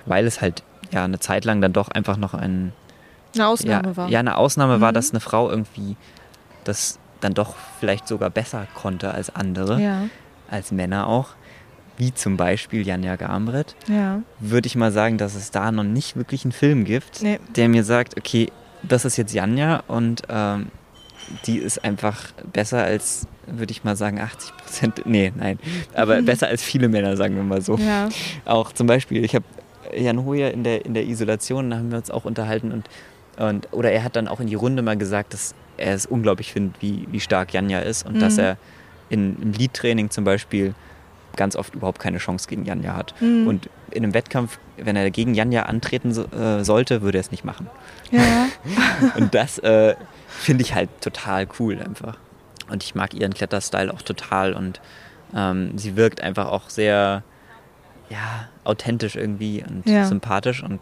weil 0.07 0.27
es 0.27 0.41
halt 0.41 0.63
ja 0.91 1.05
eine 1.05 1.19
Zeit 1.19 1.45
lang 1.45 1.61
dann 1.61 1.73
doch 1.73 1.89
einfach 1.89 2.17
noch 2.17 2.35
ein, 2.35 2.73
eine 3.35 3.47
Ausnahme 3.47 3.89
ja, 3.89 3.97
war. 3.97 4.09
Ja, 4.09 4.21
eine 4.21 4.37
Ausnahme 4.37 4.79
mhm. 4.79 4.81
war, 4.81 4.93
dass 4.93 5.11
eine 5.11 5.21
Frau 5.21 5.51
irgendwie 5.51 5.97
das 6.65 6.99
dann 7.21 7.35
doch 7.35 7.55
vielleicht 7.81 8.09
sogar 8.09 8.31
besser 8.31 8.67
konnte 8.75 9.13
als 9.13 9.35
andere, 9.35 9.81
ja. 9.81 10.03
als 10.51 10.73
Männer 10.73 11.07
auch 11.07 11.29
wie 11.97 12.13
zum 12.13 12.37
Beispiel 12.37 12.87
Janja 12.87 13.17
Gamret, 13.17 13.77
ja. 13.89 14.23
würde 14.41 14.67
ich 14.67 14.77
mal 14.77 14.93
sagen, 14.93 15.19
dass 15.19 15.35
es 15.35 15.51
da 15.51 15.71
noch 15.71 15.85
nicht 15.85 16.17
wirklich 16.17 16.45
einen 16.45 16.53
Film 16.53 16.85
gibt, 16.85 17.23
nee. 17.23 17.39
der 17.57 17.69
mir 17.69 17.85
sagt, 17.85 18.19
okay, 18.19 18.51
das 18.83 19.05
ist 19.05 19.17
jetzt 19.17 19.33
Janja 19.33 19.83
und 19.87 20.23
ähm, 20.29 20.67
die 21.47 21.59
ist 21.59 21.85
einfach 21.85 22.33
besser 22.53 22.83
als, 22.83 23.27
würde 23.47 23.73
ich 23.73 23.85
mal 23.85 23.97
sagen, 23.97 24.21
80 24.21 24.57
Prozent, 24.57 25.03
nee, 25.07 25.33
nein, 25.37 25.59
aber 25.95 26.21
besser 26.23 26.49
als 26.49 26.63
viele 26.63 26.89
Männer, 26.89 27.17
sagen 27.17 27.37
wir 27.37 27.43
mal 27.43 27.63
so. 27.63 27.77
Ja. 27.77 28.09
Auch 28.45 28.73
zum 28.73 28.87
Beispiel, 28.87 29.25
ich 29.25 29.35
habe 29.35 29.45
Jan 29.97 30.25
Hoyer 30.25 30.51
in 30.51 30.65
der, 30.65 30.85
in 30.85 30.95
der 30.95 31.05
Isolation, 31.05 31.71
da 31.71 31.77
haben 31.77 31.91
wir 31.91 31.99
uns 31.99 32.11
auch 32.11 32.25
unterhalten 32.25 32.73
und, 32.73 32.89
und 33.39 33.69
oder 33.73 33.93
er 33.93 34.03
hat 34.03 34.17
dann 34.17 34.29
auch 34.29 34.41
in 34.41 34.49
die 34.49 34.55
Runde 34.55 34.83
mal 34.83 34.97
gesagt, 34.97 35.33
dass 35.33 35.55
er 35.77 35.95
es 35.95 36.07
unglaublich 36.07 36.53
findet, 36.53 36.81
wie, 36.83 37.07
wie 37.11 37.21
stark 37.21 37.53
Janja 37.53 37.81
ist 37.81 38.07
und 38.07 38.17
mhm. 38.17 38.21
dass 38.21 38.39
er 38.39 38.57
in, 39.09 39.37
im 39.41 39.53
Lead-Training 39.53 40.11
zum 40.11 40.25
Beispiel 40.25 40.75
ganz 41.37 41.57
oft 41.57 41.75
überhaupt 41.75 42.01
keine 42.01 42.19
Chance 42.19 42.49
gegen 42.49 42.65
Janja 42.65 42.97
hat. 42.97 43.15
Mhm. 43.21 43.47
Und 43.47 43.71
in 43.91 44.05
einem 44.05 44.15
Wettkampf, 44.15 44.59
wenn 44.77 44.97
er 44.97 45.11
gegen 45.11 45.35
Janja 45.35 45.65
antreten 45.65 46.13
so, 46.13 46.25
äh, 46.27 46.65
sollte, 46.65 47.03
würde 47.03 47.19
er 47.19 47.21
es 47.21 47.31
nicht 47.31 47.45
machen. 47.45 47.69
Ja. 48.11 48.49
und 49.17 49.35
das 49.35 49.59
äh, 49.59 49.95
finde 50.29 50.63
ich 50.63 50.75
halt 50.75 50.91
total 51.01 51.47
cool 51.59 51.81
einfach. 51.81 52.19
Und 52.71 52.83
ich 52.83 52.95
mag 52.95 53.15
ihren 53.15 53.35
Kletterstyle 53.35 53.93
auch 53.93 54.03
total 54.03 54.55
und 54.55 54.81
ähm, 55.35 55.77
sie 55.77 55.97
wirkt 55.97 56.21
einfach 56.23 56.47
auch 56.47 56.71
sehr 56.71 57.23
ja, 58.11 58.49
authentisch 58.65 59.17
irgendwie 59.17 59.65
und 59.67 59.87
ja. 59.89 60.07
sympathisch 60.07 60.63
und 60.63 60.81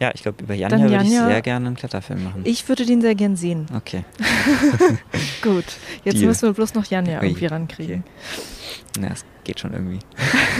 ja, 0.00 0.12
ich 0.14 0.22
glaube, 0.22 0.44
über 0.44 0.54
Janja, 0.54 0.78
Janja 0.78 0.98
würde 0.98 1.04
ich 1.04 1.18
sehr 1.18 1.42
gerne 1.42 1.66
einen 1.66 1.76
Kletterfilm 1.76 2.22
machen. 2.22 2.42
Ich 2.44 2.68
würde 2.68 2.86
den 2.86 3.00
sehr 3.00 3.16
gern 3.16 3.34
sehen. 3.34 3.66
Okay. 3.74 4.04
Gut, 5.42 5.64
jetzt 6.04 6.18
Deal. 6.18 6.26
müssen 6.26 6.48
wir 6.48 6.52
bloß 6.52 6.74
noch 6.74 6.84
Janja 6.86 7.20
irgendwie 7.20 7.46
rankriegen. 7.46 8.04
Okay. 8.04 8.57
Ja, 9.00 9.08
es 9.12 9.24
geht 9.44 9.60
schon 9.60 9.72
irgendwie. 9.72 9.98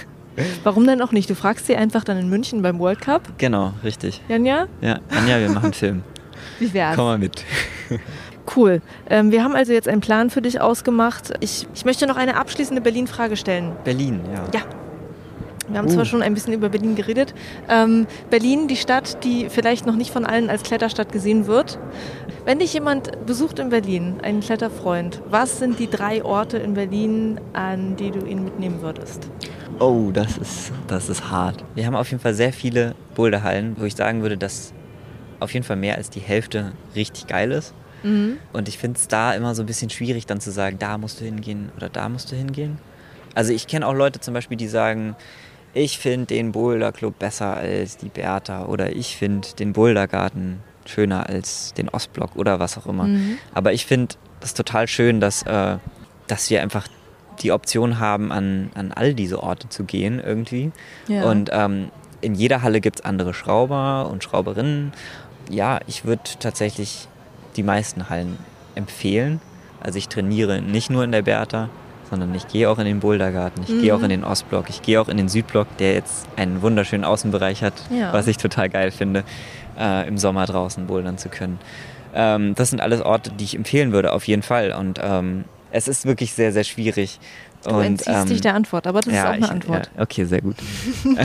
Warum 0.64 0.86
denn 0.86 1.02
auch 1.02 1.12
nicht? 1.12 1.30
Du 1.30 1.36
fragst 1.36 1.66
sie 1.68 1.76
einfach 1.76 2.04
dann 2.04 2.18
in 2.18 2.30
München 2.30 2.62
beim 2.62 2.80
World 2.80 3.02
Cup. 3.02 3.24
Genau, 3.38 3.74
richtig. 3.84 4.22
Janja? 4.30 4.68
Ja, 4.82 5.00
Janja, 5.12 5.40
wir 5.40 5.50
machen 5.50 5.66
einen 5.66 5.74
Film. 5.74 6.04
Wie 6.60 6.74
wär's? 6.74 6.96
Komm 6.96 7.06
mal 7.06 7.18
mit. 7.18 7.44
Cool. 8.56 8.82
Ähm, 9.08 9.32
wir 9.32 9.44
haben 9.44 9.56
also 9.56 9.74
jetzt 9.74 9.88
einen 9.88 10.02
Plan 10.02 10.32
für 10.32 10.42
dich 10.42 10.60
ausgemacht. 10.60 11.34
Ich, 11.40 11.68
ich 11.76 11.86
möchte 11.86 12.08
noch 12.08 12.16
eine 12.16 12.36
abschließende 12.36 12.82
Berlin-Frage 12.82 13.38
stellen. 13.38 13.74
Berlin, 13.84 14.22
ja. 14.34 14.44
Ja. 14.54 14.62
Wir 15.70 15.78
haben 15.78 15.88
uh. 15.88 15.94
zwar 15.94 16.06
schon 16.06 16.22
ein 16.22 16.34
bisschen 16.34 16.54
über 16.54 16.70
Berlin 16.70 16.96
geredet. 16.96 17.34
Ähm, 17.70 18.08
Berlin, 18.30 18.68
die 18.68 18.76
Stadt, 18.76 19.24
die 19.24 19.50
vielleicht 19.50 19.86
noch 19.86 19.96
nicht 19.96 20.12
von 20.12 20.26
allen 20.26 20.50
als 20.50 20.64
Kletterstadt 20.64 21.12
gesehen 21.12 21.48
wird. 21.48 21.80
Wenn 22.46 22.60
dich 22.60 22.74
jemand 22.74 23.26
besucht 23.26 23.60
in 23.60 23.70
Berlin, 23.70 24.16
einen 24.24 24.40
Kletterfreund, 24.40 25.22
was 25.30 25.60
sind 25.60 25.80
die 25.80 25.90
drei 25.90 26.24
Orte 26.24 26.58
in 26.58 26.74
Berlin, 26.74 27.40
an 27.54 27.96
die 27.96 28.12
du 28.12 28.26
ihn 28.26 28.44
mitnehmen 28.44 28.82
würdest? 28.82 29.30
Oh, 29.80 30.10
das 30.12 30.38
ist, 30.38 30.72
das 30.88 31.10
ist 31.10 31.30
hart. 31.30 31.64
Wir 31.76 31.86
haben 31.86 31.96
auf 31.96 32.10
jeden 32.10 32.22
Fall 32.22 32.34
sehr 32.34 32.52
viele 32.52 32.96
Boulderhallen, 33.16 33.76
wo 33.78 33.86
ich 33.86 33.96
sagen 33.96 34.22
würde, 34.22 34.38
dass 34.38 34.74
auf 35.40 35.54
jeden 35.54 35.66
Fall 35.66 35.78
mehr 35.78 35.96
als 35.96 36.10
die 36.10 36.20
Hälfte 36.20 36.74
richtig 36.96 37.28
geil 37.28 37.52
ist. 37.52 37.74
Mhm. 38.04 38.38
Und 38.54 38.68
ich 38.68 38.78
finde 38.78 38.98
es 38.98 39.08
da 39.08 39.34
immer 39.34 39.56
so 39.56 39.64
ein 39.64 39.66
bisschen 39.66 39.90
schwierig, 39.90 40.26
dann 40.26 40.42
zu 40.42 40.52
sagen, 40.52 40.78
da 40.80 40.98
musst 40.98 41.22
du 41.22 41.26
hingehen 41.26 41.72
oder 41.78 41.90
da 41.90 42.10
musst 42.10 42.32
du 42.32 42.36
hingehen. 42.36 42.78
Also 43.36 43.54
ich 43.54 43.68
kenne 43.68 43.88
auch 43.88 43.94
Leute 43.94 44.20
zum 44.20 44.34
Beispiel, 44.34 44.58
die 44.58 44.68
sagen, 44.68 45.16
ich 45.74 46.00
finde 46.00 46.28
den 46.28 46.52
Boulder 46.52 46.92
Club 46.92 47.20
besser 47.20 47.58
als 47.58 47.98
die 47.98 48.10
Bertha 48.10 48.66
oder 48.66 48.96
ich 48.96 49.18
finde 49.18 49.48
den 49.58 49.74
Bouldergarten 49.74 50.60
schöner 50.86 51.30
als 51.30 51.74
den 51.76 51.90
Ostblock 51.90 52.36
oder 52.36 52.60
was 52.60 52.78
auch 52.78 52.88
immer. 52.88 53.06
Mhm. 53.06 53.38
Aber 53.54 53.74
ich 53.74 53.86
finde 53.86 54.16
das 54.40 54.54
total 54.54 54.88
schön, 54.88 55.20
dass, 55.20 55.44
äh, 55.44 55.78
dass 56.28 56.50
wir 56.50 56.62
einfach 56.62 56.88
die 57.42 57.52
Option 57.52 58.00
haben, 58.00 58.32
an, 58.32 58.72
an 58.74 58.92
all 58.92 59.14
diese 59.14 59.42
Orte 59.42 59.70
zu 59.70 59.84
gehen 59.84 60.20
irgendwie. 60.20 60.72
Ja. 61.08 61.24
Und 61.24 61.50
ähm, 61.54 61.90
in 62.22 62.36
jeder 62.36 62.62
Halle 62.62 62.82
gibt 62.82 63.00
es 63.00 63.06
andere 63.06 63.34
Schrauber 63.34 64.10
und 64.10 64.24
Schrauberinnen. 64.24 64.92
Ja, 65.50 65.80
ich 65.88 66.06
würde 66.06 66.24
tatsächlich 66.40 67.08
die 67.56 67.64
meisten 67.64 68.10
Hallen 68.10 68.38
empfehlen. 68.76 69.40
Also 69.80 69.98
ich 69.98 70.10
trainiere 70.10 70.62
nicht 70.62 70.90
nur 70.90 71.04
in 71.04 71.12
der 71.12 71.22
Bertha, 71.22 71.70
sondern 72.10 72.34
ich 72.36 72.48
gehe 72.48 72.70
auch 72.70 72.80
in 72.80 72.86
den 72.86 73.00
Bouldergarten, 73.00 73.64
ich 73.64 73.70
mhm. 73.70 73.82
gehe 73.82 73.96
auch 73.96 74.02
in 74.02 74.10
den 74.10 74.24
Ostblock, 74.24 74.70
ich 74.70 74.82
gehe 74.82 75.00
auch 75.00 75.08
in 75.08 75.18
den 75.18 75.30
Südblock, 75.30 75.68
der 75.78 75.94
jetzt 75.94 76.28
einen 76.36 76.62
wunderschönen 76.62 77.04
Außenbereich 77.04 77.64
hat, 77.64 77.74
ja. 77.90 78.12
was 78.14 78.28
ich 78.28 78.38
total 78.38 78.70
geil 78.70 78.92
finde, 78.92 79.24
äh, 79.78 80.08
im 80.08 80.18
Sommer 80.18 80.46
draußen 80.46 80.88
bouldern 80.88 81.18
zu 81.18 81.30
können. 81.30 81.60
Ähm, 82.14 82.56
das 82.56 82.70
sind 82.70 82.82
alles 82.82 83.02
Orte, 83.02 83.32
die 83.32 83.44
ich 83.44 83.56
empfehlen 83.56 83.92
würde, 83.92 84.14
auf 84.14 84.28
jeden 84.28 84.42
Fall. 84.42 84.74
Und 84.74 85.00
ähm, 85.02 85.46
es 85.72 85.88
ist 85.88 86.06
wirklich 86.06 86.34
sehr, 86.34 86.52
sehr 86.52 86.64
schwierig. 86.64 87.20
Du 87.64 87.72
und, 87.72 87.84
entziehst 87.84 88.22
ähm, 88.22 88.26
dich 88.28 88.42
der 88.42 88.56
Antwort, 88.56 88.88
aber 88.88 89.02
das 89.02 89.14
ja, 89.14 89.22
ist 89.22 89.28
auch 89.28 89.34
eine 89.34 89.46
ich, 89.46 89.52
Antwort. 89.52 89.92
Ja, 89.96 90.04
okay, 90.04 90.24
sehr 90.24 90.42
gut. 90.42 90.56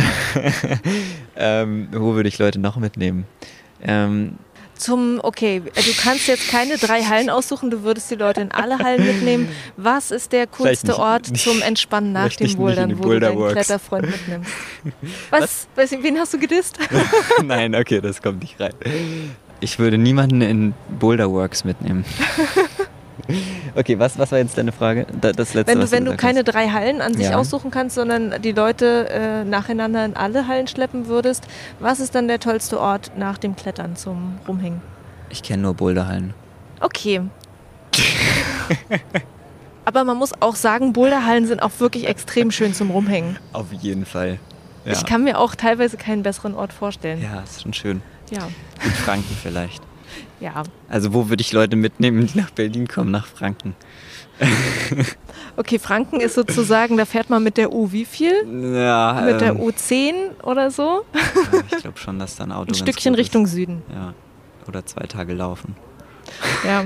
ähm, 1.37 1.89
wo 1.93 2.15
würde 2.15 2.29
ich 2.29 2.39
Leute 2.39 2.59
noch 2.59 2.77
mitnehmen? 2.77 3.25
Ähm, 3.83 4.39
zum, 4.77 5.21
okay, 5.23 5.63
du 5.65 5.93
kannst 6.03 6.27
jetzt 6.27 6.49
keine 6.49 6.77
drei 6.77 7.03
Hallen 7.03 7.31
aussuchen, 7.31 7.71
du 7.71 7.83
würdest 7.83 8.11
die 8.11 8.17
Leute 8.17 8.41
in 8.41 8.53
alle 8.53 8.79
Hallen 8.79 9.05
mitnehmen. 9.05 9.49
Was 9.77 10.11
ist 10.11 10.33
der 10.33 10.47
coolste 10.47 10.89
nicht, 10.89 10.99
Ort 10.99 11.31
nicht, 11.31 11.43
zum 11.43 11.63
Entspannen 11.63 12.13
nach 12.13 12.35
dem 12.35 12.55
Bouldern, 12.57 12.99
wo 12.99 13.09
du 13.09 13.21
deinen 13.21 13.49
Kletterfreund 13.49 14.11
mitnimmst? 14.11 14.51
Was? 15.31 15.67
Was? 15.75 15.91
Wen 15.93 16.19
hast 16.19 16.35
du 16.35 16.39
gedisst? 16.39 16.79
Nein, 17.45 17.75
okay, 17.75 18.01
das 18.01 18.21
kommt 18.21 18.41
nicht 18.41 18.61
rein. 18.61 18.75
Ich 19.61 19.79
würde 19.79 19.97
niemanden 19.97 20.43
in 20.43 20.75
Boulderworks 20.99 21.65
mitnehmen. 21.65 22.05
Okay, 23.77 23.99
was, 23.99 24.19
was 24.19 24.31
war 24.31 24.39
jetzt 24.39 24.57
deine 24.57 24.73
Frage? 24.73 25.07
Das 25.21 25.55
letzte, 25.55 25.73
wenn 25.73 25.81
du, 25.81 25.91
wenn 25.91 26.05
du 26.05 26.17
keine 26.17 26.41
hast. 26.41 26.49
drei 26.49 26.69
Hallen 26.69 27.01
an 27.01 27.15
sich 27.15 27.31
ja. 27.31 27.37
aussuchen 27.37 27.71
kannst, 27.71 27.97
sondern 27.97 28.41
die 28.43 28.53
Leute 28.53 29.09
äh, 29.09 29.45
nacheinander 29.45 30.05
in 30.05 30.15
alle 30.15 30.47
Hallen 30.47 30.69
schleppen 30.69 31.09
würdest, 31.09 31.45
was 31.81 32.01
ist 32.01 32.15
dann 32.15 32.29
der 32.29 32.39
tollste 32.39 32.79
Ort 32.81 33.13
nach 33.17 33.39
dem 33.39 33.57
Klettern 33.57 33.97
zum 33.97 34.39
Rumhängen? 34.47 34.81
Ich 35.31 35.43
kenne 35.43 35.63
nur 35.63 35.75
Boulderhallen. 35.75 36.35
Okay. 36.81 37.23
Aber 39.85 40.05
man 40.05 40.17
muss 40.17 40.33
auch 40.41 40.57
sagen, 40.57 40.93
Boulderhallen 40.93 41.47
sind 41.47 41.63
auch 41.63 41.73
wirklich 41.79 42.07
extrem 42.07 42.51
schön 42.51 42.73
zum 42.75 42.91
Rumhängen. 42.91 43.39
Auf 43.53 43.73
jeden 43.73 44.07
Fall. 44.07 44.39
Ja. 44.85 44.93
Ich 44.93 45.05
kann 45.05 45.25
mir 45.25 45.39
auch 45.39 45.55
teilweise 45.55 45.97
keinen 45.97 46.23
besseren 46.23 46.55
Ort 46.55 46.73
vorstellen. 46.73 47.23
Ja, 47.23 47.41
ist 47.41 47.63
schon 47.63 47.73
schön. 47.73 48.03
Ja. 48.31 48.49
In 48.85 48.91
Franken 48.91 49.37
vielleicht. 49.43 49.83
Ja. 50.41 50.63
Also 50.89 51.15
wo 51.15 51.29
würde 51.29 51.41
ich 51.41 51.53
Leute 51.53 51.77
mitnehmen, 51.77 52.27
die 52.27 52.39
nach 52.39 52.51
Berlin 52.51 52.89
kommen, 52.89 53.11
nach 53.11 53.27
Franken? 53.27 53.75
okay, 55.57 55.79
Franken 55.79 56.21
ist 56.21 56.35
sozusagen, 56.35 56.97
da 56.97 57.05
fährt 57.05 57.31
man 57.31 57.43
mit 57.43 57.57
der 57.57 57.73
U 57.73 57.93
wie 57.93 58.05
viel? 58.05 58.35
Ja. 58.75 59.23
Mit 59.25 59.35
ähm, 59.35 59.39
der 59.39 59.55
U10 59.55 60.43
oder 60.43 60.71
so? 60.71 61.05
Ja, 61.15 61.61
ich 61.71 61.83
glaube 61.83 61.99
schon, 61.99 62.19
dass 62.19 62.37
da 62.37 62.45
ein 62.45 62.53
Auto 62.53 62.71
Ein 62.71 62.75
Stückchen 62.75 63.15
Richtung 63.15 63.47
Süden. 63.47 63.83
Ja. 63.93 64.15
Oder 64.67 64.85
zwei 64.87 65.07
Tage 65.07 65.35
laufen. 65.35 65.77
Ja. 66.67 66.85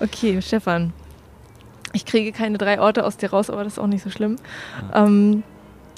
Okay, 0.00 0.40
Stefan. 0.42 0.92
Ich 1.92 2.04
kriege 2.04 2.32
keine 2.32 2.58
drei 2.58 2.78
Orte 2.80 3.04
aus 3.04 3.16
dir 3.16 3.30
raus, 3.30 3.48
aber 3.48 3.64
das 3.64 3.74
ist 3.74 3.78
auch 3.78 3.86
nicht 3.86 4.04
so 4.04 4.10
schlimm. 4.10 4.36
Ja. 4.92 5.06
Ähm, 5.06 5.42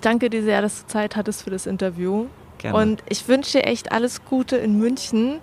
danke 0.00 0.30
dir 0.30 0.42
sehr, 0.42 0.62
dass 0.62 0.82
du 0.82 0.86
Zeit 0.86 1.16
hattest 1.16 1.42
für 1.42 1.50
das 1.50 1.66
Interview. 1.66 2.26
Gerne. 2.58 2.78
Und 2.78 3.02
ich 3.08 3.26
wünsche 3.26 3.58
dir 3.58 3.66
echt 3.66 3.90
alles 3.90 4.24
Gute 4.24 4.56
in 4.56 4.78
München. 4.78 5.40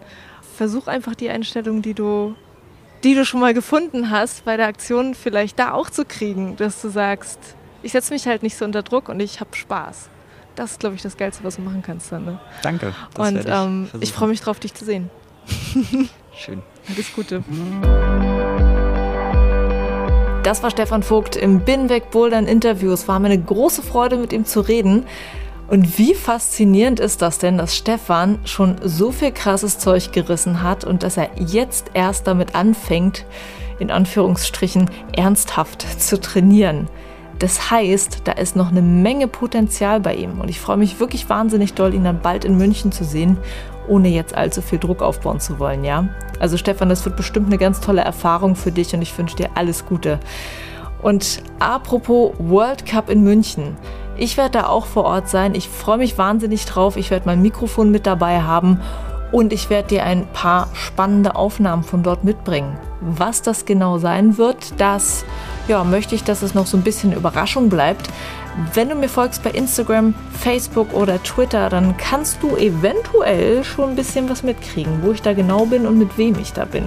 Versuch 0.58 0.88
einfach 0.88 1.14
die 1.14 1.30
Einstellung, 1.30 1.84
die 1.84 1.94
du, 1.94 2.34
die 3.04 3.14
du 3.14 3.26
schon 3.26 3.40
mal 3.40 3.54
gefunden 3.54 4.10
hast, 4.10 4.44
bei 4.44 4.58
der 4.58 4.66
Aktion 4.66 5.14
vielleicht 5.14 5.60
da 5.60 5.72
auch 5.72 5.92
zu 5.92 6.04
kriegen, 6.04 6.56
dass 6.58 6.82
du 6.82 6.90
sagst, 6.90 7.40
ich 7.84 7.92
setze 7.92 8.12
mich 8.12 8.26
halt 8.26 8.42
nicht 8.42 8.58
so 8.58 8.66
unter 8.66 8.82
Druck 8.82 9.08
und 9.08 9.20
ich 9.20 9.40
habe 9.40 9.56
Spaß. 9.56 10.10
Das 10.56 10.72
ist, 10.72 10.80
glaube 10.80 10.96
ich, 10.96 11.04
das 11.04 11.16
Geilste, 11.16 11.44
was 11.44 11.58
du 11.58 11.62
machen 11.62 11.84
kannst 11.84 12.12
dann. 12.12 12.26
Ne? 12.26 12.40
Danke. 12.64 12.96
und 13.20 13.38
ich, 13.38 13.46
ähm, 13.48 13.88
ich 14.00 14.12
freue 14.12 14.30
mich 14.30 14.42
drauf, 14.42 14.60
dich 14.60 14.74
zu 14.74 14.84
sehen. 14.84 15.12
Schön. 16.36 16.64
Alles 16.90 17.14
Gute. 17.14 17.44
Das 20.42 20.64
war 20.64 20.72
Stefan 20.72 21.04
Vogt 21.04 21.36
im 21.36 21.60
Binweg 21.66 22.10
Bouldern 22.10 22.48
Interview. 22.48 22.92
Es 22.92 23.08
war 23.08 23.20
mir 23.20 23.28
eine 23.28 23.40
große 23.40 23.84
Freude, 23.84 24.18
mit 24.18 24.34
ihm 24.34 24.46
zu 24.46 24.62
reden. 24.62 25.06
Und 25.68 25.98
wie 25.98 26.14
faszinierend 26.14 27.00
ist 27.00 27.22
das 27.22 27.40
denn, 27.40 27.58
dass 27.58 27.76
Stefan 27.76 28.40
schon 28.46 28.78
so 28.84 29.12
viel 29.12 29.32
krasses 29.32 29.80
Zeug 29.80 30.14
gerissen 30.14 30.64
hat 30.64 30.86
und 30.86 31.04
dass 31.04 31.18
er 31.18 31.30
jetzt 31.38 31.92
erst 31.94 32.26
damit 32.26 32.56
anfängt, 32.56 33.26
in 33.80 33.92
Anführungsstrichen 33.92 34.90
ernsthaft 35.16 35.86
zu 36.02 36.20
trainieren. 36.20 36.88
Das 37.40 37.70
heißt, 37.70 38.22
da 38.24 38.32
ist 38.32 38.56
noch 38.56 38.72
eine 38.72 38.82
Menge 38.82 39.28
Potenzial 39.28 40.00
bei 40.00 40.16
ihm 40.16 40.40
und 40.40 40.50
ich 40.50 40.60
freue 40.60 40.78
mich 40.78 41.00
wirklich 41.00 41.30
wahnsinnig 41.30 41.74
doll, 41.74 41.94
ihn 41.94 42.06
dann 42.06 42.22
bald 42.22 42.46
in 42.46 42.58
München 42.58 42.92
zu 42.92 43.04
sehen, 43.04 43.38
ohne 43.88 44.08
jetzt 44.08 44.36
allzu 44.36 44.62
viel 44.62 44.80
Druck 44.80 45.02
aufbauen 45.04 45.40
zu 45.40 45.60
wollen, 45.60 45.84
ja? 45.84 46.10
Also 46.40 46.58
Stefan, 46.58 46.90
das 46.90 47.06
wird 47.06 47.16
bestimmt 47.16 47.48
eine 47.48 47.58
ganz 47.58 47.80
tolle 47.80 48.02
Erfahrung 48.02 48.56
für 48.56 48.72
dich 48.72 48.94
und 48.94 49.02
ich 49.02 49.16
wünsche 49.18 49.36
dir 49.36 49.50
alles 49.56 49.86
Gute. 49.86 50.20
Und 51.02 51.44
apropos 51.60 52.34
World 52.40 52.86
Cup 52.86 53.10
in 53.10 53.24
München. 53.24 53.78
Ich 54.18 54.36
werde 54.36 54.60
da 54.60 54.68
auch 54.68 54.88
vor 54.88 55.06
Ort 55.06 55.30
sein. 55.30 55.54
Ich 55.54 55.70
freue 55.70 56.00
mich 56.00 56.18
wahnsinnig 56.18 56.66
drauf. 56.66 56.98
Ich 56.98 57.12
werde 57.12 57.28
mein 57.28 57.42
Mikrofon 57.42 57.92
mit 57.92 58.08
dabei 58.08 58.42
haben 58.42 58.82
und 59.32 59.54
ich 59.54 59.70
werde 59.70 59.90
dir 59.90 60.04
ein 60.04 60.26
paar 60.34 60.70
spannende 60.74 61.36
Aufnahmen 61.36 61.84
von 61.84 62.02
dort 62.02 62.24
mitbringen. 62.24 62.78
Was 63.02 63.42
das 63.42 63.66
genau 63.66 64.00
sein 64.00 64.38
wird, 64.38 64.80
das 64.80 65.24
ja, 65.68 65.84
möchte 65.84 66.16
ich, 66.16 66.24
dass 66.24 66.42
es 66.42 66.56
noch 66.56 66.66
so 66.66 66.78
ein 66.78 66.84
bisschen 66.84 67.14
Überraschung 67.14 67.70
bleibt. 67.70 68.10
Wenn 68.74 68.90
du 68.90 68.96
mir 68.96 69.10
folgst 69.10 69.44
bei 69.44 69.52
Instagram, 69.52 70.16
Facebook 70.32 70.94
oder 70.94 71.22
Twitter, 71.22 71.70
dann 71.70 71.96
kannst 71.98 72.42
du 72.42 72.56
eventuell 72.56 73.64
schon 73.64 73.92
ein 73.92 73.96
bisschen 73.96 74.30
was 74.30 74.42
mitkriegen, 74.42 75.04
wo 75.04 75.12
ich 75.12 75.22
da 75.22 75.34
genau 75.34 75.66
bin 75.66 75.86
und 75.86 76.00
mit 76.00 76.18
wem 76.18 76.40
ich 76.40 76.54
da 76.54 76.66
bin. 76.66 76.84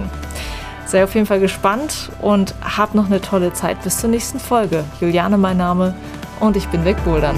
Sei 0.85 1.01
auf 1.03 1.15
jeden 1.15 1.27
Fall 1.27 1.39
gespannt 1.39 2.09
und 2.21 2.53
hab 2.61 2.93
noch 2.93 3.05
eine 3.05 3.21
tolle 3.21 3.53
Zeit. 3.53 3.81
Bis 3.83 3.99
zur 3.99 4.09
nächsten 4.09 4.39
Folge. 4.39 4.83
Juliane 4.99 5.37
mein 5.37 5.55
Name 5.55 5.93
und 6.41 6.57
ich 6.57 6.67
bin 6.67 6.83
wegbouldern. 6.83 7.37